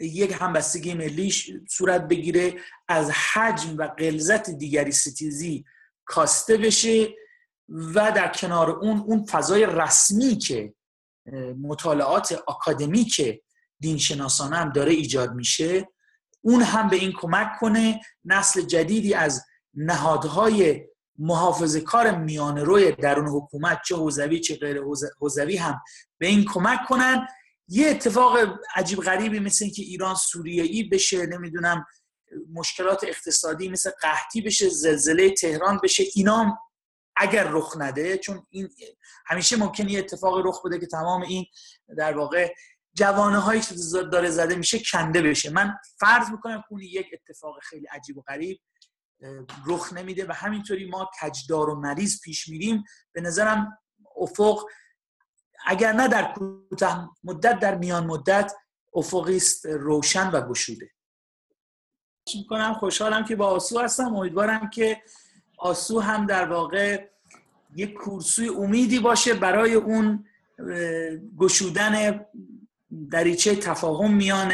یک 0.00 0.36
همبستگی 0.40 0.94
ملی 0.94 1.34
صورت 1.68 2.08
بگیره 2.08 2.54
از 2.88 3.10
حجم 3.10 3.76
و 3.76 3.82
قلزت 3.82 4.50
دیگری 4.50 4.92
ستیزی 4.92 5.64
کاسته 6.04 6.56
بشه 6.56 7.08
و 7.68 8.12
در 8.12 8.28
کنار 8.28 8.70
اون 8.70 8.98
اون 8.98 9.24
فضای 9.24 9.66
رسمی 9.66 10.38
که 10.38 10.74
مطالعات 11.62 12.42
اکادمیک 12.48 13.42
دینشناسانه 13.80 14.56
هم 14.56 14.72
داره 14.72 14.92
ایجاد 14.92 15.34
میشه 15.34 15.88
اون 16.40 16.62
هم 16.62 16.88
به 16.88 16.96
این 16.96 17.12
کمک 17.12 17.48
کنه 17.60 18.00
نسل 18.24 18.60
جدیدی 18.60 19.14
از 19.14 19.44
نهادهای 19.74 20.86
محافظه 21.18 21.80
کار 21.80 22.18
میان 22.18 22.58
روی 22.58 22.92
درون 22.92 23.28
حکومت 23.28 23.80
چه 23.86 23.96
حوزوی 23.96 24.40
چه 24.40 24.56
غیر 24.56 24.80
حوزوی 25.20 25.56
هم 25.56 25.80
به 26.18 26.26
این 26.26 26.44
کمک 26.44 26.78
کنن. 26.88 27.26
یه 27.68 27.88
اتفاق 27.88 28.38
عجیب 28.74 29.00
غریبی 29.00 29.40
مثل 29.40 29.64
اینکه 29.64 29.82
ایران 29.82 30.14
سوریه‌ای 30.14 30.84
بشه 30.84 31.26
نمی‌دونم 31.26 31.86
مشکلات 32.52 33.04
اقتصادی 33.04 33.68
مثل 33.68 33.90
قحطی 33.90 34.40
بشه 34.40 34.68
زلزله 34.68 35.30
تهران 35.30 35.80
بشه 35.82 36.04
اینا 36.14 36.58
اگر 37.16 37.48
رخ 37.48 37.76
نده 37.76 38.18
چون 38.18 38.46
این 38.50 38.68
همیشه 39.26 39.56
ممکنه 39.56 39.92
یه 39.92 39.98
اتفاق 39.98 40.46
رخ 40.46 40.66
بده 40.66 40.78
که 40.78 40.86
تمام 40.86 41.22
این 41.22 41.46
در 41.98 42.16
واقع 42.16 42.54
جوانه 42.94 43.38
هایی 43.38 43.60
که 43.60 43.74
داره 44.12 44.30
زده 44.30 44.54
میشه 44.54 44.78
کنده 44.92 45.22
بشه. 45.22 45.50
من 45.50 45.74
فرض 46.00 46.30
می‌کنم 46.30 46.62
که 46.68 46.76
یک 46.80 47.06
اتفاق 47.12 47.54
خیلی 47.62 47.86
عجیب 47.86 48.18
و 48.18 48.22
غریب 48.22 48.60
رخ 49.66 49.92
نمیده 49.92 50.26
و 50.28 50.32
همینطوری 50.32 50.90
ما 50.90 51.10
کجدار 51.22 51.70
و 51.70 51.80
مریض 51.80 52.20
پیش 52.20 52.48
میریم. 52.48 52.84
به 53.12 53.20
نظرم 53.20 53.78
افق 54.16 54.64
اگر 55.66 55.92
نه 55.92 56.08
در 56.08 56.32
کوتاه 56.32 57.16
مدت 57.24 57.58
در 57.58 57.74
میان 57.74 58.06
مدت 58.06 58.52
افقی 58.94 59.36
است 59.36 59.66
روشن 59.66 60.30
و 60.30 60.48
گشوده. 60.48 60.90
می‌کنم 62.34 62.74
خوشحالم 62.74 63.24
که 63.24 63.36
با 63.36 63.46
آسو 63.46 63.80
هستم. 63.80 64.14
امیدوارم 64.16 64.70
که 64.70 65.02
آسو 65.58 66.00
هم 66.00 66.26
در 66.26 66.48
واقع 66.48 67.08
یک 67.76 67.94
کورسوی 67.94 68.48
امیدی 68.48 68.98
باشه 68.98 69.34
برای 69.34 69.74
اون 69.74 70.26
گشودن 71.38 72.26
دریچه 73.10 73.56
تفاهم 73.56 74.14
میان 74.14 74.52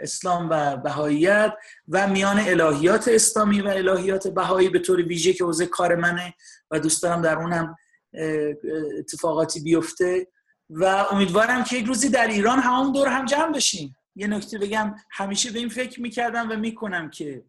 اسلام 0.00 0.48
و 0.50 0.76
بهاییت 0.76 1.52
و 1.88 2.08
میان 2.08 2.38
الهیات 2.38 3.08
اسلامی 3.08 3.60
و 3.60 3.68
الهیات 3.68 4.28
بهایی 4.28 4.68
به 4.68 4.78
طور 4.78 5.02
ویژه 5.02 5.32
که 5.32 5.44
حوزه 5.44 5.66
کار 5.66 5.94
منه 5.94 6.34
و 6.70 6.80
دوست 6.80 7.02
دارم 7.02 7.22
در 7.22 7.38
اونم 7.38 7.76
اتفاقاتی 8.98 9.60
بیفته. 9.60 10.26
و 10.70 10.84
امیدوارم 11.10 11.64
که 11.64 11.76
یک 11.76 11.86
روزی 11.86 12.08
در 12.08 12.26
ایران 12.26 12.58
همون 12.58 12.92
دور 12.92 13.08
هم 13.08 13.24
جمع 13.24 13.52
بشیم. 13.52 13.96
یه 14.16 14.26
نکته 14.26 14.58
بگم 14.58 14.94
همیشه 15.10 15.50
به 15.50 15.58
این 15.58 15.68
فکر 15.68 16.00
می‌کردم 16.00 16.50
و 16.50 16.56
می‌کنم 16.56 17.10
که 17.10 17.42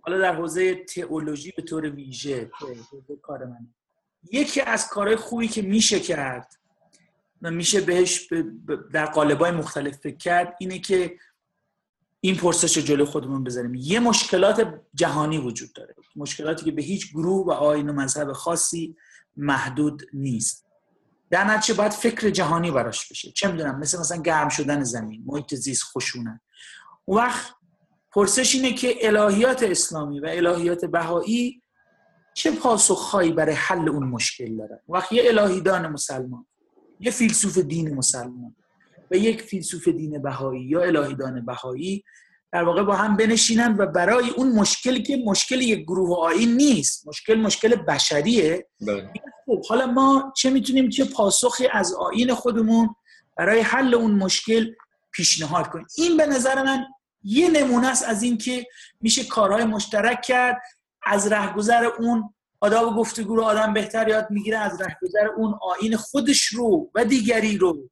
حالا 0.00 0.18
در 0.18 0.34
حوزه 0.34 0.74
تئولوژی 0.74 1.52
به 1.56 1.62
طور 1.62 1.90
ویژه 1.90 2.50
کار 3.22 3.44
من 3.44 3.68
یکی 4.32 4.60
از 4.60 4.88
کارهای 4.88 5.16
خوبی 5.16 5.48
که 5.48 5.62
میشه 5.62 6.00
کرد 6.00 6.59
میشه 7.40 7.80
بهش 7.80 8.28
در 8.92 9.06
قالبای 9.06 9.50
مختلف 9.50 9.96
فکر 9.96 10.16
کرد 10.16 10.56
اینه 10.60 10.78
که 10.78 11.18
این 12.20 12.36
پرسش 12.36 12.76
رو 12.76 12.82
جلو 12.82 13.04
خودمون 13.04 13.44
بذاریم 13.44 13.74
یه 13.74 14.00
مشکلات 14.00 14.80
جهانی 14.94 15.38
وجود 15.38 15.72
داره. 15.72 15.94
مشکلاتی 16.16 16.64
که 16.64 16.72
به 16.72 16.82
هیچ 16.82 17.12
گروه 17.12 17.46
و 17.46 17.50
آین 17.50 17.88
و 17.88 17.92
مذهب 17.92 18.32
خاصی 18.32 18.96
محدود 19.36 20.02
نیست. 20.12 20.66
در 21.30 21.44
نتیجه 21.44 21.78
باید 21.78 21.92
فکر 21.92 22.30
جهانی 22.30 22.70
براش 22.70 23.08
بشه. 23.08 23.32
چه 23.32 23.52
می‌دونم 23.52 23.78
مثل 23.78 24.00
مثلا 24.00 24.22
گرم 24.22 24.48
شدن 24.48 24.84
زمین 24.84 25.22
محیط 25.26 25.54
زیست 25.54 25.82
خشونت 25.84 26.40
اون 27.04 27.18
وقت 27.18 27.54
پرسش 28.12 28.54
اینه 28.54 28.72
که 28.72 29.08
الهیات 29.08 29.62
اسلامی 29.62 30.20
و 30.20 30.26
الهیات 30.26 30.84
بهایی 30.84 31.62
چه 32.34 32.50
پاسخهایی 32.50 33.32
برای 33.32 33.54
حل 33.54 33.88
اون 33.88 34.06
مشکل 34.06 34.56
داره 34.56 34.82
وقت 34.88 35.12
یه 35.12 35.22
الهیدان 35.26 35.86
مسلمان 35.86 36.46
یه 37.00 37.10
فیلسوف 37.10 37.58
دین 37.58 37.94
مسلمان 37.94 38.56
و 39.10 39.16
یک 39.16 39.42
فیلسوف 39.42 39.88
دین 39.88 40.22
بهایی 40.22 40.62
یا 40.62 40.82
الهیدان 40.82 41.46
بهایی 41.46 42.04
در 42.52 42.64
واقع 42.64 42.82
با 42.82 42.96
هم 42.96 43.16
بنشینن 43.16 43.76
و 43.78 43.86
برای 43.86 44.30
اون 44.30 44.52
مشکلی 44.52 45.02
که 45.02 45.22
مشکل 45.26 45.60
یک 45.60 45.82
گروه 45.82 46.18
آین 46.18 46.56
نیست 46.56 47.08
مشکل 47.08 47.34
مشکل 47.34 47.76
بشریه 47.76 48.66
بله. 48.80 49.10
خب 49.46 49.66
حالا 49.66 49.86
ما 49.86 50.32
چه 50.36 50.50
می‌تونیم 50.50 50.88
چه 50.88 51.04
پاسخی 51.04 51.68
از 51.72 51.94
آین 51.94 52.34
خودمون 52.34 52.94
برای 53.36 53.60
حل 53.60 53.94
اون 53.94 54.10
مشکل 54.10 54.72
پیشنهاد 55.12 55.68
کنیم 55.68 55.86
این 55.96 56.16
به 56.16 56.26
نظر 56.26 56.62
من 56.62 56.84
یه 57.22 57.50
نمونه 57.50 57.88
است 57.88 58.04
از 58.04 58.22
اینکه 58.22 58.66
میشه 59.00 59.24
کارهای 59.24 59.64
مشترک 59.64 60.22
کرد 60.22 60.62
از 61.02 61.32
رهگذر 61.32 61.84
اون 61.84 62.34
آداب 62.60 62.96
گفتگو 62.96 63.36
رو 63.36 63.42
آدم 63.42 63.74
بهتر 63.74 64.08
یاد 64.08 64.26
می‌گیره 64.30 64.58
از 64.58 64.80
رهگذر 64.80 65.28
اون 65.36 65.58
آین 65.62 65.96
خودش 65.96 66.44
رو 66.44 66.90
و 66.94 67.04
دیگری 67.04 67.56
رو. 67.58 67.90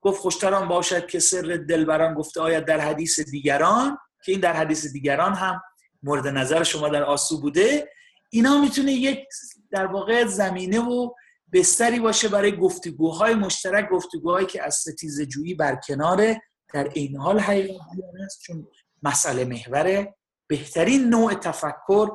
گفت 0.00 0.20
خوشتران 0.20 0.68
باشد 0.68 1.06
که 1.06 1.18
سر 1.18 1.64
دلبران 1.68 2.14
گفته 2.14 2.40
آید 2.40 2.64
در 2.64 2.80
حدیث 2.80 3.20
دیگران 3.20 3.98
که 4.24 4.32
این 4.32 4.40
در 4.40 4.52
حدیث 4.52 4.86
دیگران 4.86 5.34
هم 5.34 5.62
مورد 6.02 6.26
نظر 6.26 6.62
شما 6.62 6.88
در 6.88 7.02
آسو 7.02 7.40
بوده. 7.40 7.88
اینا 8.30 8.60
می‌تونه 8.60 8.92
یک 8.92 9.24
در 9.70 9.86
واقع 9.86 10.24
زمینه 10.24 10.80
و 10.80 11.10
بستری 11.52 12.00
باشه 12.00 12.28
برای 12.28 12.56
گفتگوهای 12.56 13.34
مشترک 13.34 13.88
گفتگوهایی 13.88 14.46
که 14.46 14.62
از 14.62 14.74
ستیز 14.74 15.22
جویی 15.22 15.54
برکناره. 15.54 16.42
در 16.74 16.90
این 16.94 17.16
حال 17.16 17.40
حقیقت 17.40 17.86
است 18.24 18.40
چون 18.42 18.68
مسئله 19.02 19.44
محوره 19.44 20.14
بهترین 20.46 21.08
نوع 21.08 21.34
تفکر 21.34 22.08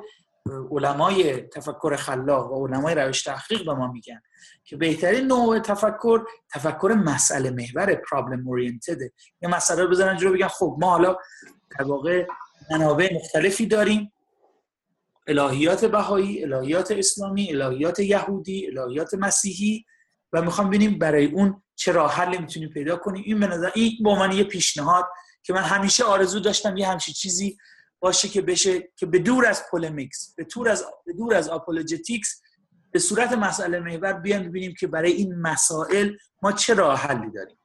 علمای 0.71 1.41
تفکر 1.41 1.95
خلاق 1.95 2.51
و 2.51 2.67
علمای 2.67 2.95
روش 2.95 3.23
تحقیق 3.23 3.65
به 3.65 3.73
ما 3.73 3.91
میگن 3.91 4.21
که 4.63 4.77
بهترین 4.77 5.27
نوع 5.27 5.59
تفکر 5.59 6.23
تفکر 6.53 6.87
مسئله 6.87 7.49
محور 7.49 7.95
پرابلم 7.95 8.47
اورینتد 8.47 9.01
یه 9.41 9.49
مسئله 9.49 9.83
رو 9.83 9.89
بزنن 9.89 10.17
جلو 10.17 10.33
بگن 10.33 10.47
خب 10.47 10.77
ما 10.79 10.89
حالا 10.89 11.17
در 11.79 11.85
واقع 11.85 12.27
منابع 12.71 13.13
مختلفی 13.13 13.65
داریم. 13.65 14.11
الهیات 15.27 15.85
بهایی 15.85 16.43
الهیات 16.43 16.91
اسلامی 16.91 17.53
الهیات 17.53 17.99
یهودی 17.99 18.67
الهیات 18.67 19.13
مسیحی 19.13 19.85
و 20.33 20.41
می‌خوام 20.41 20.67
ببینیم 20.67 20.99
برای 20.99 21.25
اون 21.25 21.63
چه 21.75 21.91
راه 21.91 22.13
حلی 22.13 22.37
می‌تونیم 22.37 22.69
پیدا 22.69 22.95
کنیم. 22.97 23.23
این 23.25 23.39
به 23.39 23.47
نظر 23.47 23.71
این 23.75 23.91
به 24.03 24.09
عنوان 24.09 24.31
یه 24.31 24.43
پیشنهاد 24.43 25.05
که 25.43 25.53
من 25.53 25.61
همیشه 25.61 26.03
آرزو 26.03 26.39
داشتم 26.39 26.77
یه 26.77 26.87
همچی 26.87 27.13
چیزی 27.13 27.57
باشه 28.05 28.27
که 28.27 28.41
بشه 28.41 28.89
که 28.95 29.05
به 29.05 29.19
دور 29.19 29.45
از 29.45 29.63
polemics 29.71 30.33
به 30.37 30.43
دور 30.43 30.69
از 30.69 30.85
به 31.05 31.13
دور 31.13 31.35
از 31.35 31.49
apologetics 31.49 32.41
به 32.91 32.99
صورت 32.99 33.31
مسئله 33.31 33.79
محور 33.79 34.13
بیان 34.13 34.49
ببینیم 34.49 34.73
که 34.79 34.87
برای 34.87 35.11
این 35.11 35.35
مسائل 35.35 36.11
ما 36.41 36.51
چه 36.51 36.73
راه 36.73 36.99
حلی 36.99 37.31
داریم. 37.31 37.57